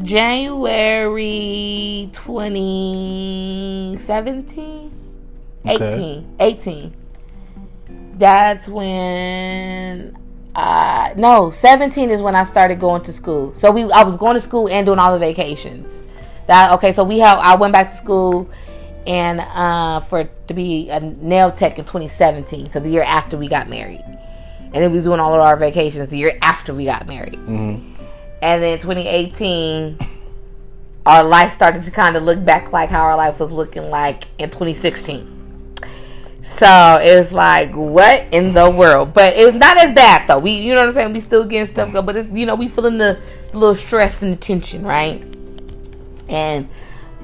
January 0.01 2.09
2017 2.12 4.93
okay. 5.67 5.75
18 5.75 6.37
18 6.38 6.95
that's 8.18 8.68
when 8.68 10.16
uh, 10.54 11.14
no, 11.16 11.52
17 11.52 12.11
is 12.11 12.20
when 12.20 12.35
I 12.35 12.44
started 12.44 12.81
going 12.81 13.02
to 13.02 13.12
school. 13.12 13.54
So 13.54 13.70
we 13.70 13.85
I 13.92 14.02
was 14.02 14.16
going 14.16 14.35
to 14.35 14.40
school 14.40 14.68
and 14.68 14.85
doing 14.85 14.98
all 14.98 15.12
the 15.12 15.18
vacations. 15.18 15.92
That 16.46 16.72
okay, 16.72 16.92
so 16.92 17.04
we 17.04 17.18
have 17.20 17.38
I 17.38 17.54
went 17.54 17.72
back 17.72 17.90
to 17.90 17.96
school 17.96 18.50
and 19.07 19.40
uh, 19.40 20.00
for 20.00 20.28
to 20.48 20.54
be 20.54 20.90
a 20.90 21.00
nail 21.00 21.52
tech 21.52 21.78
in 21.78 21.85
2017, 21.85 22.70
so 22.70 22.81
the 22.81 22.90
year 22.90 23.04
after 23.04 23.38
we 23.38 23.48
got 23.48 23.68
married. 23.68 24.04
And 24.61 24.74
then 24.74 24.90
we 24.90 24.96
was 24.96 25.04
doing 25.04 25.20
all 25.20 25.33
of 25.33 25.40
our 25.40 25.57
vacations 25.57 26.09
the 26.09 26.18
year 26.18 26.37
after 26.42 26.74
we 26.74 26.85
got 26.85 27.07
married. 27.07 27.35
Mm-hmm. 27.35 28.02
And 28.42 28.62
then 28.62 28.78
2018 28.78 29.98
our 31.07 31.24
life 31.24 31.52
started 31.52 31.83
to 31.85 31.90
kind 31.90 32.16
of 32.16 32.22
look 32.22 32.44
back 32.44 32.70
like 32.70 32.90
how 32.90 33.00
our 33.00 33.16
life 33.16 33.40
was 33.40 33.50
looking 33.50 33.85
like 33.85 34.26
in 34.38 34.50
2016. 34.50 35.38
So 36.57 36.99
it's 37.01 37.31
like, 37.31 37.73
what 37.73 38.25
in 38.33 38.53
the 38.53 38.69
world? 38.71 39.15
But 39.15 39.37
it's 39.37 39.57
not 39.57 39.77
as 39.77 39.93
bad 39.93 40.29
though. 40.29 40.39
We, 40.39 40.53
you 40.53 40.75
know 40.75 40.81
what 40.81 40.89
I'm 40.89 40.95
saying? 40.95 41.13
We 41.13 41.21
still 41.21 41.45
getting 41.45 41.73
stuff 41.73 41.93
going, 41.93 42.07
but 42.07 42.17
it's, 42.17 42.29
you 42.31 42.47
know, 42.47 42.57
we 42.57 42.69
feeling 42.69 42.99
the, 42.99 43.21
little 43.53 43.75
stress 43.75 44.23
and 44.23 44.33
the 44.33 44.37
tension, 44.37 44.85
right? 44.85 45.23
And 46.29 46.69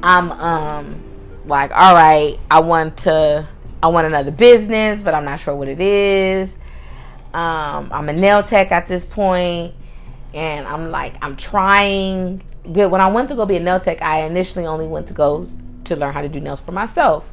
I'm 0.03 0.33
um 0.33 1.03
like, 1.47 1.71
all 1.73 1.95
right, 1.95 2.39
I 2.51 2.61
want 2.61 2.97
to, 2.99 3.49
I 3.83 3.89
want 3.89 4.07
another 4.07 4.31
business, 4.31 5.03
but 5.03 5.15
I'm 5.15 5.25
not 5.25 5.41
sure 5.41 5.55
what 5.55 5.69
it 5.69 5.81
is. 5.81 6.51
Um, 7.35 7.91
I'm 7.93 8.09
a 8.09 8.13
nail 8.13 8.43
tech 8.43 8.73
at 8.73 8.87
this 8.87 9.05
point, 9.05 9.75
and 10.33 10.67
I'm 10.67 10.91
like, 10.91 11.17
I'm 11.23 11.37
trying. 11.37 12.43
But 12.65 12.91
when 12.91 13.01
I 13.01 13.09
went 13.09 13.29
to 13.29 13.35
go 13.35 13.45
be 13.45 13.57
a 13.57 13.61
nail 13.61 13.81
tech, 13.81 14.01
I 14.01 14.23
initially 14.23 14.67
only 14.67 14.87
went 14.87 15.09
to 15.09 15.15
go 15.15 15.49
to 15.85 15.97
learn 15.97 16.15
how 16.15 16.23
to 16.23 16.29
do 16.29 16.41
nails 16.41 16.61
for 16.61 16.73
myself 16.73 17.31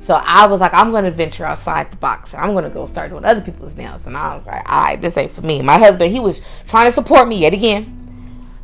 So 0.00 0.14
I 0.14 0.46
was 0.46 0.60
like, 0.60 0.72
I'm 0.72 0.90
gonna 0.90 1.10
venture 1.10 1.44
outside 1.44 1.92
the 1.92 1.98
box. 1.98 2.32
And 2.32 2.42
I'm 2.42 2.54
gonna 2.54 2.70
go 2.70 2.86
start 2.86 3.10
doing 3.10 3.24
other 3.24 3.42
people's 3.42 3.76
nails. 3.76 4.06
And 4.06 4.16
I 4.16 4.36
was 4.36 4.46
like, 4.46 4.66
all 4.66 4.80
right, 4.80 5.00
this 5.00 5.16
ain't 5.16 5.32
for 5.32 5.42
me. 5.42 5.60
My 5.60 5.78
husband, 5.78 6.12
he 6.12 6.20
was 6.20 6.40
trying 6.66 6.86
to 6.86 6.92
support 6.92 7.28
me 7.28 7.38
yet 7.38 7.52
again. 7.52 7.98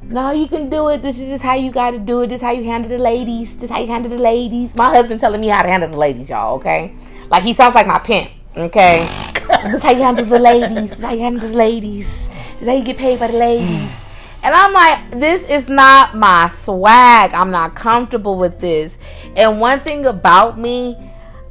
No, 0.02 0.30
you 0.30 0.48
can 0.48 0.70
do 0.70 0.88
it. 0.88 1.02
This 1.02 1.18
is 1.18 1.28
just 1.28 1.42
how 1.42 1.54
you 1.54 1.70
got 1.70 1.90
to 1.90 1.98
do 1.98 2.22
it. 2.22 2.28
This 2.28 2.36
is 2.36 2.42
how 2.42 2.52
you 2.52 2.64
handle 2.64 2.88
the 2.88 2.98
ladies. 2.98 3.54
This 3.56 3.64
is 3.64 3.70
how 3.70 3.80
you 3.80 3.88
handle 3.88 4.10
the 4.10 4.18
ladies. 4.18 4.74
My 4.74 4.88
husband 4.88 5.20
telling 5.20 5.40
me 5.40 5.48
how 5.48 5.62
to 5.62 5.68
handle 5.68 5.90
the 5.90 5.96
ladies, 5.96 6.28
y'all. 6.28 6.56
Okay, 6.56 6.94
like 7.28 7.42
he 7.42 7.52
sounds 7.52 7.74
like 7.74 7.86
my 7.86 7.98
pimp. 7.98 8.30
Okay, 8.56 9.06
this 9.64 9.74
is 9.74 9.82
how 9.82 9.90
you 9.90 10.02
handle 10.02 10.24
the 10.24 10.38
ladies. 10.38 10.90
This 10.90 10.98
is 10.98 11.04
how 11.04 11.12
you 11.12 11.20
handle 11.20 11.48
the 11.48 11.54
ladies. 11.54 12.06
This 12.06 12.62
is 12.62 12.68
how 12.68 12.74
you 12.74 12.84
get 12.84 12.96
paid 12.96 13.18
by 13.18 13.26
the 13.26 13.36
ladies. 13.36 13.90
And 14.42 14.54
I'm 14.54 14.72
like, 14.72 15.20
this 15.20 15.42
is 15.50 15.68
not 15.68 16.16
my 16.16 16.48
swag. 16.50 17.34
I'm 17.34 17.50
not 17.50 17.74
comfortable 17.74 18.38
with 18.38 18.60
this. 18.60 18.96
And 19.34 19.60
one 19.60 19.80
thing 19.80 20.06
about 20.06 20.56
me, 20.58 20.96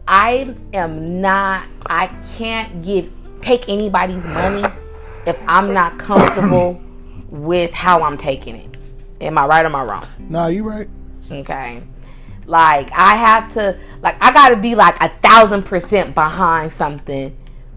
I 0.07 0.55
am 0.73 1.21
not. 1.21 1.67
I 1.87 2.07
can't 2.37 2.83
give 2.83 3.11
take 3.41 3.67
anybody's 3.69 4.25
money 4.25 4.63
if 5.25 5.39
I'm 5.47 5.73
not 5.73 5.97
comfortable 5.99 6.81
with 7.29 7.71
how 7.71 8.01
I'm 8.03 8.17
taking 8.17 8.55
it. 8.55 8.77
Am 9.21 9.37
I 9.37 9.45
right 9.45 9.63
or 9.63 9.67
am 9.67 9.75
I 9.75 9.83
wrong? 9.83 10.07
No, 10.29 10.47
you 10.47 10.63
right. 10.63 10.89
Okay. 11.31 11.81
Like 12.45 12.91
I 12.91 13.15
have 13.15 13.51
to 13.53 13.77
like 14.01 14.17
I 14.21 14.31
gotta 14.31 14.55
be 14.55 14.75
like 14.75 15.01
a 15.01 15.09
thousand 15.21 15.63
percent 15.63 16.13
behind 16.13 16.71
something 16.71 17.35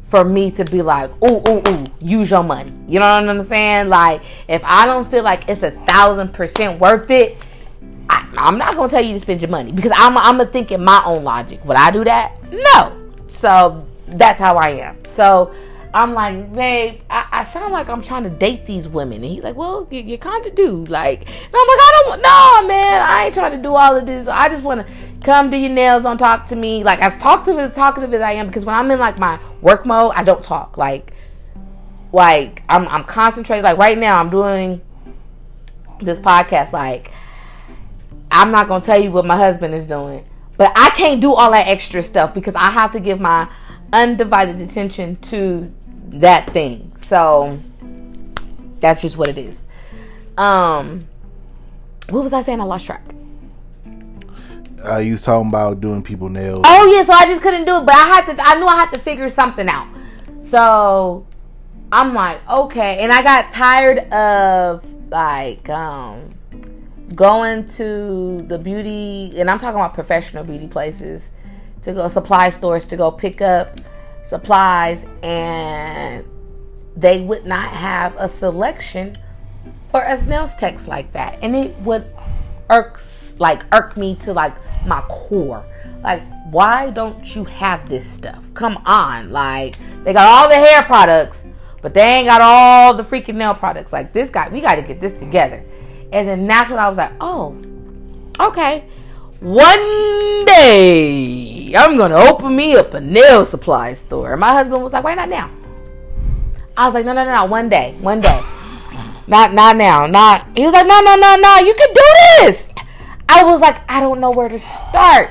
for 0.09 0.25
me 0.25 0.51
to 0.51 0.65
be 0.65 0.81
like, 0.83 1.11
ooh, 1.23 1.43
ooh, 1.49 1.63
ooh, 1.69 1.87
use 2.01 2.31
your 2.31 2.43
money. 2.43 2.73
You 2.87 2.99
know 2.99 3.21
what 3.21 3.29
I'm 3.29 3.47
saying? 3.47 3.89
Like 3.89 4.23
if 4.49 4.63
I 4.65 4.85
don't 4.87 5.09
feel 5.09 5.23
like 5.23 5.49
it's 5.49 5.63
a 5.63 5.71
thousand 5.87 6.35
percent 6.35 6.81
worth 6.81 7.11
it, 7.11 7.47
I, 8.11 8.27
am 8.37 8.59
not 8.59 8.77
gonna 8.77 8.89
tell 8.89 9.05
you 9.05 9.15
to 9.15 9.21
spend 9.21 9.43
your 9.43 9.51
money 9.51 9.73
because 9.73 9.93
I'm 9.95 10.17
I'm 10.17 10.39
gonna 10.39 10.51
think 10.51 10.71
in 10.71 10.85
my 10.85 11.03
own 11.05 11.25
logic. 11.25 11.65
Would 11.65 11.77
I 11.77 11.91
do 11.91 12.05
that? 12.05 12.37
No. 12.51 13.11
So 13.27 13.87
that's 14.07 14.39
how 14.39 14.57
I 14.57 14.71
am. 14.71 15.05
So 15.05 15.55
I'm 15.95 16.13
like, 16.13 16.53
babe, 16.53 17.01
I, 17.09 17.27
I, 17.33 17.45
sound 17.45 17.73
like 17.73 17.89
I'm 17.89 18.03
trying 18.03 18.25
to 18.25 18.31
date 18.31 18.67
these 18.67 18.87
women. 18.87 19.23
And 19.23 19.33
he's 19.33 19.43
like, 19.43 19.57
well, 19.57 19.89
you, 19.91 20.01
you 20.03 20.19
kind 20.19 20.45
of 20.45 20.55
do. 20.55 20.85
Like, 20.85 21.21
and 21.21 21.55
I'm 21.55 21.67
like, 21.67 21.79
I 21.81 22.03
don't, 22.05 22.23
no, 22.23 22.69
man, 22.69 23.03
I 23.03 23.25
ain't 23.27 23.35
trying 23.35 23.53
to 23.53 23.63
do 23.63 23.75
all 23.75 23.97
of 23.97 24.05
this. 24.05 24.29
I 24.29 24.49
just 24.49 24.63
want 24.63 24.87
to 24.87 24.93
come 25.23 25.51
do 25.51 25.57
your 25.57 25.71
nails, 25.71 26.03
don't 26.03 26.19
talk 26.19 26.47
to 26.49 26.57
me. 26.57 26.85
Like, 26.85 27.01
as 27.01 27.17
talkative 27.23 27.59
as 27.59 27.75
talkative 27.75 28.13
as 28.13 28.21
I 28.21 28.33
am, 28.33 28.49
because 28.49 28.65
when 28.67 28.75
I'm 28.75 28.91
in 28.91 28.99
like 28.99 29.19
my 29.19 29.41
work 29.63 29.87
mode, 29.87 30.13
I 30.15 30.25
don't 30.25 30.45
talk. 30.45 30.77
Like, 30.77 31.13
like 32.13 32.63
I'm, 32.69 32.87
I'm 32.89 33.05
concentrated. 33.05 33.65
Like 33.65 33.79
right 33.79 33.97
now, 33.97 34.21
I'm 34.21 34.31
doing 34.31 34.83
this 36.03 36.21
podcast. 36.21 36.73
Like, 36.73 37.11
I'm 38.31 38.51
not 38.51 38.69
gonna 38.69 38.85
tell 38.85 39.01
you 39.01 39.11
what 39.11 39.25
my 39.25 39.37
husband 39.37 39.75
is 39.75 39.87
doing, 39.87 40.25
but 40.57 40.73
I 40.77 40.91
can't 40.91 41.21
do 41.21 41.33
all 41.33 41.51
that 41.53 41.69
extra 41.69 42.03
stuff 42.03 42.35
because 42.35 42.55
I 42.55 42.71
have 42.71 42.93
to 42.93 43.01
give 43.01 43.21
my 43.21 43.51
undivided 43.93 44.61
attention 44.61 45.17
to 45.17 45.73
that 46.09 46.51
thing. 46.51 46.93
So 47.07 47.59
that's 48.81 49.03
just 49.03 49.17
what 49.17 49.29
it 49.29 49.39
is. 49.39 49.57
Um, 50.37 51.09
what 52.11 52.23
was 52.23 52.33
I 52.33 52.43
saying? 52.43 52.61
I 52.61 52.65
lost 52.65 52.87
track. 52.87 53.03
Uh, 54.87 54.99
you 54.99 55.13
was 55.13 55.23
talking 55.23 55.49
about 55.49 55.81
doing 55.81 56.03
people 56.03 56.29
nails. 56.29 56.61
Oh 56.65 56.95
yeah, 56.95 57.03
so 57.03 57.13
I 57.13 57.27
just 57.27 57.43
couldn't 57.43 57.65
do 57.65 57.77
it, 57.77 57.87
but 57.87 57.95
I 57.95 58.07
had 58.07 58.27
to. 58.27 58.37
I 58.39 58.59
knew 58.59 58.67
I 58.67 58.77
had 58.77 58.91
to 58.93 58.99
figure 59.01 59.29
something 59.29 59.69
out. 59.69 59.89
So 60.43 61.27
I'm 61.91 62.15
like, 62.15 62.49
okay, 62.49 62.99
and 62.99 63.13
I 63.13 63.23
got 63.23 63.53
tired 63.53 63.99
of 64.13 64.85
like 65.11 65.69
um 65.69 66.38
going 67.15 67.67
to 67.71 68.43
the 68.49 68.59
beauty, 68.59 69.33
and 69.37 69.51
I'm 69.51 69.59
talking 69.59 69.81
about 69.81 69.95
professional 69.95 70.45
beauty 70.45 70.67
places 70.67 71.29
to 71.83 71.95
go 71.95 72.09
supply 72.09 72.51
stores 72.51 72.85
to 72.87 72.97
go 72.97 73.11
pick 73.11 73.41
up 73.41 73.81
supplies 74.27 75.05
and 75.23 76.25
they 76.97 77.21
would 77.21 77.47
not 77.47 77.71
have 77.71 78.15
a 78.19 78.29
selection 78.29 79.17
for 79.91 80.07
us 80.07 80.23
nails 80.25 80.55
techs 80.57 80.87
like 80.87 81.11
that. 81.13 81.39
And 81.43 81.57
it 81.57 81.75
would 81.79 82.05
irk 82.71 83.01
like 83.39 83.63
irk 83.73 83.97
me 83.97 84.17
to 84.17 84.33
like 84.33 84.55
my 84.85 85.01
core. 85.09 85.65
Like 86.03 86.23
why 86.51 86.91
don't 86.91 87.35
you 87.35 87.45
have 87.45 87.89
this 87.89 88.07
stuff? 88.07 88.45
Come 88.55 88.77
on 88.85 89.31
like 89.31 89.77
they 90.05 90.13
got 90.13 90.27
all 90.29 90.49
the 90.49 90.57
hair 90.57 90.83
products 90.83 91.45
but 91.81 91.95
they 91.95 92.03
ain't 92.03 92.27
got 92.27 92.41
all 92.41 92.95
the 92.95 93.05
freaking 93.05 93.37
nail 93.37 93.55
products. 93.55 93.93
Like 93.93 94.13
this 94.13 94.29
guy 94.29 94.49
we 94.49 94.61
got 94.61 94.75
to 94.75 94.83
get 94.83 95.01
this 95.01 95.19
together 95.19 95.65
and 96.13 96.29
then 96.29 96.47
that's 96.47 96.71
when 96.71 96.79
i 96.79 96.89
was 96.89 96.99
like 96.99 97.13
oh 97.21 97.57
okay 98.41 98.85
one 99.41 100.45
day 100.47 101.49
I'm 101.75 101.97
gonna 101.97 102.17
open 102.17 102.57
me 102.57 102.77
up 102.77 102.95
a 102.95 103.01
nail 103.01 103.45
supply 103.45 103.95
store. 103.95 104.37
my 104.37 104.53
husband 104.53 104.83
was 104.83 104.93
like, 104.93 105.05
why 105.05 105.15
not 105.15 105.29
now? 105.29 105.51
I 106.77 106.87
was 106.87 106.95
like, 106.95 107.05
no, 107.05 107.13
no, 107.13 107.25
no, 107.25 107.35
no, 107.35 107.45
one 107.45 107.69
day, 107.69 107.97
one 108.01 108.21
day. 108.21 108.43
Not 109.27 109.53
not 109.53 109.77
now. 109.77 110.07
Not 110.07 110.47
he 110.57 110.65
was 110.65 110.73
like, 110.73 110.87
no, 110.87 111.01
no, 111.01 111.15
no, 111.17 111.37
no, 111.37 111.57
you 111.59 111.75
can 111.75 111.89
do 111.93 112.03
this. 112.41 112.67
I 113.29 113.45
was 113.45 113.61
like, 113.61 113.89
I 113.91 114.01
don't 114.01 114.21
know 114.21 114.31
where 114.31 114.49
to 114.49 114.59
start. 114.59 115.31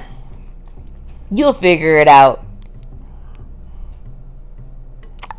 You'll 1.31 1.53
figure 1.53 1.97
it 1.97 2.07
out. 2.07 2.45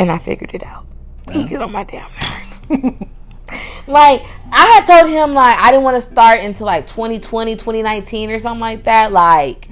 And 0.01 0.11
I 0.11 0.19
figured 0.19 0.55
it 0.55 0.65
out. 0.65 0.87
He 1.33 1.45
get 1.45 1.63
on 1.63 1.73
my 1.73 1.85
damn 1.85 2.11
nerves. 2.21 3.03
like 3.87 4.25
I 4.51 4.67
had 4.67 4.87
told 4.87 5.11
him 5.11 5.35
like 5.35 5.57
I 5.59 5.71
didn't 5.71 5.85
want 5.85 6.03
to 6.03 6.11
start 6.11 6.41
until 6.41 6.67
like 6.67 6.87
2020, 6.87 7.57
2019 7.57 8.31
or 8.31 8.39
something 8.39 8.61
like 8.61 8.85
that. 8.85 9.13
Like 9.13 9.69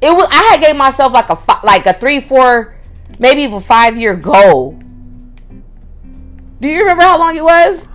it 0.00 0.14
was 0.14 0.28
I 0.30 0.50
had 0.52 0.60
gave 0.60 0.76
myself 0.76 1.12
like 1.12 1.28
a 1.28 1.38
like 1.64 1.86
a 1.86 1.94
3 1.94 2.20
4 2.20 2.74
maybe 3.18 3.42
even 3.42 3.60
5 3.60 3.96
year 3.96 4.14
goal. 4.16 4.78
Do 6.60 6.68
you 6.68 6.80
remember 6.80 7.02
how 7.02 7.18
long 7.18 7.36
it 7.36 7.44
was? 7.44 7.86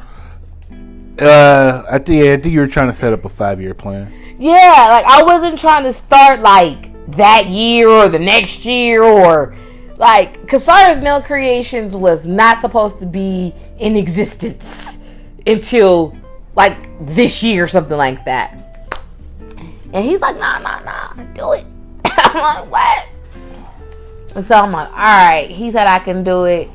Uh, 1.19 1.83
I 1.89 1.99
think 1.99 2.23
I 2.25 2.41
think 2.41 2.53
you 2.53 2.59
were 2.59 2.67
trying 2.67 2.87
to 2.87 2.93
set 2.93 3.13
up 3.13 3.25
a 3.25 3.29
5 3.29 3.61
year 3.61 3.73
plan. 3.73 4.11
Yeah, 4.39 4.87
like 4.89 5.05
I 5.05 5.23
wasn't 5.23 5.59
trying 5.59 5.83
to 5.83 5.93
start 5.93 6.39
like 6.39 6.89
that 7.15 7.47
year 7.47 7.89
or 7.89 8.07
the 8.07 8.19
next 8.19 8.65
year 8.65 9.03
or 9.03 9.53
like 9.97 10.47
Casara's 10.47 10.99
Nail 10.99 11.21
Creations 11.21 11.95
was 11.95 12.25
not 12.25 12.61
supposed 12.61 12.99
to 12.99 13.05
be 13.05 13.53
in 13.79 13.95
existence 13.95 14.97
until 15.47 16.15
like 16.55 16.77
this 17.05 17.41
year 17.43 17.63
or 17.63 17.67
something 17.67 17.97
like 17.97 18.23
that. 18.25 18.57
And 19.93 20.05
he's 20.05 20.19
like, 20.21 20.37
nah, 20.37 20.59
nah, 20.59 20.79
nah, 20.79 21.13
do 21.33 21.51
it. 21.53 21.65
I'm 22.05 22.69
like, 22.69 22.71
what? 22.71 23.07
And 24.35 24.45
so 24.45 24.55
I'm 24.55 24.71
like, 24.71 24.87
all 24.89 24.95
right. 24.95 25.49
He 25.49 25.71
said 25.71 25.87
I 25.87 25.99
can 25.99 26.23
do 26.23 26.45
it. 26.45 26.69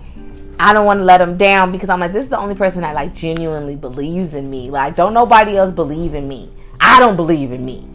I 0.58 0.72
don't 0.72 0.86
want 0.86 1.00
to 1.00 1.04
let 1.04 1.20
him 1.20 1.36
down 1.36 1.72
because 1.72 1.88
I'm 1.88 2.00
like, 2.00 2.12
this 2.12 2.24
is 2.24 2.30
the 2.30 2.38
only 2.38 2.54
person 2.54 2.80
that 2.80 2.94
like 2.94 3.14
genuinely 3.14 3.76
believes 3.76 4.34
in 4.34 4.50
me. 4.50 4.70
Like, 4.70 4.96
don't 4.96 5.14
nobody 5.14 5.56
else 5.56 5.70
believe 5.70 6.14
in 6.14 6.28
me. 6.28 6.50
I 6.80 6.98
don't 6.98 7.16
believe 7.16 7.52
in 7.52 7.64
me. 7.64 7.88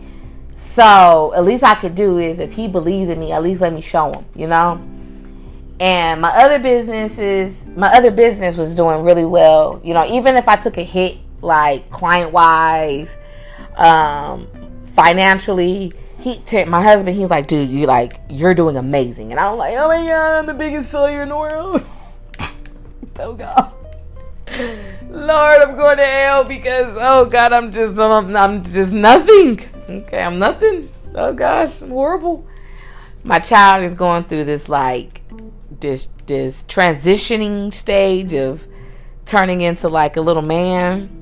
So 0.56 1.34
at 1.36 1.44
least 1.44 1.64
I 1.64 1.76
could 1.76 1.96
do 1.96 2.20
is 2.20 2.40
if 2.40 2.52
he 2.52 2.68
believes 2.68 3.10
in 3.10 3.20
me, 3.20 3.32
at 3.32 3.44
least 3.44 3.62
let 3.62 3.74
me 3.74 3.82
show 3.82 4.12
him, 4.14 4.26
you 4.36 4.48
know? 4.48 4.82
And 5.82 6.22
my 6.22 6.30
other 6.30 6.60
businesses, 6.60 7.56
my 7.76 7.88
other 7.88 8.12
business 8.12 8.56
was 8.56 8.76
doing 8.76 9.04
really 9.04 9.26
well. 9.26 9.82
You 9.84 9.96
know, 9.96 10.06
even 10.06 10.38
if 10.38 10.48
I 10.48 10.56
took 10.56 10.78
a 10.78 10.84
hit, 10.84 11.18
like 11.42 11.90
client 11.90 12.32
wise, 12.32 13.10
um, 13.78 14.48
financially, 14.94 15.92
he, 16.20 16.38
t- 16.42 16.66
my 16.66 16.84
husband, 16.84 17.18
he's 17.18 17.32
like, 17.32 17.48
dude, 17.48 17.68
you 17.68 17.88
like, 17.88 18.20
you're 18.30 18.54
doing 18.54 18.78
amazing. 18.78 19.32
And 19.32 19.40
I'm 19.40 19.58
like, 19.58 19.76
oh 19.76 19.88
my 19.88 20.06
God, 20.06 20.38
I'm 20.38 20.46
the 20.46 20.54
biggest 20.54 20.92
failure 20.92 21.24
in 21.24 21.30
the 21.30 21.38
world. 21.38 21.84
oh 23.20 23.34
God. 23.34 23.74
Lord, 25.10 25.62
I'm 25.64 25.76
going 25.76 25.98
to 25.98 26.06
hell 26.06 26.44
because, 26.44 26.96
oh 27.00 27.26
God, 27.26 27.54
I'm 27.54 27.72
just, 27.72 27.98
I'm, 27.98 28.36
I'm 28.36 28.64
just 28.72 28.92
nothing. 28.92 29.60
Okay, 29.90 30.22
I'm 30.22 30.38
nothing. 30.38 30.92
Oh 31.16 31.34
gosh, 31.34 31.82
I'm 31.82 31.90
horrible. 31.90 32.46
My 33.24 33.40
child 33.40 33.84
is 33.84 33.96
going 33.96 34.26
through 34.26 34.44
this 34.44 34.70
like 34.70 35.22
this 35.82 36.08
this 36.28 36.64
transitioning 36.68 37.74
stage 37.74 38.34
of 38.34 38.66
turning 39.26 39.62
into 39.62 39.90
like 39.90 40.18
a 40.18 40.22
little 40.22 40.42
man. 40.42 41.18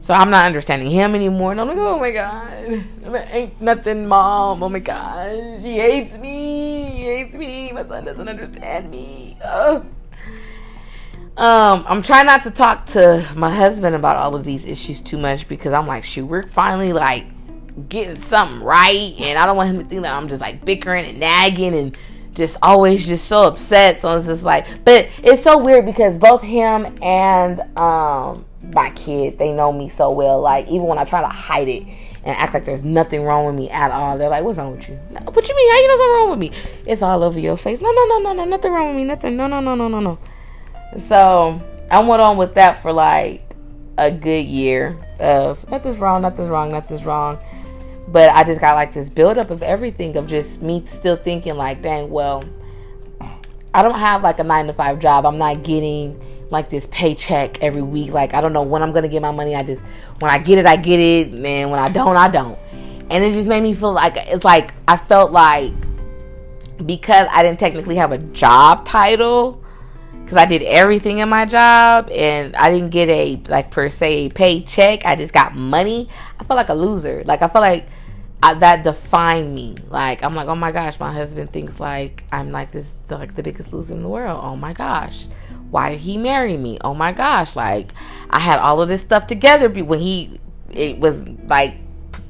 So 0.00 0.12
I'm 0.12 0.28
not 0.28 0.44
understanding 0.44 0.90
him 0.90 1.14
anymore. 1.14 1.52
And 1.52 1.60
I'm 1.60 1.68
like, 1.68 1.78
oh 1.78 1.98
my 1.98 2.10
god, 2.10 2.84
ain't 3.30 3.60
nothing, 3.60 4.06
mom. 4.06 4.62
Oh 4.62 4.68
my 4.68 4.78
god, 4.78 5.62
she 5.62 5.78
hates 5.78 6.16
me. 6.18 6.90
He 6.90 7.04
hates 7.04 7.34
me. 7.34 7.72
My 7.72 7.86
son 7.88 8.04
doesn't 8.04 8.28
understand 8.28 8.90
me. 8.90 9.38
Um, 11.36 11.84
I'm 11.88 12.02
trying 12.02 12.26
not 12.26 12.44
to 12.44 12.50
talk 12.50 12.86
to 12.86 13.26
my 13.34 13.52
husband 13.52 13.96
about 13.96 14.16
all 14.16 14.36
of 14.36 14.44
these 14.44 14.64
issues 14.64 15.00
too 15.00 15.18
much 15.18 15.48
because 15.48 15.72
I'm 15.72 15.86
like, 15.86 16.04
shoot, 16.04 16.26
we're 16.26 16.46
finally 16.46 16.92
like 16.92 17.24
getting 17.88 18.18
something 18.20 18.62
right, 18.62 19.14
and 19.18 19.38
I 19.38 19.46
don't 19.46 19.56
want 19.56 19.70
him 19.70 19.82
to 19.82 19.88
think 19.88 20.02
that 20.02 20.12
I'm 20.14 20.28
just 20.28 20.40
like 20.40 20.64
bickering 20.64 21.06
and 21.06 21.18
nagging 21.18 21.74
and 21.74 21.96
just 22.34 22.56
always 22.62 23.06
just 23.06 23.26
so 23.26 23.46
upset. 23.46 24.00
So 24.00 24.16
it's 24.16 24.26
just 24.26 24.42
like, 24.42 24.66
but 24.84 25.08
it's 25.22 25.42
so 25.42 25.58
weird 25.58 25.86
because 25.86 26.18
both 26.18 26.42
him 26.42 26.98
and 27.02 27.60
um, 27.78 28.44
my 28.72 28.90
kid. 28.90 29.38
They 29.38 29.52
know 29.52 29.72
me 29.72 29.88
so 29.88 30.10
well. 30.10 30.40
Like 30.40 30.66
even 30.68 30.86
when 30.86 30.98
I 30.98 31.04
try 31.04 31.20
to 31.20 31.28
hide 31.28 31.68
it 31.68 31.82
and 32.24 32.36
act 32.36 32.54
like 32.54 32.64
there's 32.64 32.84
nothing 32.84 33.22
wrong 33.22 33.46
with 33.46 33.54
me 33.54 33.70
at 33.70 33.90
all, 33.90 34.16
they're 34.18 34.28
like, 34.28 34.44
"What's 34.44 34.58
wrong 34.58 34.76
with 34.76 34.88
you? 34.88 34.94
What 34.94 35.48
you 35.48 35.56
mean? 35.56 35.70
How 35.70 35.78
you 35.78 35.88
know 35.88 35.96
something 35.96 36.16
wrong 36.16 36.30
with 36.30 36.38
me? 36.38 36.50
It's 36.86 37.02
all 37.02 37.22
over 37.22 37.38
your 37.38 37.56
face. 37.56 37.80
No, 37.80 37.90
no, 37.90 38.04
no, 38.06 38.18
no, 38.18 38.32
no, 38.32 38.44
nothing 38.44 38.72
wrong 38.72 38.88
with 38.88 38.96
me. 38.96 39.04
Nothing. 39.04 39.36
No, 39.36 39.46
no, 39.46 39.60
no, 39.60 39.74
no, 39.74 39.88
no, 39.88 40.00
no." 40.00 40.18
So 41.08 41.60
I 41.90 42.00
went 42.00 42.22
on 42.22 42.36
with 42.36 42.54
that 42.54 42.82
for 42.82 42.92
like 42.92 43.42
a 43.98 44.10
good 44.10 44.46
year 44.46 44.98
of 45.20 45.68
nothing's 45.70 45.98
wrong, 45.98 46.22
nothing's 46.22 46.48
wrong, 46.48 46.72
nothing's 46.72 47.04
wrong. 47.04 47.38
But 48.08 48.30
I 48.30 48.44
just 48.44 48.60
got 48.60 48.74
like 48.74 48.92
this 48.92 49.10
buildup 49.10 49.50
of 49.50 49.62
everything 49.62 50.16
of 50.16 50.26
just 50.26 50.60
me 50.60 50.84
still 50.86 51.16
thinking 51.16 51.54
like, 51.54 51.82
dang, 51.82 52.10
well, 52.10 52.44
I 53.72 53.82
don't 53.82 53.98
have 53.98 54.22
like 54.22 54.38
a 54.38 54.44
nine 54.44 54.66
to 54.66 54.72
five 54.72 55.00
job. 55.00 55.26
I'm 55.26 55.38
not 55.38 55.64
getting 55.64 56.20
like 56.50 56.70
this 56.70 56.86
paycheck 56.90 57.62
every 57.62 57.82
week. 57.82 58.12
Like 58.12 58.34
I 58.34 58.40
don't 58.40 58.52
know 58.52 58.62
when 58.62 58.82
I'm 58.82 58.92
gonna 58.92 59.08
get 59.08 59.22
my 59.22 59.32
money. 59.32 59.56
I 59.56 59.62
just 59.62 59.82
when 60.20 60.30
I 60.30 60.38
get 60.38 60.58
it, 60.58 60.66
I 60.66 60.76
get 60.76 61.00
it, 61.00 61.32
and 61.32 61.70
when 61.70 61.80
I 61.80 61.88
don't, 61.88 62.16
I 62.16 62.28
don't. 62.28 62.58
And 63.10 63.24
it 63.24 63.32
just 63.32 63.48
made 63.48 63.62
me 63.62 63.74
feel 63.74 63.92
like 63.92 64.16
it's 64.16 64.44
like 64.44 64.72
I 64.86 64.96
felt 64.96 65.32
like 65.32 65.72
because 66.86 67.26
I 67.30 67.42
didn't 67.42 67.58
technically 67.58 67.96
have 67.96 68.12
a 68.12 68.18
job 68.18 68.86
title 68.86 69.63
because 70.24 70.38
I 70.38 70.46
did 70.46 70.62
everything 70.62 71.18
in 71.18 71.28
my 71.28 71.44
job 71.44 72.08
and 72.10 72.56
I 72.56 72.70
didn't 72.70 72.90
get 72.90 73.08
a 73.10 73.40
like 73.48 73.70
per 73.70 73.90
se 73.90 74.30
paycheck. 74.30 75.04
I 75.04 75.16
just 75.16 75.34
got 75.34 75.54
money. 75.54 76.08
I 76.40 76.44
felt 76.44 76.56
like 76.56 76.70
a 76.70 76.74
loser. 76.74 77.22
Like 77.26 77.42
I 77.42 77.48
felt 77.48 77.62
like 77.62 77.86
I, 78.42 78.54
that 78.54 78.84
defined 78.84 79.54
me. 79.54 79.76
Like 79.88 80.24
I'm 80.24 80.34
like, 80.34 80.48
oh 80.48 80.54
my 80.54 80.72
gosh, 80.72 80.98
my 80.98 81.12
husband 81.12 81.52
thinks 81.52 81.78
like 81.78 82.24
I'm 82.32 82.52
like 82.52 82.72
this, 82.72 82.94
like 83.10 83.34
the 83.34 83.42
biggest 83.42 83.72
loser 83.72 83.94
in 83.94 84.02
the 84.02 84.08
world. 84.08 84.40
Oh 84.42 84.56
my 84.56 84.72
gosh, 84.72 85.26
why 85.70 85.90
did 85.90 86.00
he 86.00 86.16
marry 86.16 86.56
me? 86.56 86.78
Oh 86.82 86.94
my 86.94 87.12
gosh, 87.12 87.54
like 87.54 87.92
I 88.30 88.38
had 88.38 88.58
all 88.58 88.80
of 88.80 88.88
this 88.88 89.02
stuff 89.02 89.26
together 89.26 89.68
when 89.68 90.00
he, 90.00 90.40
it 90.72 90.98
was 90.98 91.22
like 91.46 91.76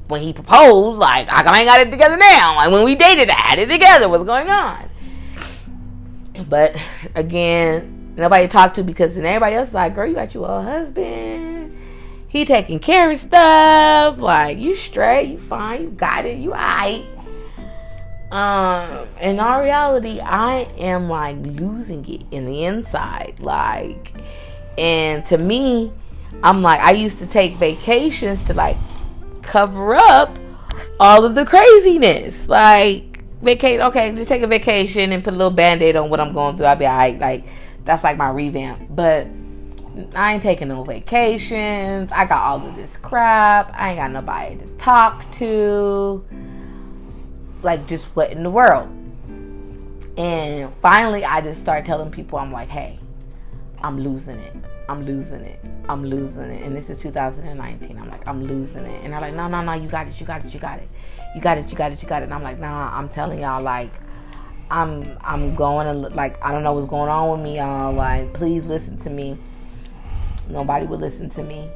when 0.07 0.21
he 0.21 0.33
proposed. 0.33 0.99
Like 0.99 1.27
I 1.29 1.59
ain't 1.59 1.67
got 1.67 1.79
it 1.79 1.91
together 1.91 2.17
now. 2.17 2.57
Like 2.57 2.71
when 2.71 2.83
we 2.83 2.95
dated, 2.95 3.29
I 3.29 3.39
had 3.39 3.59
it 3.59 3.69
together. 3.69 4.09
What's 4.09 4.25
going 4.25 4.49
on? 4.49 4.89
But 6.47 6.75
again, 7.15 8.13
nobody 8.15 8.47
talked 8.47 8.75
to 8.75 8.83
because 8.83 9.15
then 9.15 9.25
everybody 9.25 9.55
else 9.55 9.69
is 9.69 9.73
like, 9.73 9.95
girl, 9.95 10.07
you 10.07 10.15
got 10.15 10.33
you 10.33 10.43
a 10.43 10.61
husband. 10.61 11.77
He 12.27 12.45
taking 12.45 12.79
care 12.79 13.11
of 13.11 13.17
stuff. 13.17 14.17
Like, 14.19 14.57
you 14.57 14.75
straight, 14.75 15.29
you 15.29 15.39
fine, 15.39 15.81
you 15.81 15.89
got 15.89 16.25
it, 16.25 16.37
you 16.37 16.51
alright. 16.51 17.05
Um, 18.31 19.07
in 19.21 19.39
all 19.39 19.61
reality, 19.61 20.19
I 20.19 20.63
am 20.77 21.07
like 21.07 21.37
losing 21.45 22.07
it 22.09 22.23
in 22.31 22.45
the 22.45 22.65
inside. 22.65 23.35
Like, 23.39 24.13
and 24.77 25.25
to 25.27 25.37
me, 25.37 25.93
I'm 26.43 26.61
like, 26.61 26.81
I 26.81 26.91
used 26.91 27.19
to 27.19 27.27
take 27.27 27.55
vacations 27.55 28.43
to 28.43 28.53
like 28.53 28.77
cover 29.41 29.95
up 29.95 30.37
all 30.99 31.23
of 31.23 31.35
the 31.35 31.45
craziness. 31.45 32.47
Like, 32.49 33.14
vacate. 33.45 33.79
Okay, 33.79 34.13
just 34.15 34.27
take 34.27 34.41
a 34.41 34.47
vacation 34.47 35.11
and 35.11 35.23
put 35.23 35.33
a 35.33 35.37
little 35.37 35.51
band 35.51 35.81
aid 35.81 35.95
on 35.95 36.09
what 36.09 36.19
I'm 36.19 36.33
going 36.33 36.57
through. 36.57 36.65
I'll 36.65 36.75
be 36.75 36.85
alright. 36.85 37.17
Like 37.19 37.45
that's 37.85 38.03
like 38.03 38.17
my 38.17 38.29
revamp. 38.29 38.87
But 38.89 39.27
I 40.13 40.33
ain't 40.33 40.43
taking 40.43 40.67
no 40.67 40.83
vacations. 40.83 42.11
I 42.11 42.25
got 42.25 42.41
all 42.41 42.67
of 42.67 42.75
this 42.75 42.97
crap. 42.97 43.73
I 43.73 43.91
ain't 43.91 43.99
got 43.99 44.11
nobody 44.11 44.57
to 44.57 44.65
talk 44.77 45.31
to. 45.33 46.25
Like 47.61 47.87
just 47.87 48.05
what 48.15 48.31
in 48.31 48.43
the 48.43 48.49
world? 48.49 48.89
And 50.17 50.73
finally, 50.81 51.25
I 51.25 51.41
just 51.41 51.59
start 51.59 51.85
telling 51.85 52.09
people, 52.09 52.39
I'm 52.39 52.51
like, 52.51 52.69
hey, 52.69 52.99
I'm 53.81 53.99
losing 53.99 54.39
it. 54.39 54.55
I'm 54.87 55.05
losing 55.05 55.41
it. 55.41 55.59
I'm 55.89 56.05
losing 56.05 56.43
it. 56.43 56.63
And 56.63 56.75
this 56.75 56.89
is 56.89 56.97
2019. 56.99 57.97
I'm 57.97 58.09
like, 58.09 58.27
I'm 58.27 58.43
losing 58.43 58.85
it. 58.85 59.03
And 59.03 59.15
I'm 59.15 59.21
like, 59.21 59.33
no, 59.33 59.47
no, 59.47 59.61
no, 59.61 59.73
you 59.73 59.89
got 59.89 60.07
it, 60.07 60.19
you 60.19 60.25
got 60.25 60.45
it, 60.45 60.53
you 60.53 60.59
got 60.59 60.79
it. 60.79 60.89
You 61.35 61.41
got 61.41 61.57
it, 61.57 61.69
you 61.69 61.77
got 61.77 61.91
it, 61.91 62.01
you 62.01 62.07
got 62.07 62.21
it. 62.21 62.25
And 62.25 62.33
I'm 62.33 62.43
like, 62.43 62.59
nah, 62.59 62.95
I'm 62.95 63.09
telling 63.09 63.41
y'all, 63.41 63.61
like, 63.61 63.91
I'm 64.69 65.17
I'm 65.21 65.55
going 65.55 65.85
to 65.85 65.93
like 66.15 66.43
I 66.43 66.51
don't 66.51 66.63
know 66.63 66.73
what's 66.73 66.89
going 66.89 67.09
on 67.09 67.31
with 67.31 67.41
me, 67.41 67.57
y'all. 67.57 67.93
Like, 67.93 68.33
please 68.33 68.65
listen 68.65 68.97
to 68.99 69.09
me. 69.09 69.37
Nobody 70.49 70.85
would 70.85 70.99
listen 70.99 71.29
to 71.31 71.43
me. 71.43 71.69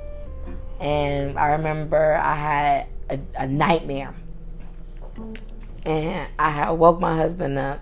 And 0.79 1.37
I 1.37 1.47
remember 1.49 2.15
I 2.15 2.35
had 2.35 2.87
a, 3.09 3.19
a 3.43 3.47
nightmare. 3.47 4.15
And 5.85 6.27
I 6.37 6.49
had 6.49 6.71
woke 6.71 6.99
my 6.99 7.15
husband 7.15 7.57
up 7.57 7.81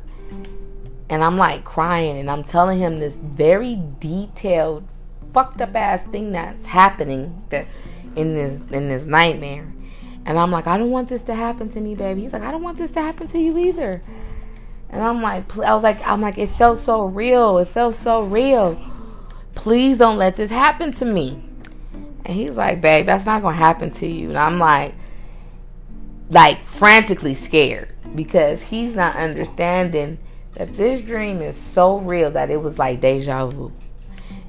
and 1.09 1.23
I'm 1.23 1.38
like 1.38 1.63
crying 1.63 2.17
and 2.17 2.30
I'm 2.30 2.43
telling 2.43 2.80
him 2.80 2.99
this 2.99 3.15
very 3.15 3.82
detailed 3.99 4.91
fucked 5.34 5.61
up 5.61 5.75
ass 5.75 6.01
thing 6.11 6.32
that's 6.32 6.65
happening 6.65 7.43
that 7.49 7.67
in 8.15 8.34
this 8.34 8.59
in 8.71 8.89
this 8.89 9.03
nightmare. 9.03 9.71
And 10.25 10.38
I'm 10.38 10.51
like, 10.51 10.67
I 10.67 10.78
don't 10.78 10.91
want 10.91 11.07
this 11.07 11.21
to 11.23 11.36
happen 11.36 11.69
to 11.69 11.80
me, 11.80 11.95
baby. 11.95 12.23
He's 12.23 12.34
like, 12.34 12.41
I 12.41 12.51
don't 12.51 12.63
want 12.63 12.78
this 12.78 12.91
to 12.91 13.01
happen 13.01 13.28
to 13.28 13.39
you 13.39 13.57
either. 13.57 14.01
And 14.89 15.01
I'm 15.01 15.21
like, 15.21 15.57
I 15.57 15.73
was 15.73 15.84
like, 15.84 16.05
I'm 16.05 16.19
like, 16.21 16.38
it 16.38 16.49
felt 16.49 16.80
so 16.80 17.05
real. 17.05 17.57
It 17.59 17.69
felt 17.69 17.95
so 17.95 18.23
real. 18.23 18.80
Please 19.55 19.97
don't 19.97 20.17
let 20.17 20.36
this 20.36 20.51
happen 20.51 20.91
to 20.93 21.05
me. 21.05 21.41
And 22.25 22.36
he's 22.36 22.57
like, 22.57 22.82
babe, 22.82 23.05
that's 23.05 23.25
not 23.25 23.41
gonna 23.41 23.55
happen 23.55 23.91
to 23.91 24.07
you. 24.07 24.30
And 24.30 24.38
I'm 24.38 24.59
like, 24.59 24.95
like 26.30 26.63
frantically 26.63 27.34
scared 27.34 27.89
because 28.15 28.61
he's 28.61 28.93
not 28.93 29.15
understanding 29.15 30.19
that 30.55 30.75
this 30.75 31.01
dream 31.01 31.41
is 31.41 31.55
so 31.55 31.99
real 31.99 32.32
that 32.32 32.49
it 32.49 32.61
was 32.61 32.78
like 32.78 32.99
deja 32.99 33.47
vu. 33.47 33.71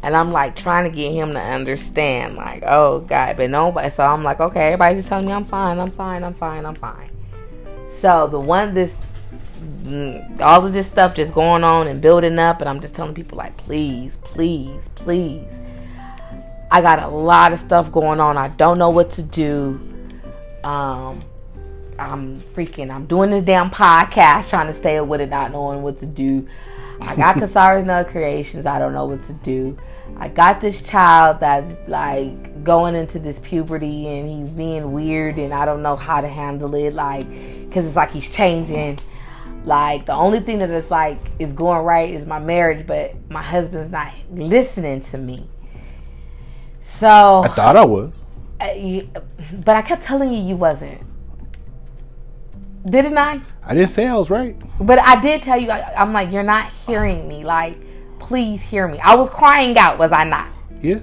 And 0.02 0.14
I'm 0.14 0.30
like 0.32 0.54
trying 0.54 0.90
to 0.90 0.94
get 0.94 1.12
him 1.12 1.32
to 1.32 1.40
understand, 1.40 2.36
like, 2.36 2.62
oh 2.66 3.00
God, 3.00 3.36
but 3.36 3.50
nobody. 3.50 3.90
So 3.90 4.04
I'm 4.04 4.22
like, 4.22 4.40
okay, 4.40 4.66
everybody's 4.66 4.98
just 4.98 5.08
telling 5.08 5.26
me 5.26 5.32
I'm 5.32 5.44
fine, 5.44 5.78
I'm 5.78 5.90
fine, 5.90 6.22
I'm 6.22 6.34
fine, 6.34 6.64
I'm 6.64 6.76
fine. 6.76 7.10
So 8.00 8.28
the 8.28 8.38
one 8.38 8.74
this, 8.74 8.94
mm, 9.82 10.40
all 10.40 10.64
of 10.64 10.72
this 10.72 10.86
stuff 10.86 11.16
just 11.16 11.34
going 11.34 11.64
on 11.64 11.88
and 11.88 12.00
building 12.00 12.38
up, 12.38 12.60
and 12.60 12.68
I'm 12.68 12.80
just 12.80 12.94
telling 12.94 13.14
people 13.14 13.38
like, 13.38 13.56
please, 13.56 14.18
please, 14.22 14.88
please. 14.94 15.58
I 16.70 16.80
got 16.80 17.02
a 17.02 17.08
lot 17.08 17.52
of 17.52 17.60
stuff 17.60 17.90
going 17.90 18.20
on. 18.20 18.36
I 18.36 18.48
don't 18.48 18.78
know 18.78 18.90
what 18.90 19.10
to 19.12 19.22
do. 19.22 19.80
Um, 20.62 21.24
I'm 21.98 22.40
freaking. 22.42 22.90
I'm 22.90 23.06
doing 23.06 23.30
this 23.30 23.42
damn 23.42 23.70
podcast, 23.70 24.48
trying 24.48 24.68
to 24.68 24.74
stay 24.74 25.00
with 25.00 25.20
it, 25.20 25.30
not 25.30 25.50
knowing 25.50 25.82
what 25.82 25.98
to 26.00 26.06
do. 26.06 26.46
I 27.00 27.16
got 27.16 27.34
Casara's 27.36 27.86
Nut 27.86 28.08
Creations. 28.08 28.66
I 28.66 28.78
don't 28.78 28.92
know 28.92 29.06
what 29.06 29.22
to 29.24 29.32
do. 29.32 29.76
I 30.16 30.28
got 30.28 30.60
this 30.60 30.80
child 30.80 31.38
that's 31.40 31.74
like 31.88 32.64
going 32.64 32.94
into 32.94 33.18
this 33.18 33.38
puberty 33.38 34.08
and 34.08 34.28
he's 34.28 34.48
being 34.48 34.92
weird 34.92 35.38
and 35.38 35.52
I 35.54 35.64
don't 35.64 35.82
know 35.82 35.96
how 35.96 36.20
to 36.20 36.28
handle 36.28 36.74
it. 36.74 36.94
Like, 36.94 37.28
because 37.68 37.86
it's 37.86 37.96
like 37.96 38.10
he's 38.10 38.30
changing. 38.30 38.98
Like, 39.64 40.06
the 40.06 40.14
only 40.14 40.40
thing 40.40 40.58
that 40.60 40.70
is 40.70 40.90
like 40.90 41.18
is 41.38 41.52
going 41.52 41.84
right 41.84 42.12
is 42.12 42.26
my 42.26 42.38
marriage, 42.38 42.86
but 42.86 43.14
my 43.30 43.42
husband's 43.42 43.92
not 43.92 44.12
listening 44.30 45.02
to 45.02 45.18
me. 45.18 45.48
So 46.98 47.42
I 47.44 47.48
thought 47.48 47.76
I 47.76 47.84
was. 47.84 48.12
Uh, 48.60 48.64
I, 48.64 49.08
but 49.64 49.76
I 49.76 49.82
kept 49.82 50.02
telling 50.02 50.32
you 50.32 50.42
you 50.42 50.56
wasn't. 50.56 51.02
Didn't 52.88 53.18
I? 53.18 53.40
I 53.68 53.74
didn't 53.74 53.90
say 53.90 54.06
I 54.06 54.16
was 54.16 54.30
right. 54.30 54.56
But 54.80 54.98
I 54.98 55.20
did 55.20 55.42
tell 55.42 55.60
you, 55.60 55.70
I, 55.70 55.92
I'm 55.94 56.12
like, 56.12 56.32
you're 56.32 56.42
not 56.42 56.72
hearing 56.86 57.28
me. 57.28 57.44
Like, 57.44 57.76
please 58.18 58.62
hear 58.62 58.88
me. 58.88 58.98
I 58.98 59.14
was 59.14 59.28
crying 59.28 59.76
out, 59.76 59.98
was 59.98 60.10
I 60.10 60.24
not? 60.24 60.48
Yeah. 60.80 61.00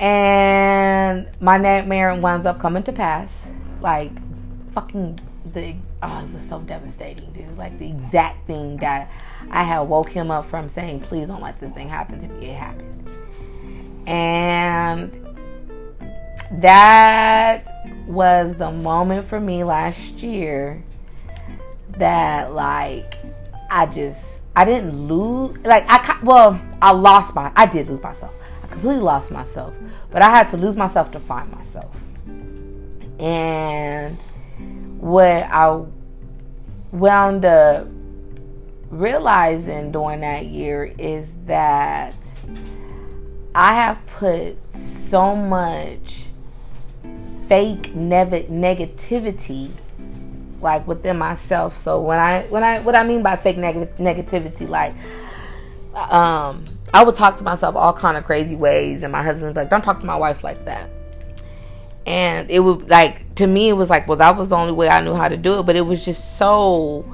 And 0.00 1.30
my 1.40 1.56
nightmare 1.56 2.18
winds 2.20 2.46
up 2.46 2.58
coming 2.58 2.82
to 2.82 2.92
pass. 2.92 3.46
Like, 3.80 4.10
fucking 4.72 5.20
the 5.52 5.74
oh, 6.02 6.24
it 6.24 6.32
was 6.32 6.46
so 6.46 6.60
devastating, 6.60 7.30
dude. 7.32 7.56
Like 7.56 7.78
the 7.78 7.88
exact 7.88 8.46
thing 8.46 8.76
that 8.78 9.10
I 9.50 9.62
had 9.62 9.80
woke 9.80 10.10
him 10.10 10.30
up 10.30 10.46
from 10.46 10.68
saying, 10.68 11.00
please 11.00 11.28
don't 11.28 11.42
let 11.42 11.58
this 11.60 11.72
thing 11.72 11.88
happen 11.88 12.20
to 12.20 12.28
me. 12.28 12.48
It 12.48 12.56
happened. 12.56 13.08
And 14.08 15.26
that 16.60 17.99
was 18.10 18.56
the 18.56 18.70
moment 18.70 19.26
for 19.28 19.38
me 19.38 19.62
last 19.62 20.14
year 20.22 20.82
that 21.98 22.52
like 22.52 23.16
I 23.70 23.86
just 23.86 24.24
I 24.56 24.64
didn't 24.64 25.06
lose 25.06 25.56
like 25.64 25.84
I 25.88 26.18
well 26.22 26.60
I 26.82 26.92
lost 26.92 27.34
my 27.34 27.52
I 27.54 27.66
did 27.66 27.88
lose 27.88 28.02
myself. 28.02 28.32
I 28.62 28.66
completely 28.66 29.02
lost 29.02 29.30
myself 29.30 29.74
but 30.10 30.22
I 30.22 30.30
had 30.30 30.50
to 30.50 30.56
lose 30.56 30.76
myself 30.76 31.10
to 31.12 31.20
find 31.20 31.50
myself. 31.52 31.94
And 33.20 34.18
what 34.98 35.44
I 35.44 35.84
wound 36.90 37.44
up 37.44 37.86
realizing 38.90 39.92
during 39.92 40.20
that 40.20 40.46
year 40.46 40.92
is 40.98 41.28
that 41.46 42.14
I 43.54 43.74
have 43.74 43.98
put 44.06 44.56
so 44.76 45.36
much 45.36 46.29
fake 47.50 47.94
ne- 47.94 48.46
negativity 48.48 49.70
like 50.62 50.86
within 50.86 51.18
myself 51.18 51.76
so 51.76 52.00
when 52.00 52.18
i 52.18 52.44
when 52.44 52.62
i 52.62 52.78
what 52.80 52.94
i 52.94 53.02
mean 53.02 53.22
by 53.22 53.34
fake 53.36 53.56
neg- 53.56 53.96
negativity 53.96 54.68
like 54.68 54.94
um, 55.94 56.64
I 56.92 57.04
would 57.04 57.14
talk 57.14 57.38
to 57.38 57.44
myself 57.44 57.76
all 57.76 57.92
kind 57.92 58.16
of 58.16 58.24
crazy 58.24 58.56
ways, 58.56 59.02
and 59.02 59.12
my 59.12 59.22
husband's 59.22 59.56
like, 59.56 59.70
"Don't 59.70 59.82
talk 59.82 60.00
to 60.00 60.06
my 60.06 60.16
wife 60.16 60.44
like 60.44 60.64
that." 60.64 60.90
And 62.06 62.50
it 62.50 62.60
would 62.60 62.88
like 62.88 63.34
to 63.36 63.46
me, 63.46 63.68
it 63.68 63.74
was 63.74 63.90
like, 63.90 64.08
well, 64.08 64.16
that 64.16 64.36
was 64.36 64.48
the 64.48 64.56
only 64.56 64.72
way 64.72 64.88
I 64.88 65.00
knew 65.00 65.14
how 65.14 65.28
to 65.28 65.36
do 65.36 65.58
it. 65.58 65.66
But 65.66 65.76
it 65.76 65.82
was 65.82 66.04
just 66.04 66.38
so 66.38 67.04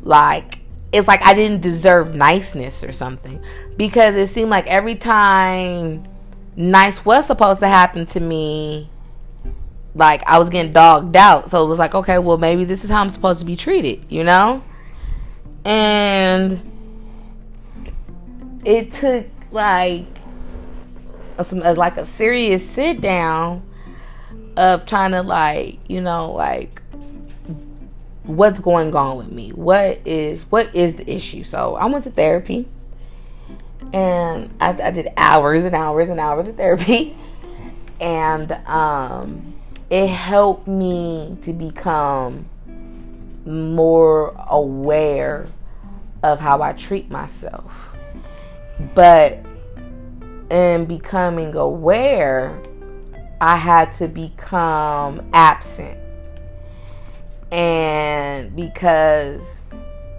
like 0.00 0.58
it's 0.92 1.08
like 1.08 1.22
I 1.22 1.34
didn't 1.34 1.62
deserve 1.62 2.14
niceness 2.14 2.84
or 2.84 2.92
something 2.92 3.42
because 3.76 4.14
it 4.14 4.28
seemed 4.28 4.50
like 4.50 4.66
every 4.66 4.94
time 4.94 6.06
nice 6.54 7.04
was 7.04 7.26
supposed 7.26 7.60
to 7.60 7.68
happen 7.68 8.06
to 8.06 8.20
me, 8.20 8.90
like 9.94 10.22
I 10.26 10.38
was 10.38 10.48
getting 10.48 10.72
dogged 10.72 11.16
out. 11.16 11.50
So 11.50 11.64
it 11.64 11.68
was 11.68 11.78
like, 11.78 11.94
okay, 11.94 12.18
well, 12.18 12.38
maybe 12.38 12.64
this 12.64 12.84
is 12.84 12.90
how 12.90 13.00
I'm 13.00 13.10
supposed 13.10 13.40
to 13.40 13.46
be 13.46 13.56
treated, 13.56 14.04
you 14.08 14.24
know? 14.24 14.62
And 15.64 16.60
it 18.64 18.92
took 18.92 19.26
like 19.50 20.06
a, 21.38 21.74
like 21.74 21.96
a 21.96 22.06
serious 22.06 22.68
sit 22.68 23.00
down 23.00 23.62
of 24.56 24.86
trying 24.86 25.12
to 25.12 25.22
like, 25.22 25.78
you 25.88 26.00
know, 26.00 26.32
like 26.32 26.82
what's 28.24 28.60
going 28.60 28.94
on 28.94 29.16
with 29.16 29.32
me 29.32 29.50
what 29.50 29.98
is 30.06 30.42
what 30.42 30.72
is 30.76 30.94
the 30.94 31.10
issue 31.10 31.42
so 31.42 31.74
i 31.74 31.84
went 31.86 32.04
to 32.04 32.10
therapy 32.10 32.68
and 33.92 34.48
i, 34.60 34.68
I 34.68 34.92
did 34.92 35.08
hours 35.16 35.64
and 35.64 35.74
hours 35.74 36.08
and 36.08 36.20
hours 36.20 36.46
of 36.46 36.56
therapy 36.56 37.16
and 38.00 38.52
um, 38.66 39.51
it 39.92 40.06
helped 40.06 40.66
me 40.66 41.36
to 41.42 41.52
become 41.52 42.48
more 43.44 44.34
aware 44.48 45.46
of 46.22 46.40
how 46.40 46.62
i 46.62 46.72
treat 46.72 47.10
myself. 47.10 47.70
But 48.94 49.44
in 50.50 50.86
becoming 50.86 51.54
aware 51.54 52.58
i 53.42 53.54
had 53.54 53.94
to 53.96 54.08
become 54.08 55.28
absent. 55.34 55.98
And 57.50 58.56
because 58.56 59.60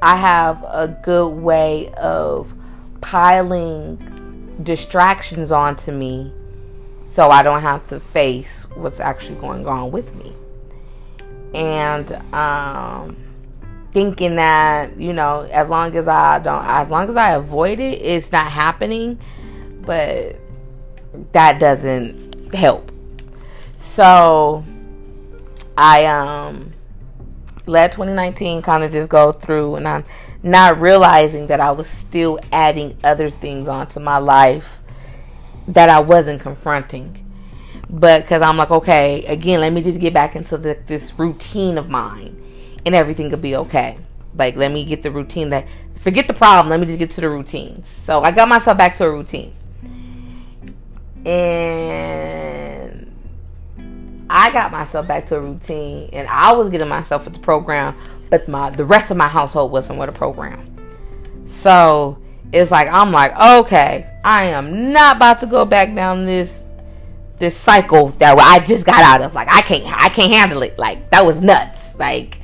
I 0.04 0.18
have 0.18 0.64
a 0.68 1.00
good 1.02 1.30
way 1.30 1.92
of 1.94 2.54
piling 3.02 4.60
distractions 4.62 5.52
onto 5.52 5.92
me 5.92 6.32
so 7.14 7.30
I 7.30 7.44
don't 7.44 7.62
have 7.62 7.86
to 7.88 8.00
face 8.00 8.66
what's 8.74 9.00
actually 9.00 9.40
going 9.40 9.68
on 9.68 9.92
with 9.92 10.14
me. 10.16 10.34
And 11.54 12.12
um, 12.34 13.16
thinking 13.92 14.36
that, 14.38 14.98
you 15.00 15.14
know, 15.14 15.48
as 15.52 15.70
long 15.70 15.96
as 15.96 16.08
I 16.08 16.40
don't, 16.40 16.66
as 16.66 16.90
long 16.90 17.08
as 17.10 17.16
I 17.16 17.36
avoid 17.36 17.80
it, 17.80 18.02
it's 18.02 18.32
not 18.32 18.52
happening, 18.52 19.20
but 19.82 20.38
that 21.34 21.60
doesn't 21.60 22.52
help. 22.56 22.92
So 23.78 24.66
I, 25.78 26.06
um, 26.06 26.72
let 27.68 27.92
2019 27.92 28.64
kind 28.64 28.84
of 28.84 28.92
just 28.92 29.08
go 29.08 29.32
through 29.32 29.76
and 29.76 29.88
I'm 29.88 30.04
not 30.42 30.82
realizing 30.82 31.46
that 31.48 31.60
I 31.60 31.72
was 31.72 31.88
still 31.88 32.40
adding 32.52 32.98
other 33.04 33.30
things 33.30 33.68
onto 33.68 34.00
my 34.00 34.18
life 34.18 34.80
that 35.68 35.90
I 35.90 36.00
wasn't 36.00 36.42
confronting. 36.42 37.20
But 37.90 38.24
because 38.24 38.42
I'm 38.42 38.58
like, 38.58 38.72
okay, 38.72 39.26
again, 39.26 39.62
let 39.62 39.72
me 39.72 39.82
just 39.82 40.00
get 40.00 40.14
back 40.14 40.36
into 40.36 40.58
the, 40.58 40.78
this 40.88 41.18
routine 41.18 41.78
of 41.78 41.90
mine 41.90 42.42
and 42.86 42.96
everything 42.96 43.30
could 43.30 43.42
be 43.42 43.56
okay. 43.56 43.98
Like, 44.36 44.56
let 44.56 44.72
me 44.72 44.84
get 44.84 45.04
the 45.04 45.12
routine 45.12 45.50
that, 45.50 45.68
forget 46.00 46.28
the 46.28 46.34
problem, 46.34 46.70
let 46.70 46.80
me 46.80 46.88
just 46.88 47.00
get 47.00 47.12
to 47.12 47.22
the 47.22 47.30
routines. 47.30 47.88
So 48.06 48.22
I 48.24 48.32
got 48.32 48.50
myself 48.50 48.78
back 48.78 48.96
to 48.98 49.06
a 49.06 49.12
routine. 49.12 49.54
And 51.26 53.14
I 54.30 54.52
got 54.52 54.72
myself 54.72 55.08
back 55.08 55.28
to 55.28 55.36
a 55.36 55.40
routine 55.40 56.10
and 56.14 56.28
I 56.28 56.52
was 56.54 56.70
getting 56.70 56.88
myself 56.88 57.26
with 57.26 57.34
the 57.36 57.40
program, 57.40 57.96
but 58.30 58.48
my 58.48 58.72
the 58.72 58.84
rest 58.84 59.12
of 59.12 59.18
my 59.18 59.28
household 59.28 59.72
wasn't 59.72 60.00
with 60.00 60.10
the 60.10 60.18
program. 60.18 60.66
So 61.46 62.18
it's 62.54 62.70
like 62.70 62.88
I'm 62.88 63.12
like, 63.12 63.36
okay, 63.36 64.08
I 64.24 64.46
am 64.46 64.94
not 64.94 65.18
about 65.18 65.40
to 65.40 65.48
go 65.48 65.66
back 65.66 65.94
down 65.94 66.26
this 66.26 66.64
this 67.40 67.58
cycle 67.58 68.10
that 68.20 68.38
I 68.38 68.60
just 68.64 68.86
got 68.86 69.02
out 69.02 69.22
of. 69.22 69.34
Like 69.34 69.48
I 69.52 69.62
can't 69.62 69.86
I 69.86 70.10
can't 70.10 70.32
handle 70.32 70.62
it. 70.62 70.78
Like 70.78 71.10
that 71.10 71.26
was 71.26 71.42
nuts. 71.42 71.82
Like 71.98 72.40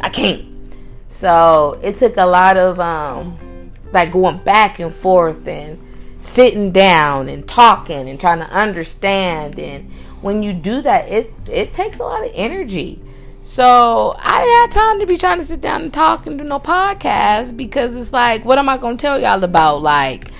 I 0.00 0.08
can't. 0.08 0.74
So 1.08 1.78
it 1.82 1.98
took 1.98 2.16
a 2.16 2.26
lot 2.26 2.56
of 2.56 2.80
um 2.80 3.70
like 3.92 4.10
going 4.12 4.38
back 4.38 4.78
and 4.78 4.92
forth 4.92 5.46
and 5.46 5.78
sitting 6.22 6.72
down 6.72 7.28
and 7.28 7.46
talking 7.46 8.08
and 8.08 8.18
trying 8.18 8.38
to 8.38 8.46
understand 8.46 9.58
and 9.58 9.92
when 10.22 10.42
you 10.42 10.54
do 10.54 10.80
that, 10.80 11.08
it 11.08 11.34
it 11.46 11.74
takes 11.74 11.98
a 11.98 12.04
lot 12.04 12.24
of 12.24 12.30
energy. 12.34 13.01
So 13.42 14.14
I 14.18 14.40
didn't 14.40 14.60
have 14.60 14.70
time 14.70 15.00
to 15.00 15.06
be 15.06 15.18
trying 15.18 15.38
to 15.38 15.44
sit 15.44 15.60
down 15.60 15.82
and 15.82 15.92
talk 15.92 16.26
and 16.26 16.38
do 16.38 16.44
no 16.44 16.60
podcast 16.60 17.56
because 17.56 17.94
it's 17.94 18.12
like, 18.12 18.44
what 18.44 18.56
am 18.56 18.68
I 18.68 18.78
gonna 18.78 18.96
tell 18.96 19.20
y'all 19.20 19.42
about? 19.42 19.82
Like 19.82 20.30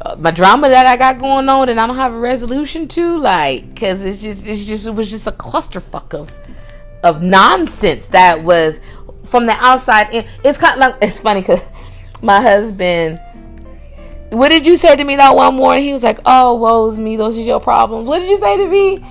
uh, 0.00 0.14
my 0.16 0.30
drama 0.30 0.68
that 0.68 0.86
I 0.86 0.96
got 0.96 1.18
going 1.18 1.48
on 1.48 1.68
and 1.68 1.80
I 1.80 1.86
don't 1.86 1.96
have 1.96 2.12
a 2.12 2.18
resolution 2.18 2.86
to, 2.88 3.16
like, 3.16 3.74
because 3.74 4.04
it's 4.04 4.22
just 4.22 4.46
it's 4.46 4.64
just 4.64 4.86
it 4.86 4.92
was 4.92 5.10
just 5.10 5.26
a 5.26 5.32
clusterfuck 5.32 6.14
of 6.14 6.30
of 7.02 7.22
nonsense 7.22 8.06
that 8.08 8.44
was 8.44 8.78
from 9.24 9.46
the 9.46 9.54
outside 9.54 10.14
in. 10.14 10.24
It's 10.44 10.58
kind 10.58 10.74
of 10.74 10.78
like 10.78 11.02
it's 11.02 11.18
funny 11.18 11.40
because 11.40 11.60
my 12.22 12.40
husband 12.40 13.20
what 14.30 14.48
did 14.48 14.64
you 14.64 14.76
say 14.78 14.96
to 14.96 15.04
me 15.04 15.16
that 15.16 15.36
one 15.36 15.56
morning? 15.56 15.84
He 15.84 15.92
was 15.92 16.02
like, 16.02 16.18
"Oh, 16.24 16.54
woe's 16.54 16.98
me. 16.98 17.16
Those 17.16 17.36
are 17.36 17.40
your 17.40 17.60
problems." 17.60 18.08
What 18.08 18.20
did 18.20 18.30
you 18.30 18.38
say 18.38 18.56
to 18.56 18.66
me? 18.66 19.04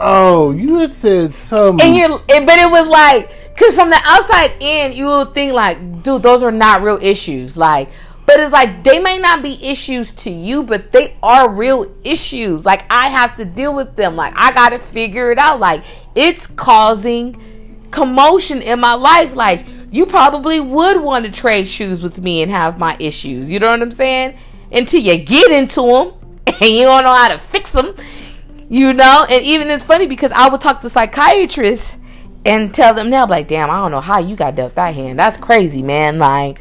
Oh, 0.00 0.52
you 0.52 0.88
said 0.88 1.34
some. 1.34 1.80
And 1.80 1.96
you're, 1.96 2.08
but 2.08 2.58
it 2.58 2.70
was 2.70 2.88
like, 2.88 3.30
cause 3.56 3.74
from 3.74 3.90
the 3.90 4.00
outside 4.04 4.54
in, 4.60 4.92
you 4.92 5.06
would 5.06 5.34
think 5.34 5.52
like, 5.52 6.02
dude, 6.02 6.22
those 6.22 6.42
are 6.42 6.52
not 6.52 6.82
real 6.82 6.98
issues. 7.02 7.56
Like, 7.56 7.90
but 8.28 8.40
it's 8.40 8.52
like 8.52 8.84
they 8.84 8.98
may 8.98 9.18
not 9.18 9.42
be 9.42 9.54
issues 9.64 10.10
to 10.10 10.30
you, 10.30 10.62
but 10.62 10.92
they 10.92 11.16
are 11.22 11.50
real 11.50 11.90
issues. 12.04 12.66
Like 12.66 12.84
I 12.90 13.08
have 13.08 13.36
to 13.36 13.46
deal 13.46 13.74
with 13.74 13.96
them. 13.96 14.16
Like 14.16 14.34
I 14.36 14.52
gotta 14.52 14.78
figure 14.78 15.32
it 15.32 15.38
out. 15.38 15.60
Like 15.60 15.82
it's 16.14 16.46
causing 16.46 17.88
commotion 17.90 18.60
in 18.60 18.80
my 18.80 18.92
life. 18.92 19.34
Like 19.34 19.64
you 19.90 20.04
probably 20.04 20.60
would 20.60 21.00
want 21.00 21.24
to 21.24 21.30
trade 21.30 21.66
shoes 21.66 22.02
with 22.02 22.18
me 22.20 22.42
and 22.42 22.50
have 22.50 22.78
my 22.78 22.98
issues. 23.00 23.50
You 23.50 23.60
know 23.60 23.70
what 23.70 23.80
I'm 23.80 23.92
saying? 23.92 24.36
Until 24.70 25.00
you 25.00 25.16
get 25.16 25.50
into 25.50 25.80
them 25.80 26.12
and 26.60 26.70
you 26.70 26.84
don't 26.84 27.04
know 27.04 27.14
how 27.14 27.28
to 27.28 27.38
fix 27.38 27.72
them. 27.72 27.94
You 28.68 28.92
know? 28.92 29.26
And 29.28 29.44
even 29.44 29.68
it's 29.68 29.84
funny 29.84 30.06
because 30.06 30.32
I 30.32 30.48
would 30.48 30.60
talk 30.60 30.80
to 30.82 30.90
psychiatrists 30.90 31.96
and 32.44 32.72
tell 32.72 32.94
them 32.94 33.10
now, 33.10 33.26
like, 33.26 33.48
damn, 33.48 33.70
I 33.70 33.76
don't 33.76 33.90
know 33.90 34.00
how 34.00 34.18
you 34.18 34.36
got 34.36 34.54
dealt 34.54 34.74
that 34.76 34.94
hand. 34.94 35.18
That's 35.18 35.38
crazy, 35.38 35.82
man. 35.82 36.18
Like, 36.18 36.60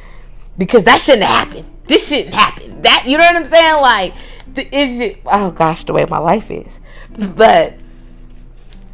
because 0.57 0.83
that 0.85 1.01
shouldn't 1.01 1.23
happen. 1.23 1.71
This 1.87 2.07
shouldn't 2.07 2.33
happen. 2.33 2.81
That, 2.81 3.03
you 3.05 3.17
know 3.17 3.23
what 3.23 3.35
I'm 3.35 3.45
saying? 3.45 3.81
Like, 3.81 4.13
it's 4.55 4.97
just, 4.97 5.21
oh 5.25 5.51
gosh, 5.51 5.83
the 5.85 5.93
way 5.93 6.05
my 6.05 6.17
life 6.17 6.49
is. 6.49 6.79
But, 7.17 7.75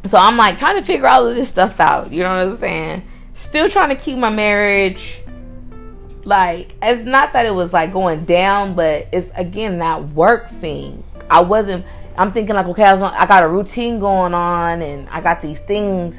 so 0.04 0.18
I'm 0.18 0.36
like 0.36 0.58
trying 0.58 0.76
to 0.76 0.82
figure 0.82 1.06
all 1.06 1.26
of 1.26 1.34
this 1.34 1.48
stuff 1.48 1.80
out. 1.80 2.12
You 2.12 2.22
know 2.22 2.30
what 2.30 2.54
I'm 2.54 2.58
saying? 2.58 3.02
still 3.54 3.68
trying 3.68 3.90
to 3.90 3.96
keep 3.96 4.18
my 4.18 4.30
marriage 4.30 5.20
like 6.24 6.74
it's 6.82 7.04
not 7.04 7.32
that 7.32 7.46
it 7.46 7.54
was 7.54 7.72
like 7.72 7.92
going 7.92 8.24
down 8.24 8.74
but 8.74 9.06
it's 9.12 9.30
again 9.36 9.78
that 9.78 10.08
work 10.10 10.50
thing 10.60 11.04
i 11.30 11.40
wasn't 11.40 11.84
i'm 12.16 12.32
thinking 12.32 12.54
like 12.54 12.66
okay 12.66 12.84
I, 12.84 12.94
was, 12.94 13.02
I 13.02 13.26
got 13.26 13.42
a 13.42 13.48
routine 13.48 13.98
going 13.98 14.34
on 14.34 14.82
and 14.82 15.08
i 15.08 15.20
got 15.20 15.40
these 15.40 15.58
things 15.60 16.18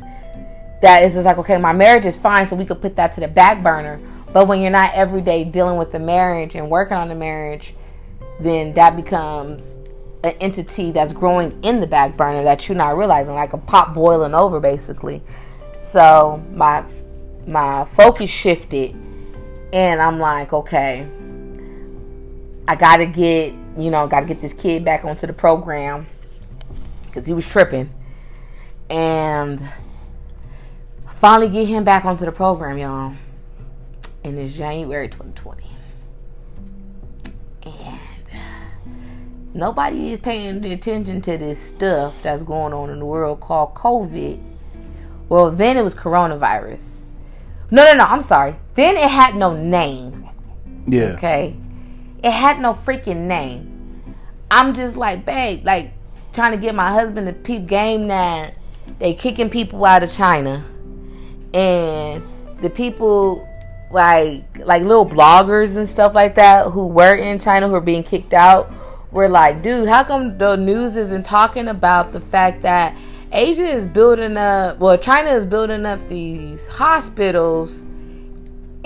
that 0.82 1.04
is 1.04 1.14
just 1.14 1.26
like 1.26 1.38
okay 1.38 1.58
my 1.58 1.74
marriage 1.74 2.06
is 2.06 2.16
fine 2.16 2.48
so 2.48 2.56
we 2.56 2.66
could 2.66 2.82
put 2.82 2.96
that 2.96 3.14
to 3.14 3.20
the 3.20 3.28
back 3.28 3.64
burner. 3.64 4.00
But 4.34 4.50
when 4.50 4.60
you're 4.60 4.70
not 4.70 4.94
every 4.94 5.22
day 5.22 5.46
dealing 5.46 5.78
with 5.78 5.94
the 5.94 6.00
marriage 6.00 6.56
and 6.56 6.70
working 6.70 6.98
on 6.98 7.08
the 7.08 7.16
marriage 7.16 7.74
then 8.40 8.74
that 8.74 8.96
becomes 8.98 9.64
an 10.24 10.36
entity 10.42 10.92
that's 10.92 11.14
growing 11.14 11.58
in 11.64 11.80
the 11.80 11.88
back 11.88 12.18
burner 12.18 12.44
that 12.44 12.68
you're 12.68 12.78
not 12.78 12.98
realizing 12.98 13.34
like 13.34 13.54
a 13.54 13.58
pot 13.58 13.94
boiling 13.94 14.34
over 14.34 14.60
basically. 14.60 15.22
So 15.92 16.44
my 16.52 16.84
my 17.48 17.86
focus 17.86 18.30
shifted 18.30 18.92
and 19.72 20.02
I'm 20.02 20.20
like, 20.20 20.52
okay, 20.54 21.08
I 22.68 22.76
gotta 22.76 23.06
get, 23.06 23.54
you 23.78 23.90
know, 23.90 24.08
gotta 24.08 24.26
get 24.26 24.42
this 24.42 24.54
kid 24.54 24.86
back 24.86 25.06
onto 25.06 25.28
the 25.28 25.34
program 25.34 26.08
because 27.06 27.26
he 27.26 27.34
was 27.34 27.46
tripping. 27.46 27.90
And 28.90 29.62
finally 31.18 31.50
get 31.50 31.68
him 31.68 31.84
back 31.84 32.06
onto 32.06 32.26
the 32.26 32.32
program, 32.32 32.78
y'all. 32.78 33.16
And 34.24 34.38
it's 34.38 34.54
January 34.54 35.08
2020. 35.08 35.64
And 37.64 38.00
nobody 39.54 40.14
is 40.14 40.20
paying 40.20 40.64
attention 40.66 41.22
to 41.22 41.38
this 41.38 41.60
stuff 41.60 42.16
that's 42.22 42.44
going 42.44 42.74
on 42.74 42.90
in 42.90 43.00
the 43.00 43.06
world 43.06 43.40
called 43.42 43.74
COVID. 43.74 44.42
Well, 45.30 45.52
then 45.52 45.78
it 45.78 45.84
was 45.84 45.96
coronavirus. 45.96 46.82
No, 47.72 47.84
no, 47.86 47.94
no. 47.94 48.04
I'm 48.04 48.22
sorry. 48.22 48.56
Then 48.76 48.96
it 48.96 49.10
had 49.10 49.36
no 49.36 49.56
name. 49.56 50.30
Yeah. 50.86 51.14
Okay. 51.14 51.56
It 52.24 52.32
had 52.32 52.60
no 52.60 52.74
freaking 52.74 53.28
name. 53.28 54.16
I'm 54.52 54.74
just 54.74 54.96
like, 54.96 55.26
babe, 55.26 55.66
like 55.66 55.94
trying 56.34 56.52
to 56.52 56.58
get 56.58 56.76
my 56.76 56.92
husband 56.92 57.28
to 57.28 57.34
peep 57.34 57.66
game 57.66 58.08
that 58.10 58.56
they 59.00 59.14
kicking 59.14 59.50
people 59.50 59.84
out 59.86 60.04
of 60.04 60.12
China. 60.12 60.66
And 61.54 62.24
the 62.62 62.70
people 62.70 63.48
like 63.92 64.44
like 64.60 64.84
little 64.84 65.06
bloggers 65.06 65.76
and 65.78 65.88
stuff 65.88 66.14
like 66.14 66.36
that 66.36 66.72
who 66.72 66.88
were 66.88 67.16
in 67.16 67.40
China 67.40 67.68
who 67.68 67.76
are 67.76 67.82
being 67.82 68.04
kicked 68.04 68.34
out 68.34 68.72
were 69.12 69.30
like, 69.30 69.62
dude, 69.62 69.88
how 69.88 70.04
come 70.04 70.38
the 70.38 70.56
news 70.58 70.98
isn't 70.98 71.24
talking 71.24 71.70
about 71.70 72.12
the 72.12 72.20
fact 72.20 72.62
that 72.64 72.96
Asia 73.32 73.64
is 73.64 73.88
building 73.88 74.38
up 74.38 74.80
well, 74.80 74.98
China 74.98 75.32
is 75.32 75.46
building 75.46 75.86
up 75.86 76.06
these 76.08 76.68
hospitals 76.68 77.86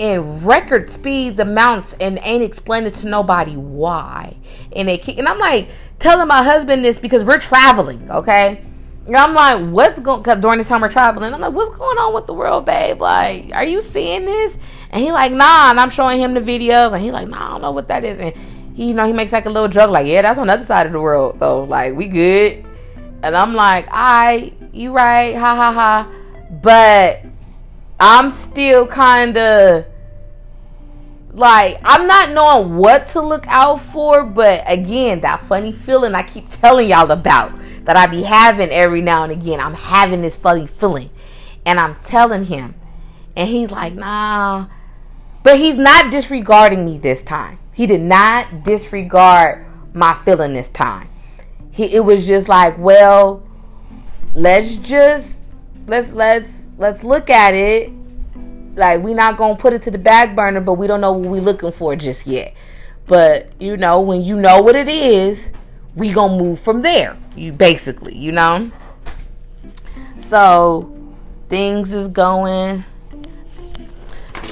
in 0.00 0.42
record 0.42 0.88
speeds 0.88 1.38
amounts 1.40 1.94
and 2.00 2.18
ain't 2.22 2.42
explaining 2.42 2.90
to 2.90 3.06
nobody 3.06 3.54
why. 3.54 4.34
And 4.74 4.88
they 4.88 4.96
keep, 4.96 5.18
and 5.18 5.28
I'm 5.28 5.38
like 5.38 5.68
telling 5.98 6.26
my 6.26 6.42
husband 6.42 6.82
this 6.82 6.98
because 6.98 7.22
we're 7.22 7.38
traveling, 7.38 8.10
okay? 8.10 8.64
And 9.06 9.14
I'm 9.14 9.34
like, 9.34 9.70
what's 9.70 10.00
going 10.00 10.22
during 10.40 10.56
this 10.56 10.68
time 10.68 10.80
we're 10.80 10.88
traveling? 10.88 11.34
I'm 11.34 11.40
like, 11.42 11.52
what's 11.52 11.76
going 11.76 11.98
on 11.98 12.14
with 12.14 12.26
the 12.26 12.32
world, 12.32 12.64
babe? 12.64 12.98
Like, 12.98 13.52
are 13.52 13.64
you 13.64 13.82
seeing 13.82 14.24
this? 14.24 14.56
And 14.90 15.02
he 15.02 15.12
like, 15.12 15.32
nah, 15.32 15.70
and 15.70 15.78
I'm 15.78 15.90
showing 15.90 16.18
him 16.18 16.32
the 16.32 16.40
videos, 16.40 16.94
and 16.94 17.02
he 17.02 17.10
like, 17.10 17.28
nah, 17.28 17.48
I 17.48 17.50
don't 17.50 17.60
know 17.60 17.72
what 17.72 17.88
that 17.88 18.02
is. 18.02 18.16
And 18.18 18.34
he, 18.74 18.88
you 18.88 18.94
know, 18.94 19.06
he 19.06 19.12
makes 19.12 19.32
like 19.32 19.44
a 19.44 19.50
little 19.50 19.68
joke, 19.68 19.90
like, 19.90 20.06
yeah, 20.06 20.22
that's 20.22 20.38
on 20.38 20.46
the 20.46 20.54
other 20.54 20.64
side 20.64 20.86
of 20.86 20.92
the 20.92 21.00
world, 21.00 21.38
though. 21.38 21.64
Like, 21.64 21.94
we 21.94 22.06
good. 22.06 22.64
And 23.22 23.36
I'm 23.36 23.52
like, 23.52 23.86
I, 23.90 24.54
you 24.72 24.92
right, 24.92 25.36
ha 25.36 25.54
ha 25.54 25.72
ha. 25.72 26.12
But 26.62 27.22
I'm 28.00 28.30
still 28.30 28.86
kind 28.86 29.36
of 29.36 29.84
like 31.32 31.78
I'm 31.84 32.06
not 32.06 32.30
knowing 32.30 32.76
what 32.76 33.08
to 33.08 33.20
look 33.20 33.46
out 33.46 33.80
for, 33.82 34.24
but 34.24 34.64
again, 34.66 35.20
that 35.20 35.42
funny 35.42 35.70
feeling 35.70 36.14
I 36.14 36.22
keep 36.22 36.48
telling 36.48 36.88
y'all 36.88 37.10
about 37.10 37.52
that 37.84 37.96
I 37.96 38.06
be 38.06 38.22
having 38.22 38.70
every 38.70 39.02
now 39.02 39.22
and 39.22 39.32
again. 39.32 39.60
I'm 39.60 39.74
having 39.74 40.22
this 40.22 40.34
funny 40.34 40.66
feeling, 40.66 41.10
and 41.66 41.78
I'm 41.78 41.96
telling 42.02 42.44
him, 42.44 42.74
and 43.36 43.48
he's 43.48 43.70
like, 43.70 43.94
"Nah," 43.94 44.66
but 45.42 45.58
he's 45.58 45.76
not 45.76 46.10
disregarding 46.10 46.84
me 46.84 46.98
this 46.98 47.22
time. 47.22 47.58
He 47.74 47.86
did 47.86 48.00
not 48.00 48.64
disregard 48.64 49.66
my 49.92 50.14
feeling 50.24 50.54
this 50.54 50.68
time. 50.70 51.08
He 51.70 51.84
it 51.94 52.04
was 52.04 52.26
just 52.26 52.48
like, 52.48 52.78
well, 52.78 53.42
let's 54.34 54.76
just 54.76 55.36
let's 55.86 56.10
let's 56.12 56.50
let's 56.80 57.04
look 57.04 57.28
at 57.28 57.54
it 57.54 57.92
like 58.74 59.02
we 59.02 59.12
not 59.14 59.36
gonna 59.36 59.54
put 59.54 59.72
it 59.74 59.82
to 59.82 59.90
the 59.90 59.98
back 59.98 60.34
burner, 60.34 60.60
but 60.60 60.74
we 60.74 60.86
don't 60.86 61.00
know 61.00 61.12
what 61.12 61.28
we 61.28 61.38
looking 61.38 61.70
for 61.70 61.94
just 61.94 62.26
yet. 62.26 62.54
But 63.06 63.52
you 63.60 63.76
know, 63.76 64.00
when 64.00 64.22
you 64.22 64.36
know 64.36 64.62
what 64.62 64.74
it 64.74 64.88
is, 64.88 65.46
we 65.94 66.12
gonna 66.12 66.42
move 66.42 66.58
from 66.58 66.80
there. 66.80 67.16
You 67.36 67.52
basically, 67.52 68.16
you 68.16 68.32
know. 68.32 68.72
So 70.16 70.90
things 71.48 71.92
is 71.92 72.08
going, 72.08 72.84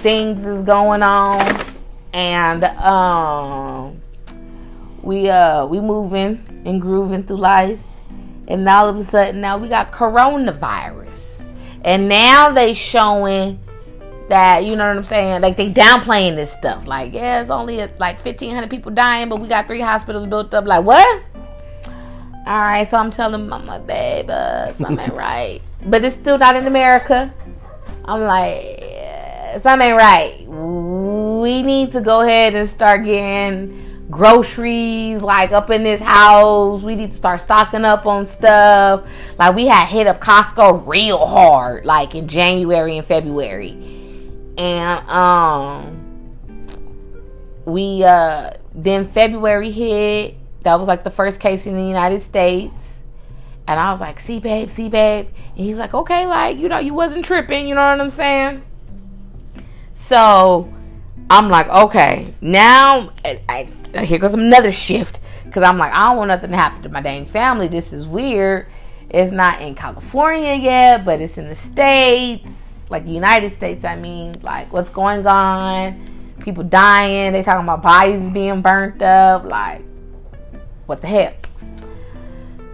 things 0.03 0.45
is 0.45 0.63
going 0.63 1.03
on, 1.03 1.65
and 2.13 2.65
um, 2.65 4.01
we 5.03 5.31
uh 5.31 5.65
we 5.67 5.81
moving 5.81 6.43
and 6.67 6.81
grooving 6.81 7.23
through 7.23 7.37
life, 7.37 7.79
and 8.49 8.69
all 8.69 8.89
of 8.89 8.97
a 8.97 9.05
sudden 9.05 9.41
now 9.41 9.57
we 9.57 9.69
got 9.69 9.93
coronavirus, 9.93 11.18
and 11.85 12.09
now 12.09 12.51
they 12.51 12.75
showing 12.75 13.59
that 14.29 14.65
you 14.65 14.77
know 14.77 14.87
what 14.87 14.97
I'm 14.97 15.05
saying? 15.05 15.41
Like 15.43 15.57
they 15.57 15.73
downplaying 15.73 16.37
this 16.37 16.53
stuff. 16.53 16.87
Like 16.87 17.15
yeah, 17.15 17.41
it's 17.41 17.51
only 17.51 17.79
like 17.99 18.25
1,500 18.25 18.69
people 18.71 18.93
dying, 18.93 19.29
but 19.29 19.41
we 19.41 19.49
got 19.49 19.67
three 19.67 19.81
hospitals 19.81 20.27
built 20.27 20.53
up. 20.55 20.67
Like 20.67 20.85
what? 20.85 21.23
All 22.47 22.61
right, 22.61 22.87
so 22.87 22.97
I'm 22.97 23.11
telling 23.11 23.49
my, 23.49 23.59
my 23.59 23.79
babe 23.79 24.31
uh, 24.31 24.73
something 24.73 24.99
ain't 24.99 25.15
right, 25.15 25.61
but 25.87 26.05
it's 26.05 26.17
still 26.17 26.39
not 26.39 26.57
in 26.57 26.67
America. 26.67 27.33
I'm 28.05 28.23
like 28.23 28.79
yeah, 28.81 29.61
something 29.61 29.89
ain't 29.89 29.99
right. 29.99 30.47
We 30.47 31.63
need 31.63 31.93
to 31.93 32.01
go 32.01 32.21
ahead 32.21 32.55
and 32.55 32.69
start 32.69 33.05
getting 33.05 33.88
groceries 34.11 35.23
like 35.23 35.53
up 35.53 35.71
in 35.71 35.83
this 35.83 36.01
house. 36.01 36.83
We 36.83 36.95
need 36.95 37.11
to 37.11 37.17
start 37.17 37.41
stocking 37.41 37.85
up 37.85 38.07
on 38.07 38.27
stuff. 38.27 39.09
Like 39.39 39.55
we 39.55 39.67
had 39.67 39.87
hit 39.87 40.07
up 40.07 40.21
Costco 40.21 40.87
real 40.87 41.27
hard, 41.27 41.85
like 41.85 42.15
in 42.15 42.29
January 42.29 42.97
and 42.99 43.07
February 43.07 43.99
and 44.59 45.09
um 45.09 46.05
we 47.65 48.03
uh 48.05 48.51
then 48.75 49.09
February 49.09 49.71
hit. 49.71 50.35
That 50.63 50.75
was 50.79 50.89
like 50.89 51.05
the 51.05 51.11
first 51.11 51.41
case 51.41 51.67
in 51.67 51.77
the 51.77 51.85
United 51.85 52.21
States. 52.21 52.75
And 53.67 53.79
I 53.79 53.91
was 53.91 54.01
like, 54.01 54.19
see 54.19 54.41
babe, 54.41 54.71
see 54.71 54.89
babe. 54.89 55.29
And 55.57 55.65
he's 55.65 55.77
like, 55.77 55.95
okay, 55.95 56.27
like, 56.27 56.57
you 56.57 56.69
know, 56.69 56.79
you 56.79 56.95
wasn't 56.95 57.25
tripping, 57.25 57.69
you 57.69 57.75
know 57.75 57.83
what 57.83 58.01
I'm 58.01 58.11
saying? 58.11 58.63
So 59.93 60.73
I'm 61.29 61.49
like, 61.49 61.69
okay, 61.69 62.35
now 62.41 63.13
I, 63.25 63.69
here 63.97 64.19
goes 64.19 64.35
another 64.35 64.73
shift. 64.73 65.21
Cause 65.53 65.63
I'm 65.63 65.79
like, 65.79 65.93
I 65.93 66.09
don't 66.09 66.19
want 66.19 66.29
nothing 66.29 66.51
to 66.51 66.57
happen 66.57 66.83
to 66.83 66.89
my 66.91 67.01
dang 67.01 67.25
family. 67.25 67.69
This 67.69 67.93
is 67.93 68.07
weird. 68.07 68.67
It's 69.09 69.33
not 69.33 69.63
in 69.63 69.75
California 69.75 70.55
yet, 70.55 71.07
but 71.07 71.23
it's 71.23 71.39
in 71.39 71.49
the 71.49 71.55
States 71.55 72.47
like 72.91 73.05
the 73.05 73.11
United 73.11 73.53
States, 73.53 73.85
I 73.85 73.97
mean, 73.97 74.35
like 74.43 74.73
what's 74.73 74.91
going 74.91 75.27
on, 75.27 76.35
people 76.41 76.65
dying, 76.65 77.33
they 77.33 77.43
talking 77.43 77.65
about 77.65 77.83
bodies 77.83 78.31
being 78.31 78.63
burnt 78.63 79.03
up, 79.03 79.45
like 79.45 79.83
what 80.87 81.01
the 81.01 81.07
heck. 81.07 81.49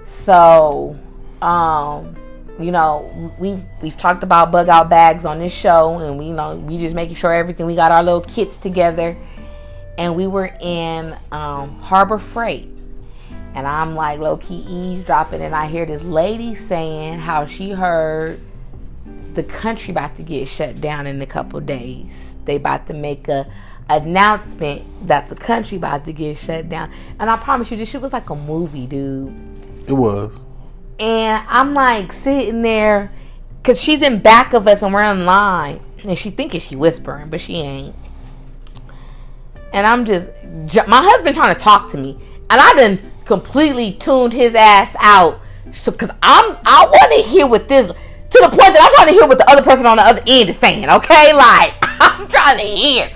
So, 0.04 0.98
um, 1.42 2.16
you 2.58 2.70
know, 2.70 3.32
we've 3.38 3.64
we've 3.82 3.96
talked 3.96 4.22
about 4.22 4.52
bug 4.52 4.68
out 4.68 4.88
bags 4.88 5.24
on 5.24 5.40
this 5.40 5.52
show, 5.52 5.98
and 5.98 6.18
we 6.18 6.26
you 6.26 6.34
know 6.34 6.56
we 6.56 6.78
just 6.78 6.94
making 6.94 7.16
sure 7.16 7.32
everything 7.32 7.66
we 7.66 7.74
got 7.74 7.90
our 7.90 8.02
little 8.02 8.22
kits 8.22 8.56
together, 8.56 9.16
and 9.98 10.16
we 10.16 10.26
were 10.26 10.50
in 10.60 11.16
um, 11.32 11.78
Harbor 11.80 12.18
Freight, 12.18 12.68
and 13.54 13.66
I'm 13.66 13.94
like 13.94 14.18
low 14.18 14.36
key 14.36 14.64
eavesdropping, 14.68 15.40
and 15.40 15.54
I 15.54 15.66
hear 15.66 15.86
this 15.86 16.02
lady 16.02 16.54
saying 16.54 17.18
how 17.18 17.46
she 17.46 17.70
heard 17.70 18.40
the 19.34 19.42
country 19.42 19.92
about 19.92 20.16
to 20.16 20.22
get 20.22 20.48
shut 20.48 20.80
down 20.80 21.06
in 21.06 21.20
a 21.20 21.26
couple 21.26 21.60
days. 21.60 22.12
They 22.44 22.56
about 22.56 22.86
to 22.88 22.94
make 22.94 23.28
a 23.28 23.50
announcement 23.88 25.06
that 25.06 25.28
the 25.28 25.34
country 25.34 25.76
about 25.76 26.04
to 26.06 26.12
get 26.12 26.38
shut 26.38 26.68
down. 26.68 26.90
And 27.18 27.28
I 27.28 27.36
promise 27.36 27.70
you, 27.70 27.76
this 27.76 27.88
shit 27.90 28.00
was 28.00 28.12
like 28.12 28.30
a 28.30 28.36
movie, 28.36 28.86
dude. 28.86 29.34
It 29.86 29.92
was. 29.92 30.32
And 30.98 31.44
I'm 31.48 31.74
like 31.74 32.12
sitting 32.12 32.62
there, 32.62 33.12
cause 33.62 33.80
she's 33.80 34.02
in 34.02 34.20
back 34.20 34.54
of 34.54 34.66
us 34.66 34.82
and 34.82 34.94
we're 34.94 35.10
in 35.10 35.26
line, 35.26 35.80
and 36.04 36.18
she 36.18 36.30
thinking 36.30 36.60
she 36.60 36.76
whispering, 36.76 37.28
but 37.30 37.40
she 37.40 37.56
ain't. 37.56 37.96
And 39.74 39.84
I'm 39.86 40.04
just, 40.04 40.28
my 40.86 41.02
husband 41.02 41.34
trying 41.34 41.52
to 41.52 41.60
talk 41.60 41.90
to 41.90 41.98
me, 41.98 42.16
and 42.48 42.60
I 42.60 42.72
done 42.74 43.10
completely 43.24 43.94
tuned 43.94 44.32
his 44.32 44.54
ass 44.54 44.94
out. 45.00 45.40
So, 45.72 45.90
cause 45.90 46.10
I'm, 46.22 46.56
I 46.64 46.86
want 46.86 47.12
to 47.12 47.28
hear 47.28 47.46
what 47.48 47.68
this 47.68 47.88
to 47.88 48.40
the 48.40 48.48
point 48.48 48.72
that 48.72 48.80
I'm 48.80 48.94
trying 48.94 49.08
to 49.08 49.14
hear 49.14 49.26
what 49.26 49.38
the 49.38 49.50
other 49.50 49.62
person 49.62 49.84
on 49.84 49.96
the 49.96 50.04
other 50.04 50.22
end 50.28 50.48
is 50.48 50.56
saying, 50.58 50.88
okay? 50.88 51.32
Like, 51.32 51.74
I'm 51.82 52.28
trying 52.28 52.58
to 52.58 52.64
hear. 52.64 53.10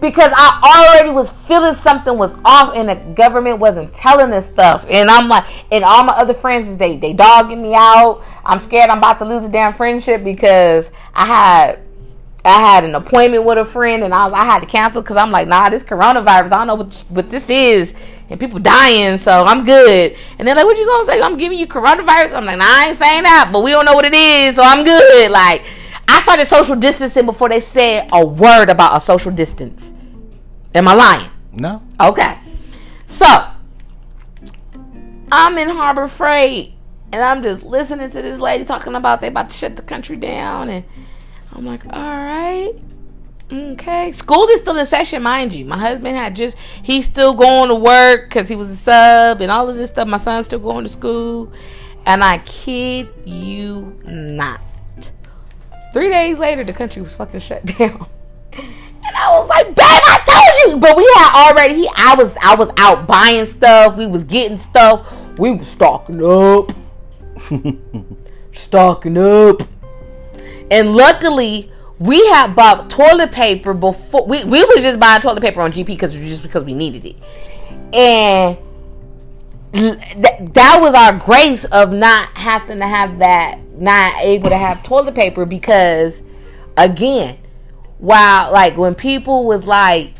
Because 0.00 0.32
I 0.34 0.94
already 0.94 1.10
was 1.10 1.30
feeling 1.30 1.74
something 1.76 2.18
was 2.18 2.32
off 2.44 2.74
and 2.74 2.88
the 2.88 2.96
government 3.14 3.58
wasn't 3.58 3.94
telling 3.94 4.32
us 4.32 4.46
stuff. 4.46 4.86
And 4.88 5.10
I'm 5.10 5.28
like, 5.28 5.44
and 5.70 5.84
all 5.84 6.02
my 6.02 6.14
other 6.14 6.34
friends, 6.34 6.76
they, 6.76 6.96
they 6.96 7.12
dogging 7.12 7.62
me 7.62 7.74
out. 7.74 8.24
I'm 8.44 8.58
scared 8.58 8.90
I'm 8.90 8.98
about 8.98 9.18
to 9.18 9.24
lose 9.26 9.44
a 9.44 9.48
damn 9.48 9.74
friendship 9.74 10.24
because 10.24 10.90
I 11.14 11.26
had 11.26 11.80
I 12.44 12.60
had 12.60 12.84
an 12.84 12.94
appointment 12.94 13.44
with 13.44 13.58
a 13.58 13.64
friend 13.64 14.02
and 14.02 14.14
I, 14.14 14.28
I 14.28 14.44
had 14.44 14.60
to 14.60 14.66
cancel 14.66 15.02
because 15.02 15.16
I'm 15.16 15.30
like, 15.30 15.46
nah, 15.46 15.68
this 15.68 15.82
coronavirus, 15.82 16.52
I 16.52 16.64
don't 16.64 16.66
know 16.66 16.74
what, 16.76 17.04
what 17.08 17.30
this 17.30 17.44
is 17.48 17.92
and 18.30 18.38
people 18.38 18.60
dying, 18.60 19.18
so 19.18 19.44
I'm 19.44 19.64
good. 19.64 20.16
And 20.38 20.46
they're 20.46 20.54
like, 20.54 20.64
what 20.64 20.78
you 20.78 20.86
gonna 20.86 21.04
say? 21.04 21.20
I'm 21.20 21.36
giving 21.36 21.58
you 21.58 21.66
coronavirus? 21.66 22.32
I'm 22.32 22.44
like, 22.44 22.58
nah, 22.58 22.64
I 22.64 22.86
ain't 22.90 22.98
saying 22.98 23.24
that, 23.24 23.50
but 23.52 23.62
we 23.62 23.72
don't 23.72 23.84
know 23.84 23.94
what 23.94 24.04
it 24.04 24.14
is, 24.14 24.54
so 24.54 24.62
I'm 24.62 24.84
good. 24.84 25.30
Like, 25.30 25.64
I 26.08 26.22
started 26.22 26.48
social 26.48 26.76
distancing 26.76 27.26
before 27.26 27.48
they 27.48 27.60
said 27.60 28.08
a 28.12 28.24
word 28.24 28.70
about 28.70 28.96
a 28.96 29.00
social 29.00 29.32
distance. 29.32 29.92
Am 30.74 30.86
I 30.86 30.94
lying? 30.94 31.30
No. 31.52 31.82
Okay. 32.00 32.38
So, 33.08 33.26
I'm 35.32 35.58
in 35.58 35.68
Harbor 35.68 36.06
Freight, 36.06 36.74
and 37.12 37.22
I'm 37.22 37.42
just 37.42 37.64
listening 37.64 38.10
to 38.10 38.22
this 38.22 38.38
lady 38.38 38.64
talking 38.64 38.94
about 38.94 39.20
they 39.20 39.28
about 39.28 39.50
to 39.50 39.56
shut 39.56 39.74
the 39.74 39.82
country 39.82 40.16
down, 40.16 40.68
and 40.68 40.84
I'm 41.60 41.66
like, 41.66 41.84
all 41.92 41.92
right. 41.92 42.72
Okay. 43.52 44.12
School 44.12 44.48
is 44.48 44.62
still 44.62 44.78
in 44.78 44.86
session, 44.86 45.22
mind 45.22 45.52
you. 45.52 45.66
My 45.66 45.76
husband 45.76 46.16
had 46.16 46.34
just, 46.34 46.56
he's 46.82 47.04
still 47.04 47.34
going 47.34 47.68
to 47.68 47.74
work 47.74 48.30
because 48.30 48.48
he 48.48 48.56
was 48.56 48.70
a 48.70 48.76
sub 48.76 49.42
and 49.42 49.52
all 49.52 49.68
of 49.68 49.76
this 49.76 49.90
stuff. 49.90 50.08
My 50.08 50.16
son's 50.16 50.46
still 50.46 50.58
going 50.58 50.84
to 50.84 50.88
school. 50.88 51.52
And 52.06 52.24
I 52.24 52.38
kid 52.38 53.10
you 53.26 53.94
not. 54.06 54.62
Three 55.92 56.08
days 56.08 56.38
later, 56.38 56.64
the 56.64 56.72
country 56.72 57.02
was 57.02 57.12
fucking 57.12 57.40
shut 57.40 57.66
down. 57.78 58.08
And 58.54 59.16
I 59.16 59.38
was 59.38 59.46
like, 59.50 59.66
babe, 59.66 59.76
I 59.76 60.62
told 60.64 60.72
you. 60.72 60.80
but 60.80 60.96
we 60.96 61.04
had 61.16 61.50
already 61.50 61.74
he 61.74 61.90
I 61.94 62.14
was 62.16 62.32
I 62.40 62.54
was 62.54 62.70
out 62.78 63.06
buying 63.06 63.44
stuff, 63.44 63.98
we 63.98 64.06
was 64.06 64.24
getting 64.24 64.58
stuff, 64.58 65.12
we 65.38 65.52
was 65.52 65.68
stocking 65.68 66.24
up. 66.24 66.72
stocking 68.52 69.18
up. 69.18 69.62
And 70.70 70.94
luckily 70.94 71.70
we 71.98 72.24
had 72.28 72.54
bought 72.54 72.88
toilet 72.88 73.32
paper 73.32 73.74
before 73.74 74.26
we, 74.26 74.44
we 74.44 74.64
was 74.64 74.82
just 74.82 74.98
buying 74.98 75.20
toilet 75.20 75.42
paper 75.42 75.60
on 75.60 75.72
GP 75.72 75.86
because 75.86 76.14
just 76.14 76.42
because 76.42 76.64
we 76.64 76.74
needed 76.74 77.04
it. 77.04 77.16
And 77.92 78.56
th- 79.72 79.98
that 80.54 80.78
was 80.80 80.94
our 80.94 81.18
grace 81.18 81.64
of 81.66 81.92
not 81.92 82.36
having 82.36 82.78
to 82.78 82.86
have 82.86 83.18
that 83.18 83.58
not 83.78 84.16
able 84.22 84.50
to 84.50 84.56
have 84.56 84.82
toilet 84.82 85.14
paper 85.14 85.46
because 85.46 86.14
again 86.76 87.38
while 87.98 88.52
like 88.52 88.76
when 88.76 88.94
people 88.94 89.46
was 89.46 89.66
like 89.66 90.12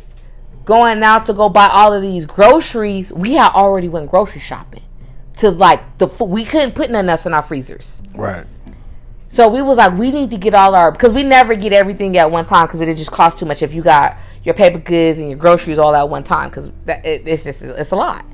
going 0.64 1.02
out 1.02 1.26
to 1.26 1.32
go 1.32 1.48
buy 1.48 1.68
all 1.68 1.92
of 1.92 2.00
these 2.02 2.24
groceries 2.26 3.12
we 3.12 3.32
had 3.34 3.50
already 3.52 3.88
went 3.88 4.10
grocery 4.10 4.40
shopping 4.40 4.82
to 5.36 5.50
like 5.50 5.98
the 5.98 6.06
we 6.24 6.44
couldn't 6.44 6.74
put 6.74 6.90
none 6.90 7.08
else 7.08 7.26
in 7.26 7.34
our 7.34 7.42
freezers 7.42 8.00
right 8.14 8.46
so 9.30 9.48
we 9.48 9.62
was 9.62 9.78
like 9.78 9.96
we 9.96 10.10
need 10.10 10.30
to 10.30 10.36
get 10.36 10.52
all 10.54 10.74
our 10.74 10.92
because 10.92 11.12
we 11.12 11.22
never 11.22 11.54
get 11.54 11.72
everything 11.72 12.18
at 12.18 12.30
one 12.30 12.44
time 12.44 12.66
because 12.66 12.80
it 12.80 12.94
just 12.96 13.10
costs 13.10 13.40
too 13.40 13.46
much 13.46 13.62
if 13.62 13.72
you 13.72 13.82
got 13.82 14.16
your 14.44 14.54
paper 14.54 14.78
goods 14.78 15.18
and 15.18 15.28
your 15.28 15.38
groceries 15.38 15.78
all 15.78 15.94
at 15.94 16.08
one 16.08 16.22
time 16.22 16.50
because 16.50 16.66
it, 16.66 17.22
it's 17.26 17.44
just 17.44 17.62
it's 17.62 17.92
a 17.92 17.96
lot 17.96 18.26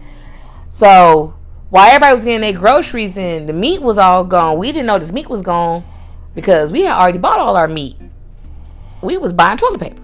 so 0.70 1.34
while 1.70 1.86
everybody 1.88 2.14
was 2.14 2.24
getting 2.24 2.40
their 2.40 2.52
groceries 2.52 3.16
and 3.16 3.48
the 3.48 3.52
meat 3.52 3.82
was 3.82 3.98
all 3.98 4.24
gone, 4.24 4.58
we 4.58 4.68
didn't 4.68 4.86
know 4.86 4.98
this 4.98 5.12
meat 5.12 5.28
was 5.28 5.42
gone 5.42 5.84
because 6.34 6.70
we 6.70 6.82
had 6.82 6.96
already 6.96 7.18
bought 7.18 7.40
all 7.40 7.56
our 7.56 7.66
meat. 7.66 7.96
We 9.02 9.16
was 9.16 9.32
buying 9.32 9.58
toilet 9.58 9.80
paper 9.80 10.02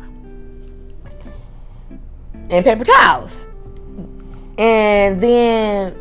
and 2.51 2.65
paper 2.65 2.85
towels. 2.85 3.47
And 4.59 5.21
then 5.21 5.97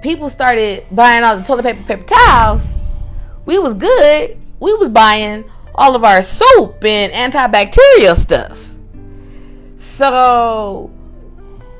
people 0.00 0.30
started 0.30 0.86
buying 0.92 1.24
all 1.24 1.36
the 1.38 1.42
toilet 1.42 1.64
paper, 1.64 1.82
paper 1.82 2.04
towels. 2.04 2.66
We 3.50 3.58
was 3.58 3.74
good. 3.74 4.38
We 4.60 4.74
was 4.74 4.90
buying 4.90 5.44
all 5.74 5.96
of 5.96 6.04
our 6.04 6.22
soap 6.22 6.84
and 6.84 7.12
antibacterial 7.12 8.16
stuff. 8.16 8.56
So, 9.76 10.88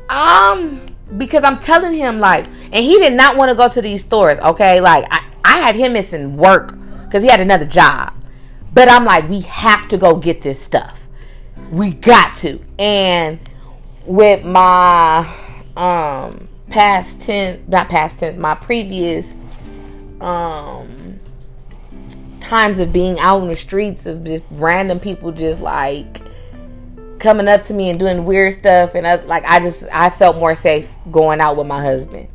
um, 0.08 0.84
because 1.16 1.44
I'm 1.44 1.60
telling 1.60 1.94
him 1.94 2.18
like, 2.18 2.46
and 2.72 2.84
he 2.84 2.98
did 2.98 3.12
not 3.12 3.36
want 3.36 3.50
to 3.50 3.54
go 3.54 3.68
to 3.68 3.80
these 3.80 4.00
stores. 4.00 4.36
Okay, 4.40 4.80
like 4.80 5.04
I, 5.12 5.24
I 5.44 5.58
had 5.60 5.76
him 5.76 5.92
missing 5.92 6.36
work 6.36 6.76
because 7.04 7.22
he 7.22 7.28
had 7.28 7.38
another 7.38 7.66
job, 7.66 8.14
but 8.72 8.90
I'm 8.90 9.04
like, 9.04 9.28
we 9.28 9.42
have 9.42 9.86
to 9.90 9.96
go 9.96 10.16
get 10.16 10.42
this 10.42 10.60
stuff. 10.60 10.98
We 11.70 11.92
got 11.92 12.36
to. 12.38 12.58
And 12.80 13.38
with 14.06 14.44
my 14.44 15.20
um 15.76 16.48
past 16.68 17.20
tense, 17.20 17.62
not 17.68 17.88
past 17.88 18.18
tense, 18.18 18.36
my 18.36 18.56
previous 18.56 19.24
um 20.20 21.19
times 22.50 22.80
of 22.80 22.92
being 22.92 23.16
out 23.20 23.40
in 23.42 23.48
the 23.48 23.56
streets 23.56 24.06
of 24.06 24.24
just 24.24 24.42
random 24.50 24.98
people 24.98 25.30
just 25.30 25.60
like 25.60 26.20
coming 27.20 27.46
up 27.46 27.64
to 27.64 27.72
me 27.72 27.90
and 27.90 27.98
doing 27.98 28.24
weird 28.24 28.54
stuff. 28.54 28.96
And 28.96 29.06
I, 29.06 29.22
like 29.22 29.44
I 29.46 29.60
just 29.60 29.84
I 29.92 30.10
felt 30.10 30.36
more 30.36 30.56
safe 30.56 30.88
going 31.12 31.40
out 31.40 31.56
with 31.56 31.68
my 31.68 31.80
husband 31.80 32.28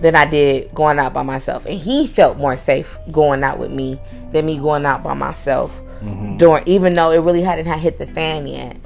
than 0.00 0.16
I 0.16 0.24
did 0.24 0.74
going 0.74 0.98
out 0.98 1.14
by 1.14 1.22
myself. 1.22 1.64
And 1.64 1.78
he 1.78 2.08
felt 2.08 2.38
more 2.38 2.56
safe 2.56 2.98
going 3.12 3.44
out 3.44 3.60
with 3.60 3.70
me 3.70 4.00
than 4.32 4.46
me 4.46 4.58
going 4.58 4.84
out 4.84 5.04
by 5.04 5.14
myself 5.14 5.70
mm-hmm. 6.00 6.38
during 6.38 6.66
even 6.66 6.94
though 6.94 7.12
it 7.12 7.18
really 7.18 7.42
hadn't 7.42 7.66
hit 7.78 7.98
the 7.98 8.06
fan 8.08 8.48
yet. 8.48 8.76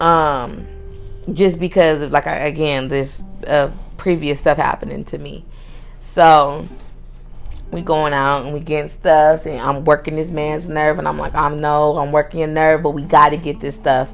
Um 0.00 0.66
just 1.32 1.58
because 1.58 2.02
of 2.02 2.12
like 2.12 2.26
again 2.26 2.88
this 2.88 3.24
uh, 3.46 3.70
previous 3.96 4.38
stuff 4.38 4.58
happening 4.58 5.02
to 5.06 5.16
me. 5.16 5.46
So 6.00 6.68
we 7.74 7.82
going 7.82 8.12
out 8.12 8.44
and 8.44 8.54
we 8.54 8.60
getting 8.60 8.90
stuff 8.90 9.44
and 9.46 9.60
I'm 9.60 9.84
working 9.84 10.16
this 10.16 10.30
man's 10.30 10.68
nerve 10.68 10.98
and 10.98 11.06
I'm 11.06 11.18
like 11.18 11.34
I'm 11.34 11.60
no, 11.60 11.96
I'm 11.98 12.12
working 12.12 12.40
your 12.40 12.48
nerve 12.48 12.82
but 12.82 12.90
we 12.90 13.02
got 13.04 13.30
to 13.30 13.36
get 13.36 13.60
this 13.60 13.74
stuff 13.74 14.08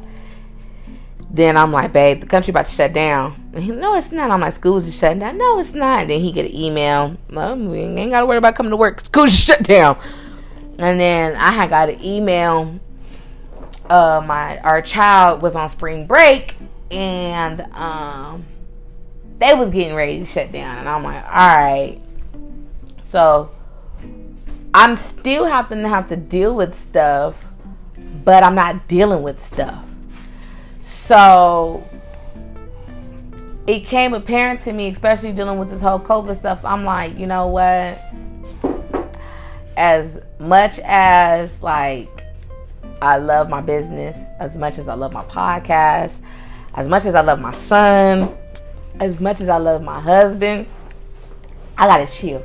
then 1.32 1.56
I'm 1.56 1.70
like, 1.70 1.92
babe, 1.92 2.20
the 2.20 2.26
country 2.26 2.50
about 2.50 2.66
to 2.66 2.72
shut 2.72 2.92
down. 2.92 3.50
And 3.54 3.62
he, 3.62 3.70
no, 3.70 3.94
it's 3.94 4.10
not. 4.10 4.30
I'm 4.30 4.40
like, 4.40 4.54
schools 4.54 4.88
is 4.88 4.96
shutting 4.96 5.20
down. 5.20 5.38
No, 5.38 5.60
it's 5.60 5.72
not. 5.72 6.08
Then 6.08 6.20
he 6.20 6.32
get 6.32 6.46
an 6.46 6.56
email. 6.56 7.16
Well, 7.30 7.56
we 7.56 7.78
ain't 7.78 8.10
got 8.10 8.20
to 8.20 8.26
worry 8.26 8.38
about 8.38 8.56
coming 8.56 8.70
to 8.70 8.76
work. 8.76 9.00
Schools 9.04 9.32
shut 9.38 9.62
down. 9.62 9.96
And 10.78 10.98
then 10.98 11.36
I 11.36 11.52
had 11.52 11.70
got 11.70 11.88
an 11.88 12.02
email. 12.02 12.80
Uh, 13.88 14.22
my 14.26 14.58
our 14.60 14.82
child 14.82 15.42
was 15.42 15.56
on 15.56 15.68
spring 15.68 16.06
break, 16.06 16.54
and 16.90 17.60
um, 17.72 18.44
they 19.38 19.52
was 19.52 19.70
getting 19.70 19.94
ready 19.94 20.18
to 20.20 20.24
shut 20.24 20.52
down. 20.52 20.78
And 20.78 20.88
I'm 20.88 21.02
like, 21.02 21.24
all 21.24 21.30
right. 21.30 22.00
So 23.10 23.50
I'm 24.72 24.94
still 24.94 25.44
having 25.44 25.82
to 25.82 25.88
have 25.88 26.08
to 26.10 26.16
deal 26.16 26.54
with 26.54 26.80
stuff, 26.80 27.34
but 28.24 28.44
I'm 28.44 28.54
not 28.54 28.86
dealing 28.86 29.24
with 29.24 29.44
stuff. 29.44 29.84
So 30.80 31.84
it 33.66 33.80
came 33.80 34.14
apparent 34.14 34.62
to 34.62 34.72
me, 34.72 34.90
especially 34.90 35.32
dealing 35.32 35.58
with 35.58 35.70
this 35.70 35.80
whole 35.80 35.98
COVID 35.98 36.36
stuff. 36.36 36.60
I'm 36.64 36.84
like, 36.84 37.18
you 37.18 37.26
know 37.26 37.48
what? 37.48 38.00
As 39.76 40.22
much 40.38 40.78
as 40.84 41.50
like 41.62 42.08
I 43.02 43.16
love 43.16 43.50
my 43.50 43.60
business, 43.60 44.16
as 44.38 44.56
much 44.56 44.78
as 44.78 44.86
I 44.86 44.94
love 44.94 45.12
my 45.12 45.24
podcast, 45.24 46.12
as 46.74 46.86
much 46.86 47.06
as 47.06 47.16
I 47.16 47.22
love 47.22 47.40
my 47.40 47.54
son, 47.54 48.32
as 49.00 49.18
much 49.18 49.40
as 49.40 49.48
I 49.48 49.56
love 49.56 49.82
my 49.82 50.00
husband, 50.00 50.68
I 51.76 51.88
gotta 51.88 52.06
chill. 52.06 52.44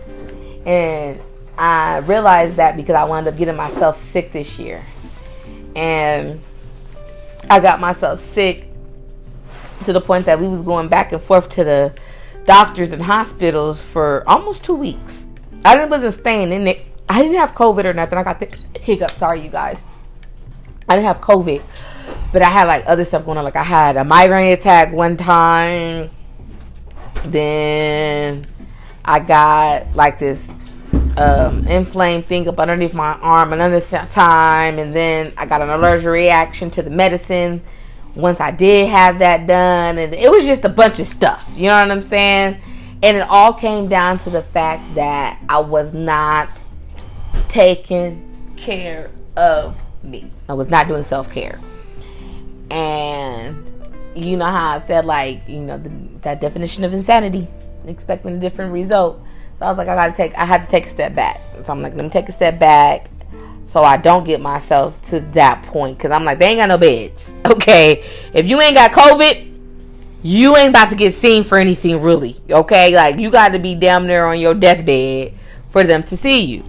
And 0.66 1.22
I 1.58 1.98
realized 1.98 2.56
that 2.58 2.76
because 2.76 2.96
I 2.96 3.04
wound 3.06 3.28
up 3.28 3.38
getting 3.38 3.56
myself 3.56 3.96
sick 3.96 4.32
this 4.32 4.60
year. 4.60 4.84
And 5.76 6.42
I 7.50 7.60
got 7.60 7.80
myself 7.80 8.20
sick 8.20 8.68
to 9.86 9.94
the 9.94 10.02
point 10.02 10.26
that 10.26 10.40
we 10.40 10.48
was 10.48 10.62
going 10.62 10.88
back 10.88 11.12
and 11.12 11.22
forth 11.22 11.50
to 11.50 11.64
the 11.64 11.94
doctors 12.46 12.92
and 12.92 13.02
hospitals 13.02 13.82
for 13.82 14.24
almost 14.28 14.64
two 14.64 14.76
weeks. 14.76 15.28
I 15.64 15.76
didn't 15.76 15.90
wasn't 15.90 16.14
staying 16.16 16.52
in 16.52 16.68
it. 16.68 16.86
I 17.08 17.22
didn't 17.22 17.38
have 17.38 17.54
COVID 17.54 17.86
or 17.86 17.94
nothing. 17.94 18.18
I 18.18 18.24
got 18.24 18.40
the 18.40 18.80
hiccup. 18.80 19.12
Sorry, 19.12 19.42
you 19.42 19.50
guys. 19.50 19.84
I 20.88 20.96
didn't 20.96 21.08
have 21.08 21.22
COVID, 21.22 21.62
but 22.32 22.42
I 22.42 22.50
had 22.50 22.68
like 22.68 22.84
other 22.88 23.06
stuff 23.06 23.26
going 23.26 23.38
on. 23.38 23.44
Like 23.44 23.56
I 23.56 23.64
had 23.64 23.98
a 23.98 24.04
migraine 24.04 24.54
attack 24.54 24.92
one 24.94 25.18
time. 25.18 26.10
Then 27.26 28.48
I 29.06 29.20
got 29.20 29.96
like 29.96 30.18
this 30.18 30.42
um, 31.18 31.66
inflamed 31.68 32.26
thing 32.26 32.48
up 32.48 32.60
underneath 32.60 32.94
my 32.94 33.14
arm 33.14 33.54
another 33.54 33.80
time, 33.80 34.80
and 34.80 34.94
then 34.94 35.32
I 35.38 35.46
got 35.46 35.62
an 35.62 35.70
allergic 35.70 36.08
reaction 36.08 36.72
to 36.72 36.82
the 36.82 36.90
medicine. 36.90 37.62
Once 38.16 38.40
I 38.40 38.50
did 38.50 38.90
have 38.90 39.20
that 39.20 39.46
done, 39.46 39.98
and 39.98 40.14
it 40.14 40.32
was 40.32 40.46
just 40.46 40.66
a 40.66 40.70
bunch 40.70 41.00
of 41.00 41.08
stuff. 41.08 41.44
You 41.54 41.68
know 41.68 41.80
what 41.80 41.92
I'm 41.92 42.02
saying? 42.02 42.58
And 43.04 43.18
it 43.18 43.28
all 43.30 43.54
came 43.54 43.88
down 43.88 44.20
to 44.20 44.30
the 44.30 44.42
fact 44.42 44.96
that 44.96 45.40
I 45.50 45.60
was 45.60 45.94
not 45.94 46.62
taking 47.48 48.54
care 48.58 49.12
of 49.36 49.76
me. 50.02 50.32
I 50.50 50.54
was 50.54 50.70
not 50.70 50.88
doing 50.88 51.04
self 51.04 51.30
care, 51.32 51.60
and 52.72 53.56
you 54.16 54.38
know 54.38 54.46
how 54.46 54.80
I 54.80 54.88
said, 54.88 55.06
like 55.06 55.48
you 55.48 55.60
know 55.60 55.78
the, 55.78 55.92
that 56.22 56.42
definition 56.42 56.84
of 56.84 56.94
insanity, 56.94 57.48
expecting 57.90 58.38
a 58.38 58.40
different 58.40 58.74
result 58.74 59.22
so 59.60 59.66
I 59.66 59.70
was 59.70 59.78
like, 59.78 59.88
I 59.88 59.96
gotta 59.96 60.14
take, 60.14 60.36
I 60.36 60.46
had 60.46 60.64
to 60.64 60.68
take 60.68 60.86
a 60.86 60.90
step 60.90 61.16
back. 61.16 61.42
So 61.64 61.72
I'm 61.72 61.82
like, 61.82 61.96
let 61.96 62.04
me 62.04 62.10
take 62.10 62.28
a 62.28 62.34
step 62.34 62.60
back 62.60 63.10
so 63.64 63.84
I 63.84 63.98
don't 63.98 64.26
get 64.26 64.42
myself 64.42 65.02
to 65.04 65.22
that 65.32 65.64
point. 65.64 65.98
Cause 65.98 66.12
I'm 66.12 66.26
like, 66.26 66.40
they 66.40 66.48
ain't 66.48 66.60
got 66.60 66.70
no 66.70 66.78
beds. 66.78 67.32
Okay. 67.46 68.04
If 68.34 68.48
you 68.48 68.60
ain't 68.60 68.76
got 68.76 68.92
COVID, 68.92 69.54
you 70.24 70.58
ain't 70.58 70.70
about 70.70 70.90
to 70.90 70.96
get 70.96 71.14
seen 71.14 71.44
for 71.44 71.60
anything 71.60 72.02
really. 72.02 72.36
Okay. 72.50 72.94
Like 72.94 73.18
you 73.18 73.30
got 73.30 73.50
to 73.50 73.60
be 73.60 73.76
damn 73.76 74.08
near 74.08 74.26
on 74.26 74.40
your 74.40 74.56
deathbed 74.56 75.34
for 75.70 75.84
them 75.84 76.02
to 76.04 76.18
see 76.18 76.44
you. 76.44 76.64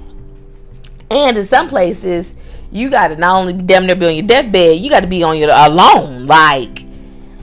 And 1.11 1.39
in 1.39 1.47
some 1.47 1.71
places, 1.71 2.33
you 2.71 2.91
got 2.91 3.09
to 3.09 3.17
not 3.17 3.37
only 3.37 3.55
be 3.55 3.63
damn 3.63 3.87
near 3.87 3.97
be 3.97 4.07
on 4.07 4.15
your 4.15 4.27
deathbed, 4.27 4.79
you 4.79 4.91
got 4.91 5.01
to 5.01 5.07
be 5.07 5.23
on 5.23 5.39
your 5.39 5.51
alone. 5.51 6.27
Like 6.27 6.85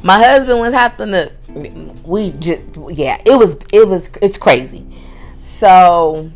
my 0.04 0.20
husband 0.20 0.60
was 0.60 0.74
having 0.74 1.12
to, 1.12 1.32
we 2.04 2.32
just, 2.32 2.62
yeah, 2.90 3.22
it 3.26 3.38
was, 3.38 3.58
it 3.72 3.88
was, 3.88 4.10
it's 4.22 4.38
crazy. 4.38 4.86
So 5.42 6.32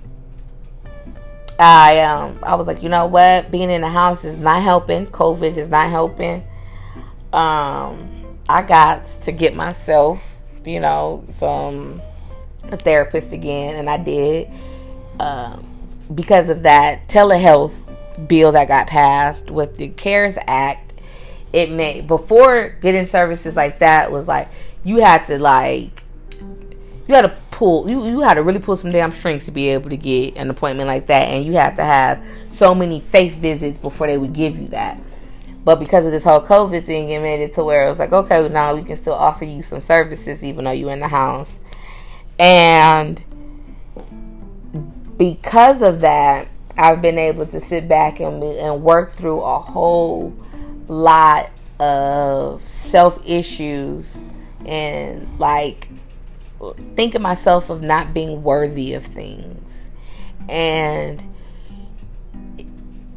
I 1.60 2.00
um 2.02 2.40
I 2.44 2.56
was 2.56 2.68
like, 2.68 2.84
you 2.84 2.90
know 2.90 3.08
what? 3.08 3.52
Being 3.52 3.70
in 3.70 3.82
the 3.82 3.90
house 3.90 4.24
is 4.24 4.38
not 4.40 4.62
helping. 4.62 5.08
COVID 5.08 5.58
is 5.58 5.70
not 5.70 5.90
helping. 5.90 6.44
Um 7.34 8.38
I 8.48 8.62
got 8.62 9.22
to 9.24 9.32
get 9.32 9.56
myself, 9.56 10.22
you 10.66 10.80
know, 10.80 11.26
some 11.30 12.02
a 12.64 12.78
therapist 12.78 13.34
again 13.34 13.78
and 13.78 13.90
I 13.90 13.98
did. 13.98 14.50
Um 15.20 15.66
because 16.14 16.50
of 16.50 16.64
that 16.64 17.08
telehealth 17.10 17.82
bill 18.28 18.52
that 18.52 18.68
got 18.68 18.88
passed 18.88 19.52
with 19.52 19.78
the 19.78 19.90
CARES 19.90 20.38
Act, 20.48 20.94
it 21.54 21.72
made 21.72 22.08
before 22.08 22.70
getting 22.82 23.06
services 23.06 23.56
like 23.56 23.80
that 23.80 24.12
was 24.12 24.28
like 24.28 24.50
you 24.88 25.02
had 25.02 25.26
to 25.26 25.38
like 25.38 26.04
you 27.08 27.14
had 27.14 27.24
to 27.24 27.38
pull 27.52 27.90
you 27.90 28.06
you 28.08 28.22
had 28.22 28.36
to 28.36 28.44
really 28.44 28.60
pull 28.60 28.78
some 28.78 28.90
damn 28.90 29.12
strings 29.12 29.44
to 29.44 29.52
be 29.52 29.68
able 29.68 29.90
to 29.90 29.98
get 29.98 30.38
an 30.38 30.50
appointment 30.50 30.88
like 30.88 31.08
that 31.08 31.28
and 31.28 31.44
you 31.44 31.52
had 31.52 31.76
to 31.76 31.84
have 31.84 32.26
so 32.50 32.74
many 32.74 33.02
face 33.02 33.36
visits 33.36 33.78
before 33.80 34.08
they 34.08 34.18
would 34.18 34.34
give 34.34 34.58
you 34.58 34.68
that. 34.70 34.98
But 35.66 35.80
because 35.80 36.06
of 36.06 36.12
this 36.12 36.24
whole 36.24 36.40
covid 36.40 36.86
thing 36.86 37.10
it 37.10 37.22
made 37.22 37.42
it 37.42 37.54
to 37.56 37.66
where 37.66 37.86
it 37.86 37.90
was 37.90 38.00
like 38.00 38.14
okay 38.14 38.48
now 38.48 38.74
we 38.74 38.84
can 38.84 38.96
still 38.96 39.14
offer 39.14 39.44
you 39.44 39.62
some 39.62 39.82
services 39.82 40.42
even 40.42 40.64
though 40.64 40.72
you're 40.72 40.94
in 40.94 41.02
the 41.02 41.08
house. 41.10 41.60
And 42.40 43.22
because 45.18 45.82
of 45.82 46.02
that 46.02 46.48
i've 46.78 47.02
been 47.02 47.18
able 47.18 47.48
to 47.48 47.60
sit 47.60 47.90
back 47.90 48.20
and, 48.20 48.44
and 48.44 48.84
work 48.84 49.12
through 49.14 49.42
a 49.42 49.60
whole 49.60 50.32
lot 50.88 51.50
of 51.80 52.62
self 52.70 53.20
issues 53.26 54.20
and 54.68 55.40
like 55.40 55.90
thinking 56.96 57.22
myself 57.22 57.70
of 57.70 57.82
not 57.82 58.14
being 58.14 58.44
worthy 58.44 58.94
of 58.94 59.06
things 59.06 59.88
and 60.50 61.24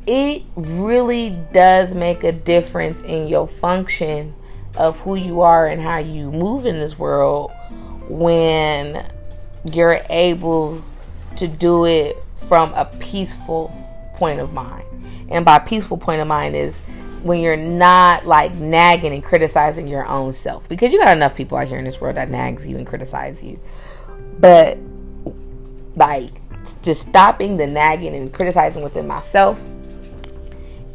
it 0.07 0.43
really 0.57 1.31
does 1.53 1.95
make 1.95 2.25
a 2.25 2.33
difference 2.33 3.01
in 3.03 3.29
your 3.29 3.47
function 3.47 4.35
of 4.75 4.99
who 5.01 5.15
you 5.15 5.41
are 5.41 5.67
and 5.67 5.81
how 5.81 5.99
you 5.99 6.31
move 6.33 6.67
in 6.67 6.79
this 6.81 6.99
world 6.99 7.53
when 8.09 9.07
you're 9.65 10.01
able 10.11 10.83
to 11.37 11.47
do 11.47 11.85
it 11.85 12.17
from 12.49 12.73
a 12.75 12.85
peaceful 12.99 13.73
point 14.17 14.41
of 14.41 14.53
mind. 14.53 14.85
And 15.29 15.45
by 15.45 15.59
peaceful 15.59 15.97
point 15.97 16.21
of 16.21 16.27
mind 16.27 16.57
is 16.57 16.75
when 17.23 17.41
you're 17.41 17.57
not 17.57 18.27
like 18.27 18.55
nagging 18.55 19.13
and 19.13 19.23
criticizing 19.23 19.87
your 19.87 20.07
own 20.07 20.33
self. 20.33 20.69
Because 20.69 20.93
you 20.93 20.99
got 20.99 21.17
enough 21.17 21.35
people 21.35 21.59
out 21.59 21.69
here 21.69 21.79
in 21.79 21.85
this 21.85 22.01
world 22.01 22.17
that 22.17 22.31
nags 22.31 22.67
you 22.67 22.77
and 22.77 22.87
criticize 22.87 23.43
you. 23.43 23.59
But 24.39 24.79
like 25.97 26.31
just 26.83 27.03
stopping 27.09 27.57
the 27.57 27.67
nagging 27.67 28.15
and 28.15 28.33
criticizing 28.33 28.83
within 28.83 29.07
myself 29.07 29.61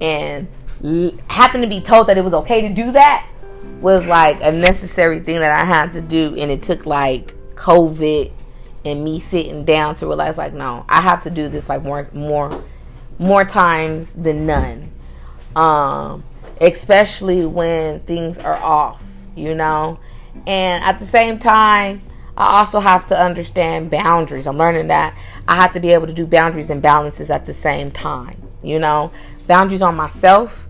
and 0.02 0.48
having 1.28 1.62
to 1.62 1.68
be 1.68 1.82
told 1.82 2.08
that 2.08 2.18
it 2.18 2.24
was 2.24 2.34
okay 2.34 2.62
to 2.62 2.74
do 2.74 2.92
that 2.92 3.28
was 3.82 4.06
like 4.06 4.42
a 4.42 4.52
necessary 4.52 5.20
thing 5.20 5.40
that 5.40 5.52
I 5.52 5.64
had 5.64 5.92
to 5.94 6.02
do. 6.02 6.36
And 6.38 6.52
it 6.52 6.64
took 6.64 6.86
like 6.86 7.34
covid 7.56 8.32
and 8.84 9.04
me 9.04 9.20
sitting 9.20 9.66
down 9.66 9.96
to 9.96 10.06
realize 10.06 10.38
like 10.38 10.54
no 10.54 10.86
I 10.90 11.02
have 11.02 11.24
to 11.24 11.30
do 11.30 11.50
this 11.50 11.68
like 11.70 11.84
more 11.84 12.08
more 12.14 12.64
more 13.18 13.46
times 13.46 14.08
than 14.16 14.46
none 14.46 14.92
um, 15.56 16.24
especially 16.62 17.46
when 17.46 18.00
things 18.02 18.38
are 18.38 18.56
off, 18.56 19.02
you 19.36 19.56
know. 19.56 20.00
And 20.48 20.84
at 20.84 21.00
the 21.00 21.06
same 21.06 21.40
time, 21.40 22.02
I 22.38 22.60
also 22.60 22.80
have 22.80 23.06
to 23.08 23.20
understand 23.20 23.90
boundaries. 23.90 24.48
I'm 24.48 24.58
learning 24.58 24.88
that 24.88 25.18
I 25.48 25.56
have 25.56 25.74
to 25.74 25.80
be 25.80 25.92
able 25.92 26.08
to 26.08 26.14
do 26.14 26.26
boundaries 26.26 26.70
and 26.70 26.82
balances 26.82 27.30
at 27.30 27.46
the 27.46 27.54
same 27.54 27.92
time, 27.92 28.42
you 28.62 28.80
know. 28.80 29.12
Boundaries 29.48 29.82
on 29.82 29.96
myself 29.96 30.68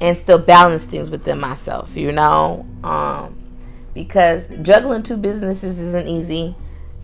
and 0.00 0.18
still 0.18 0.38
balance 0.38 0.84
things 0.84 1.10
within 1.10 1.38
myself, 1.38 1.94
you 1.94 2.10
know. 2.10 2.66
Um, 2.82 3.40
because 3.94 4.42
juggling 4.62 5.04
two 5.04 5.16
businesses 5.16 5.78
isn't 5.78 6.08
easy. 6.08 6.56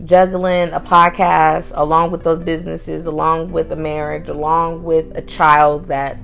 Juggling 0.05 0.71
a 0.73 0.81
podcast 0.81 1.71
along 1.75 2.11
with 2.11 2.25
those 2.25 2.39
businesses, 2.41 3.07
along 3.07 3.53
with 3.53 3.71
a 3.71 3.77
marriage, 3.77 4.29
along 4.29 4.83
with 4.83 5.15
a 5.17 5.23
child 5.23 5.87
that 5.87 6.17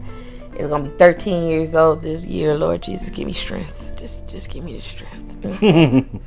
is 0.58 0.68
gonna 0.68 0.88
be 0.88 0.96
13 0.96 1.48
years 1.48 1.74
old 1.74 2.02
this 2.02 2.24
year. 2.24 2.56
Lord 2.56 2.82
Jesus, 2.82 3.08
give 3.08 3.26
me 3.26 3.32
strength. 3.32 3.94
Just, 3.96 4.26
just 4.26 4.50
give 4.50 4.64
me 4.64 4.74
the 4.74 4.82
strength. 4.82 6.20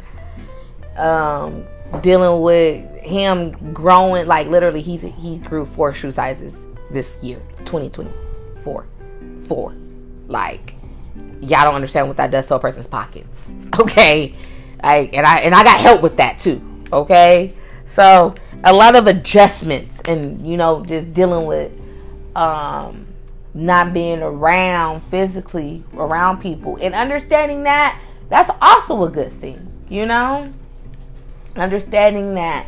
um, 0.98 1.66
dealing 2.02 2.42
with 2.42 2.86
him 3.02 3.74
growing, 3.74 4.28
like 4.28 4.48
literally, 4.48 4.82
he's 4.82 5.02
he 5.02 5.38
grew 5.38 5.66
four 5.66 5.94
shoe 5.94 6.12
sizes 6.12 6.54
this 6.92 7.16
year, 7.22 7.42
2024, 7.66 8.86
four. 9.46 9.76
Like, 10.28 10.76
y'all 11.42 11.64
don't 11.64 11.76
understand 11.76 12.08
what 12.08 12.18
that 12.18 12.32
does 12.32 12.46
to 12.48 12.56
a 12.56 12.60
person's 12.60 12.88
pockets. 12.88 13.28
Okay, 13.80 14.36
like, 14.84 15.14
and 15.14 15.26
I 15.26 15.40
and 15.40 15.56
I 15.56 15.64
got 15.64 15.80
help 15.80 16.02
with 16.02 16.18
that 16.18 16.40
too. 16.40 16.62
Okay, 16.92 17.54
so 17.86 18.36
a 18.64 18.74
lot 18.74 18.98
of 18.98 19.08
adjustments 19.08 20.02
and 20.06 20.46
you 20.46 20.58
know 20.58 20.84
just 20.84 21.14
dealing 21.14 21.46
with 21.46 21.72
um 22.36 23.08
not 23.60 23.94
being 23.94 24.22
around 24.22 25.02
physically 25.06 25.84
around 25.94 26.42
people. 26.42 26.78
And 26.82 26.94
understanding 26.94 27.64
that 27.64 28.00
that's 28.30 28.52
also 28.62 29.04
a 29.04 29.10
good 29.10 29.32
thing 29.34 29.70
you 29.90 30.06
know? 30.06 30.52
Understanding 31.56 32.36
that 32.36 32.68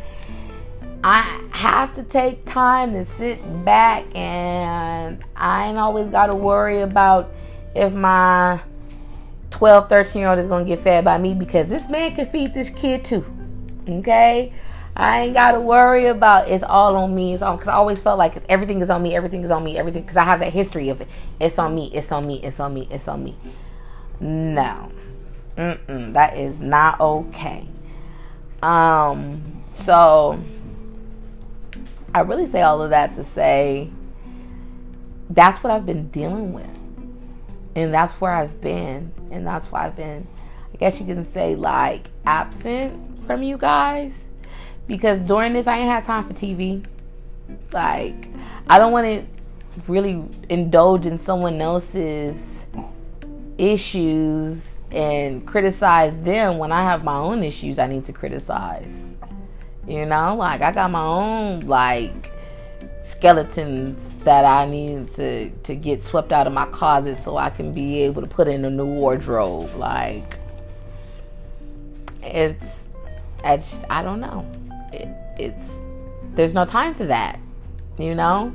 i 1.04 1.40
have 1.50 1.92
to 1.92 2.02
take 2.04 2.44
time 2.46 2.92
to 2.92 3.04
sit 3.04 3.40
back 3.64 4.04
and 4.14 5.24
i 5.34 5.66
ain't 5.66 5.76
always 5.76 6.08
got 6.10 6.26
to 6.26 6.34
worry 6.34 6.82
about 6.82 7.32
if 7.74 7.92
my 7.92 8.60
12 9.50 9.88
13 9.88 10.20
year 10.20 10.30
old 10.30 10.38
is 10.38 10.46
going 10.46 10.64
to 10.64 10.68
get 10.68 10.78
fed 10.78 11.04
by 11.04 11.18
me 11.18 11.34
because 11.34 11.66
this 11.66 11.88
man 11.90 12.14
can 12.14 12.30
feed 12.30 12.54
this 12.54 12.70
kid 12.70 13.04
too 13.04 13.24
okay 13.88 14.52
I 14.94 15.22
ain't 15.22 15.34
got 15.34 15.52
to 15.52 15.60
worry 15.60 16.06
about 16.06 16.48
it's 16.48 16.62
all 16.62 16.96
on 16.96 17.14
me. 17.14 17.32
It's 17.32 17.42
on 17.42 17.56
because 17.56 17.68
I 17.68 17.74
always 17.74 18.00
felt 18.00 18.18
like 18.18 18.44
everything 18.48 18.82
is 18.82 18.90
on 18.90 19.02
me, 19.02 19.14
everything 19.14 19.42
is 19.42 19.50
on 19.50 19.64
me, 19.64 19.78
everything 19.78 20.02
because 20.02 20.16
I 20.16 20.24
have 20.24 20.40
that 20.40 20.52
history 20.52 20.90
of 20.90 21.00
it. 21.00 21.08
It's 21.40 21.58
on 21.58 21.74
me, 21.74 21.90
it's 21.94 22.12
on 22.12 22.26
me, 22.26 22.42
it's 22.42 22.60
on 22.60 22.74
me, 22.74 22.88
it's 22.90 23.08
on 23.08 23.24
me. 23.24 23.36
No, 24.20 24.92
Mm-mm, 25.56 26.12
that 26.12 26.36
is 26.36 26.58
not 26.58 27.00
okay. 27.00 27.66
Um, 28.62 29.64
so 29.74 30.38
I 32.14 32.20
really 32.20 32.46
say 32.46 32.60
all 32.60 32.82
of 32.82 32.90
that 32.90 33.14
to 33.14 33.24
say 33.24 33.90
that's 35.30 35.62
what 35.64 35.72
I've 35.72 35.86
been 35.86 36.08
dealing 36.08 36.52
with, 36.52 36.66
and 37.74 37.94
that's 37.94 38.12
where 38.20 38.32
I've 38.32 38.60
been, 38.60 39.10
and 39.30 39.46
that's 39.46 39.72
why 39.72 39.86
I've 39.86 39.96
been, 39.96 40.26
I 40.74 40.76
guess 40.76 41.00
you 41.00 41.06
can 41.06 41.30
say, 41.32 41.56
like 41.56 42.10
absent 42.26 43.24
from 43.26 43.42
you 43.42 43.56
guys 43.56 44.12
because 44.86 45.20
during 45.20 45.52
this 45.52 45.66
I 45.66 45.78
ain't 45.78 45.88
had 45.88 46.04
time 46.04 46.26
for 46.26 46.34
TV. 46.34 46.84
Like 47.72 48.28
I 48.68 48.78
don't 48.78 48.92
want 48.92 49.06
to 49.06 49.24
really 49.90 50.22
indulge 50.48 51.06
in 51.06 51.18
someone 51.18 51.60
else's 51.60 52.66
issues 53.58 54.74
and 54.90 55.46
criticize 55.46 56.18
them 56.22 56.58
when 56.58 56.72
I 56.72 56.82
have 56.82 57.04
my 57.04 57.16
own 57.16 57.42
issues 57.42 57.78
I 57.78 57.86
need 57.86 58.04
to 58.06 58.12
criticize. 58.12 59.08
You 59.86 60.06
know, 60.06 60.36
like 60.36 60.60
I 60.60 60.72
got 60.72 60.90
my 60.90 61.04
own 61.04 61.60
like 61.60 62.32
skeletons 63.04 64.12
that 64.24 64.44
I 64.44 64.66
need 64.66 65.12
to 65.14 65.50
to 65.50 65.74
get 65.74 66.02
swept 66.02 66.32
out 66.32 66.46
of 66.46 66.52
my 66.52 66.66
closet 66.66 67.18
so 67.18 67.36
I 67.36 67.50
can 67.50 67.72
be 67.72 68.02
able 68.02 68.22
to 68.22 68.28
put 68.28 68.46
in 68.46 68.64
a 68.64 68.70
new 68.70 68.86
wardrobe. 68.86 69.74
Like 69.76 70.38
it's 72.22 72.86
I 73.44 73.62
I 73.90 74.02
don't 74.02 74.20
know 74.20 74.46
it, 74.92 75.08
it's 75.38 75.68
there's 76.34 76.54
no 76.54 76.64
time 76.64 76.94
for 76.94 77.06
that, 77.06 77.38
you 77.98 78.14
know. 78.14 78.52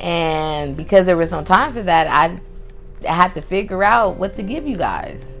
And 0.00 0.76
because 0.76 1.06
there 1.06 1.16
was 1.16 1.30
no 1.30 1.42
time 1.42 1.72
for 1.72 1.82
that, 1.82 2.06
I, 2.06 2.40
had 3.06 3.34
to 3.34 3.42
figure 3.42 3.84
out 3.84 4.16
what 4.16 4.34
to 4.34 4.42
give 4.42 4.66
you 4.66 4.76
guys. 4.76 5.40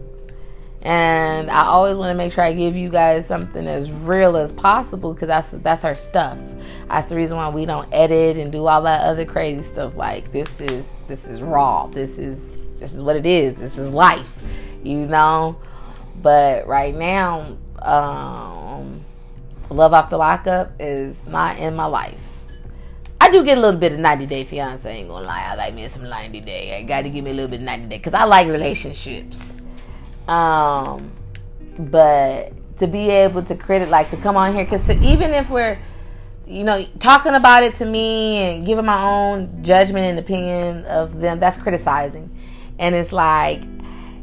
And 0.82 1.50
I 1.50 1.64
always 1.64 1.96
want 1.96 2.10
to 2.10 2.14
make 2.16 2.32
sure 2.32 2.44
I 2.44 2.52
give 2.52 2.76
you 2.76 2.88
guys 2.88 3.26
something 3.26 3.66
as 3.66 3.90
real 3.90 4.36
as 4.36 4.52
possible 4.52 5.12
because 5.12 5.26
that's 5.26 5.50
that's 5.50 5.84
our 5.84 5.96
stuff. 5.96 6.38
That's 6.88 7.08
the 7.08 7.16
reason 7.16 7.36
why 7.36 7.48
we 7.48 7.66
don't 7.66 7.88
edit 7.92 8.36
and 8.36 8.52
do 8.52 8.64
all 8.66 8.82
that 8.82 9.00
other 9.00 9.24
crazy 9.24 9.64
stuff. 9.64 9.96
Like 9.96 10.30
this 10.30 10.48
is 10.60 10.86
this 11.08 11.26
is 11.26 11.42
raw. 11.42 11.88
This 11.88 12.16
is 12.16 12.54
this 12.78 12.94
is 12.94 13.02
what 13.02 13.16
it 13.16 13.26
is. 13.26 13.56
This 13.56 13.76
is 13.76 13.88
life, 13.90 14.28
you 14.84 15.04
know. 15.06 15.60
But 16.22 16.66
right 16.68 16.94
now, 16.94 17.58
um, 17.82 19.04
Love 19.70 19.92
After 19.92 20.16
Lockup 20.16 20.72
is 20.80 21.24
not 21.26 21.58
in 21.58 21.76
my 21.76 21.86
life. 21.86 22.20
I 23.20 23.30
do 23.30 23.44
get 23.44 23.58
a 23.58 23.60
little 23.60 23.78
bit 23.78 23.92
of 23.92 23.98
90 23.98 24.26
Day 24.26 24.44
Fiance. 24.44 24.88
Ain't 24.88 25.08
gonna 25.08 25.26
lie, 25.26 25.48
I 25.50 25.54
like 25.54 25.74
me 25.74 25.86
some 25.88 26.04
90 26.04 26.40
Day. 26.40 26.78
I 26.78 26.82
got 26.82 27.02
to 27.02 27.10
give 27.10 27.24
me 27.24 27.30
a 27.30 27.34
little 27.34 27.50
bit 27.50 27.60
of 27.60 27.66
90 27.66 27.86
Day 27.88 27.98
because 27.98 28.14
I 28.14 28.24
like 28.24 28.46
relationships. 28.46 29.54
Um, 30.28 31.10
but 31.78 32.52
to 32.78 32.86
be 32.86 33.10
able 33.10 33.42
to 33.42 33.56
credit, 33.56 33.88
like 33.88 34.10
to 34.10 34.16
come 34.16 34.36
on 34.36 34.54
here, 34.54 34.64
because 34.64 34.88
even 35.02 35.32
if 35.32 35.50
we're, 35.50 35.78
you 36.46 36.64
know, 36.64 36.86
talking 37.00 37.34
about 37.34 37.62
it 37.64 37.74
to 37.76 37.84
me 37.84 38.38
and 38.38 38.64
giving 38.64 38.86
my 38.86 39.02
own 39.02 39.62
judgment 39.62 40.06
and 40.06 40.18
opinion 40.18 40.84
of 40.84 41.20
them, 41.20 41.40
that's 41.40 41.58
criticizing. 41.58 42.34
And 42.78 42.94
it's 42.94 43.12
like, 43.12 43.62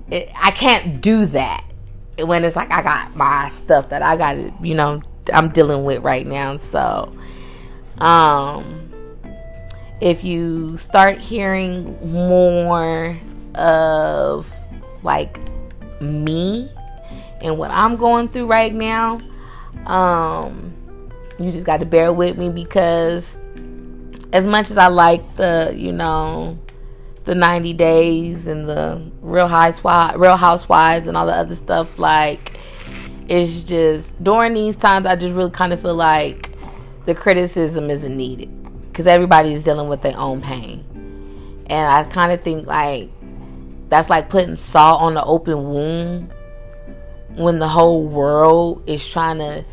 it, 0.10 0.30
I 0.36 0.52
can't 0.52 1.02
do 1.02 1.26
that 1.28 1.66
when 2.24 2.43
it's 2.43 2.56
like 2.56 2.72
I 2.72 2.82
got 2.82 3.16
my 3.16 3.50
stuff 3.50 3.89
that 3.89 4.02
I 4.02 4.16
got 4.16 4.34
to, 4.34 4.54
you 4.62 4.74
know, 4.74 5.02
I'm 5.34 5.49
dealing 5.49 5.84
with 5.84 6.03
right 6.03 6.26
now. 6.26 6.57
So, 6.57 7.13
um, 7.99 8.91
if 10.01 10.23
you 10.23 10.78
start 10.78 11.19
hearing 11.19 12.11
more 12.11 13.17
of 13.55 14.51
like 15.03 15.39
me 16.01 16.69
and 17.41 17.57
what 17.57 17.71
I'm 17.71 17.95
going 17.95 18.30
through 18.30 18.47
right 18.47 18.73
now, 18.73 19.19
um, 19.86 20.73
you 21.39 21.51
just 21.51 21.65
got 21.65 21.80
to 21.80 21.86
bear 21.86 22.11
with 22.13 22.38
me 22.38 22.49
because 22.49 23.38
as 24.34 24.45
much 24.45 24.69
as 24.71 24.78
I 24.78 24.88
like 24.88 25.38
the, 25.38 25.73
you 25.76 25.91
know, 25.91 26.57
the 27.23 27.36
90 27.36 27.73
days 27.73 28.47
and 28.47 28.69
the 28.69 29.01
real 29.21 29.47
real 29.47 30.38
housewives 30.38 31.07
and 31.07 31.17
all 31.17 31.26
the 31.26 31.34
other 31.34 31.55
stuff 31.55 31.97
like 31.97 32.55
it's 33.28 33.63
just 33.63 34.23
during 34.23 34.53
these 34.53 34.76
times 34.76 35.05
I 35.05 35.15
just 35.15 35.34
really 35.34 35.51
kind 35.51 35.73
of 35.73 35.82
feel 35.82 35.95
like 35.95 36.51
the 37.05 37.15
criticism 37.15 37.89
isn't 37.89 38.15
needed 38.15 38.49
because 38.88 39.07
everybody 39.07 39.53
is 39.53 39.63
dealing 39.63 39.89
with 39.89 40.01
their 40.01 40.17
own 40.17 40.41
pain. 40.41 40.84
And 41.67 41.91
I 41.91 42.03
kind 42.03 42.32
of 42.32 42.41
think 42.43 42.67
like 42.67 43.09
that's 43.89 44.09
like 44.09 44.30
putting 44.30 44.57
salt 44.57 45.01
on 45.01 45.13
the 45.13 45.23
open 45.23 45.63
wound 45.69 46.34
when 47.36 47.59
the 47.59 47.67
whole 47.67 48.03
world 48.03 48.84
is 48.88 49.07
trying 49.07 49.39
to 49.39 49.65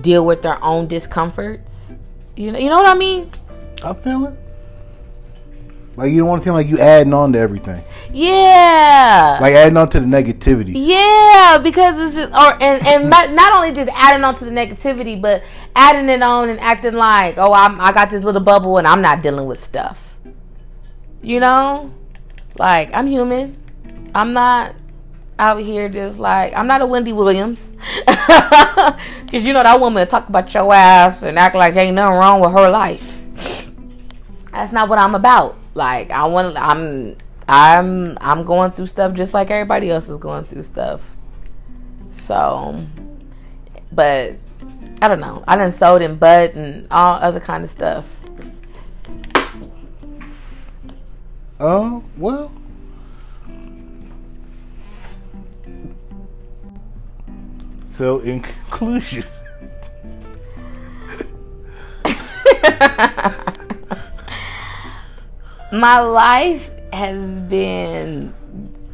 deal 0.00 0.24
with 0.24 0.42
their 0.42 0.62
own 0.62 0.88
discomforts. 0.88 1.74
You 2.36 2.52
know, 2.52 2.58
you 2.58 2.68
know 2.68 2.76
what 2.76 2.86
I 2.86 2.98
mean? 2.98 3.30
I 3.84 3.94
feel 3.94 4.26
it. 4.26 4.43
Like 5.96 6.10
you 6.10 6.18
don't 6.18 6.28
want 6.28 6.42
to 6.42 6.44
seem 6.44 6.54
like 6.54 6.68
you 6.68 6.78
adding 6.78 7.12
on 7.14 7.32
to 7.34 7.38
everything. 7.38 7.84
Yeah. 8.12 9.38
Like 9.40 9.54
adding 9.54 9.76
on 9.76 9.88
to 9.90 10.00
the 10.00 10.06
negativity. 10.06 10.72
Yeah, 10.74 11.58
because 11.62 12.16
it's 12.16 12.34
or 12.34 12.62
and 12.62 12.84
and 12.86 13.10
not 13.36 13.54
only 13.54 13.72
just 13.72 13.90
adding 13.94 14.24
on 14.24 14.36
to 14.38 14.44
the 14.44 14.50
negativity, 14.50 15.20
but 15.20 15.42
adding 15.76 16.08
it 16.08 16.22
on 16.22 16.48
and 16.48 16.58
acting 16.60 16.94
like, 16.94 17.38
oh, 17.38 17.52
I'm 17.52 17.80
I 17.80 17.92
got 17.92 18.10
this 18.10 18.24
little 18.24 18.40
bubble 18.40 18.78
and 18.78 18.86
I'm 18.86 19.00
not 19.00 19.22
dealing 19.22 19.46
with 19.46 19.62
stuff. 19.62 20.16
You 21.22 21.38
know, 21.38 21.94
like 22.58 22.90
I'm 22.92 23.06
human. 23.06 23.56
I'm 24.14 24.32
not 24.32 24.74
out 25.38 25.60
here 25.60 25.88
just 25.88 26.18
like 26.18 26.52
I'm 26.54 26.66
not 26.66 26.80
a 26.80 26.86
Wendy 26.86 27.12
Williams, 27.12 27.72
because 28.06 29.46
you 29.46 29.52
know 29.52 29.62
that 29.62 29.78
woman 29.80 30.06
talk 30.08 30.28
about 30.28 30.52
your 30.52 30.72
ass 30.74 31.22
and 31.22 31.38
act 31.38 31.54
like 31.54 31.76
ain't 31.76 31.94
nothing 31.94 32.18
wrong 32.18 32.40
with 32.40 32.52
her 32.52 32.68
life. 32.68 33.22
That's 34.50 34.72
not 34.72 34.88
what 34.88 34.98
I'm 34.98 35.14
about. 35.14 35.56
Like 35.74 36.10
I 36.10 36.24
want, 36.26 36.56
I'm, 36.56 37.16
I'm, 37.48 38.16
I'm 38.20 38.44
going 38.44 38.72
through 38.72 38.86
stuff 38.86 39.14
just 39.14 39.34
like 39.34 39.50
everybody 39.50 39.90
else 39.90 40.08
is 40.08 40.18
going 40.18 40.44
through 40.44 40.62
stuff. 40.62 41.16
So, 42.10 42.86
but 43.92 44.36
I 45.02 45.08
don't 45.08 45.20
know. 45.20 45.44
I 45.46 45.56
done 45.56 45.72
sold 45.72 46.00
in 46.00 46.16
butt 46.16 46.54
and 46.54 46.86
all 46.90 47.14
other 47.16 47.40
kind 47.40 47.64
of 47.64 47.70
stuff. 47.70 48.16
Oh 51.60 51.98
uh, 51.98 52.00
well. 52.16 52.52
So 57.96 58.20
in 58.20 58.40
conclusion. 58.40 59.24
my 65.74 65.98
life 66.00 66.70
has 66.92 67.40
been 67.40 68.32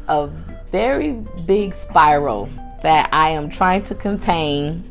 a 0.07 0.27
very 0.71 1.11
big 1.45 1.75
spiral 1.75 2.49
that 2.81 3.09
I 3.13 3.29
am 3.29 3.49
trying 3.49 3.83
to 3.83 3.95
contain 3.95 4.87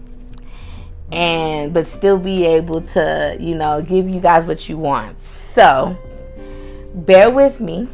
and 1.11 1.75
but 1.75 1.89
still 1.89 2.19
be 2.19 2.47
able 2.47 2.83
to, 2.83 3.37
you 3.41 3.57
know, 3.57 3.83
give 3.83 4.09
you 4.09 4.21
guys 4.21 4.47
what 4.47 4.69
you 4.69 4.79
want. 4.79 5.17
So, 5.25 5.97
bear 6.95 7.33
with 7.33 7.61
me. 7.61 7.89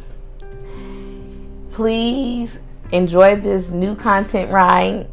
Please 1.71 2.59
enjoy 2.91 3.37
this 3.37 3.69
new 3.69 3.95
content 3.95 4.51
ride. 4.51 5.07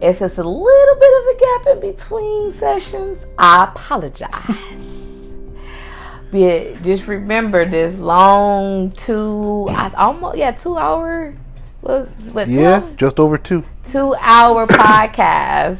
If 0.00 0.22
it's 0.22 0.38
a 0.38 0.44
little 0.44 0.94
bit 0.96 1.20
of 1.20 1.36
a 1.36 1.38
gap 1.38 1.74
in 1.74 1.92
between 1.92 2.54
sessions, 2.54 3.18
I 3.38 3.64
apologize. 3.64 4.92
But 6.36 6.82
just 6.82 7.06
remember 7.06 7.64
this 7.64 7.96
long 7.96 8.90
two, 8.90 9.68
I 9.70 9.90
almost 9.96 10.36
yeah, 10.36 10.50
two 10.50 10.76
hour. 10.76 11.34
What, 11.80 12.08
what, 12.32 12.48
yeah, 12.48 12.86
just 12.96 13.18
over 13.18 13.38
two. 13.38 13.64
Two 13.84 14.14
hour 14.20 14.66
podcast. 14.66 15.78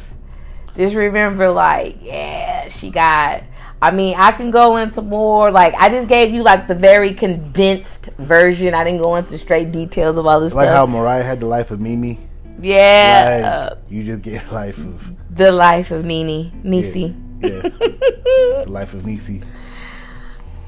Just 0.74 0.94
remember, 0.94 1.50
like, 1.50 1.98
yeah, 2.00 2.68
she 2.68 2.88
got. 2.88 3.44
I 3.82 3.90
mean, 3.90 4.14
I 4.16 4.32
can 4.32 4.50
go 4.50 4.78
into 4.78 5.02
more. 5.02 5.50
Like, 5.50 5.74
I 5.74 5.90
just 5.90 6.08
gave 6.08 6.32
you 6.32 6.42
like 6.42 6.68
the 6.68 6.74
very 6.74 7.12
condensed 7.12 8.08
version. 8.16 8.72
I 8.72 8.82
didn't 8.82 9.02
go 9.02 9.16
into 9.16 9.36
straight 9.36 9.72
details 9.72 10.16
of 10.16 10.26
all 10.26 10.40
this 10.40 10.54
like 10.54 10.68
stuff. 10.68 10.74
how 10.74 10.86
Mariah 10.86 11.22
had 11.22 11.40
the 11.40 11.46
life 11.46 11.70
of 11.70 11.80
Mimi. 11.80 12.18
Yeah, 12.62 13.72
like, 13.74 13.92
you 13.92 14.04
just 14.04 14.22
get 14.22 14.50
life 14.52 14.78
of 14.78 15.02
the 15.30 15.52
life 15.52 15.90
of 15.90 16.06
Nene, 16.06 16.58
Nisi. 16.64 17.14
Yeah, 17.42 17.48
yeah. 17.50 17.60
the 17.68 18.64
life 18.68 18.94
of 18.94 19.04
Nisi. 19.04 19.42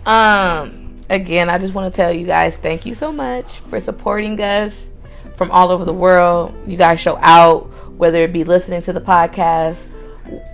Um, 0.08 0.98
again, 1.10 1.50
I 1.50 1.58
just 1.58 1.74
want 1.74 1.92
to 1.92 1.96
tell 1.96 2.10
you 2.10 2.24
guys 2.24 2.56
thank 2.56 2.86
you 2.86 2.94
so 2.94 3.12
much 3.12 3.58
for 3.60 3.78
supporting 3.78 4.40
us 4.40 4.88
from 5.34 5.50
all 5.50 5.70
over 5.70 5.84
the 5.84 5.92
world. 5.92 6.54
You 6.66 6.78
guys 6.78 6.98
show 6.98 7.18
out, 7.20 7.68
whether 7.92 8.22
it 8.22 8.32
be 8.32 8.42
listening 8.42 8.80
to 8.82 8.94
the 8.94 9.02
podcast, 9.02 9.76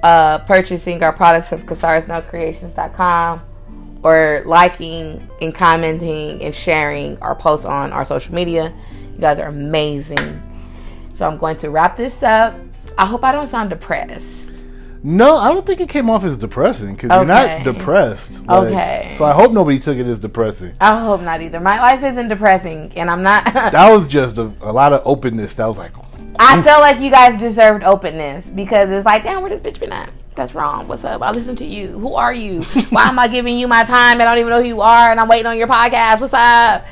uh, 0.03 0.41
purchasing 0.41 1.01
our 1.05 1.13
products 1.13 1.49
from 1.49 1.63
CasaresNoCreations.com, 1.63 3.43
or 4.03 4.43
liking 4.45 5.31
and 5.41 5.55
commenting 5.55 6.43
and 6.43 6.53
sharing 6.53 7.17
our 7.19 7.37
posts 7.37 7.65
on 7.65 7.93
our 7.93 8.05
social 8.05 8.35
media. 8.35 8.75
You 9.13 9.21
guys 9.21 9.39
are 9.39 9.49
amazing. 9.49 10.43
So 11.15 11.29
I'm 11.29 11.39
going 11.39 11.59
to 11.59 11.71
wrap 11.71 11.97
this 11.97 12.21
up. 12.25 12.59
I 12.99 13.07
hope 13.07 13.23
I 13.23 13.31
don't 13.31 13.47
sound 13.47 13.71
depressed. 13.71 14.44
No, 15.07 15.37
I 15.37 15.49
don't 15.49 15.67
think 15.67 15.83
it 15.83 15.91
came 15.91 16.09
off 16.09 16.25
as 16.25 16.39
depressing 16.39 16.95
because 16.95 17.11
okay. 17.11 17.17
you're 17.19 17.27
not 17.27 17.63
depressed. 17.63 18.33
Like, 18.47 18.73
okay. 18.73 19.15
So 19.19 19.25
I 19.25 19.33
hope 19.33 19.53
nobody 19.53 19.79
took 19.79 19.99
it 19.99 20.07
as 20.07 20.19
depressing. 20.19 20.73
I 20.81 20.99
hope 20.99 21.21
not 21.21 21.43
either. 21.43 21.61
My 21.61 21.79
life 21.79 22.03
isn't 22.03 22.29
depressing, 22.29 22.91
and 22.97 23.11
I'm 23.11 23.23
not. 23.23 23.45
that 23.53 23.93
was 23.93 24.09
just 24.09 24.39
a, 24.39 24.51
a, 24.63 24.73
lot 24.73 24.95
of 24.95 25.03
openness. 25.07 25.57
That 25.57 25.67
was 25.67 25.77
like. 25.77 25.93
I 26.39 26.63
felt 26.63 26.81
like 26.81 27.01
you 27.01 27.11
guys 27.11 27.39
deserved 27.39 27.85
openness 27.85 28.49
because 28.49 28.89
it's 28.89 29.05
like, 29.05 29.25
damn, 29.25 29.43
where 29.43 29.51
this 29.51 29.61
bitch 29.61 29.79
been 29.79 29.93
at? 29.93 30.11
That's 30.37 30.55
wrong. 30.55 30.89
What's 30.89 31.05
up? 31.05 31.21
I 31.21 31.33
listen 31.33 31.55
to 31.57 31.67
you. 31.67 31.99
Who 31.99 32.15
are 32.15 32.33
you? 32.33 32.63
Why 32.89 33.05
am 33.07 33.19
I 33.19 33.29
giving 33.29 33.59
you 33.59 33.69
my 33.69 33.85
time? 33.85 34.21
And 34.21 34.23
I 34.23 34.33
don't 34.33 34.39
even 34.39 34.51
know 34.51 34.63
who 34.63 34.69
you 34.69 34.81
are, 34.81 35.11
and 35.11 35.21
I'm 35.21 35.29
waiting 35.29 35.47
on 35.47 35.59
your 35.59 35.69
podcast. 35.69 36.23
What's 36.23 36.33
up? 36.33 36.87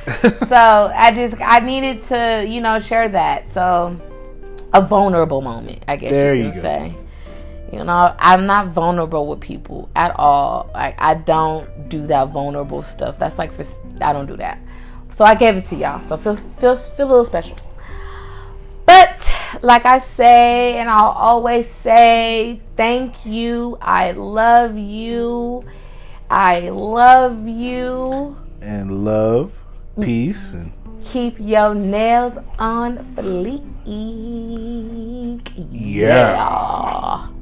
so 0.51 0.93
I 0.95 1.13
just 1.15 1.35
I 1.41 1.61
needed 1.61 2.05
to 2.09 2.45
you 2.47 2.61
know 2.61 2.79
share 2.79 3.09
that. 3.09 3.51
So 3.53 3.99
a 4.75 4.83
vulnerable 4.83 5.41
moment, 5.41 5.83
I 5.89 5.97
guess 5.97 6.11
there 6.11 6.35
you 6.35 6.51
can 6.51 6.55
you 6.55 6.61
say. 6.61 6.97
You 7.73 7.85
know, 7.85 8.15
I'm 8.19 8.45
not 8.45 8.69
vulnerable 8.69 9.27
with 9.27 9.41
people 9.41 9.89
at 9.97 10.15
all. 10.17 10.71
Like 10.75 10.95
I 10.99 11.15
don't 11.15 11.89
do 11.89 12.07
that 12.07 12.29
vulnerable 12.29 12.83
stuff. 12.83 13.19
That's 13.19 13.39
like 13.39 13.51
for 13.51 13.65
I 14.03 14.13
don't 14.13 14.27
do 14.27 14.37
that. 14.37 14.59
So 15.17 15.25
I 15.25 15.35
gave 15.35 15.57
it 15.57 15.67
to 15.69 15.77
y'all. 15.77 16.07
So 16.07 16.19
feel 16.19 16.37
feel 16.37 16.77
feel 16.77 17.07
a 17.07 17.09
little 17.09 17.25
special. 17.25 17.57
But 18.85 19.33
like 19.63 19.87
I 19.87 20.01
say, 20.01 20.77
and 20.77 20.91
I'll 20.91 21.13
always 21.13 21.67
say, 21.67 22.61
thank 22.77 23.25
you. 23.25 23.79
I 23.81 24.13
love 24.13 24.77
you. 24.77 25.65
I 26.29 26.69
love 26.69 27.49
you. 27.49 28.37
And 28.61 29.03
love, 29.05 29.53
peace, 29.99 30.53
and 30.53 30.73
keep 31.03 31.41
your 31.41 31.75
nails 31.75 32.37
on 32.59 32.99
fleek. 33.15 33.65
Yeah. 35.71 36.37
yeah. 36.37 37.42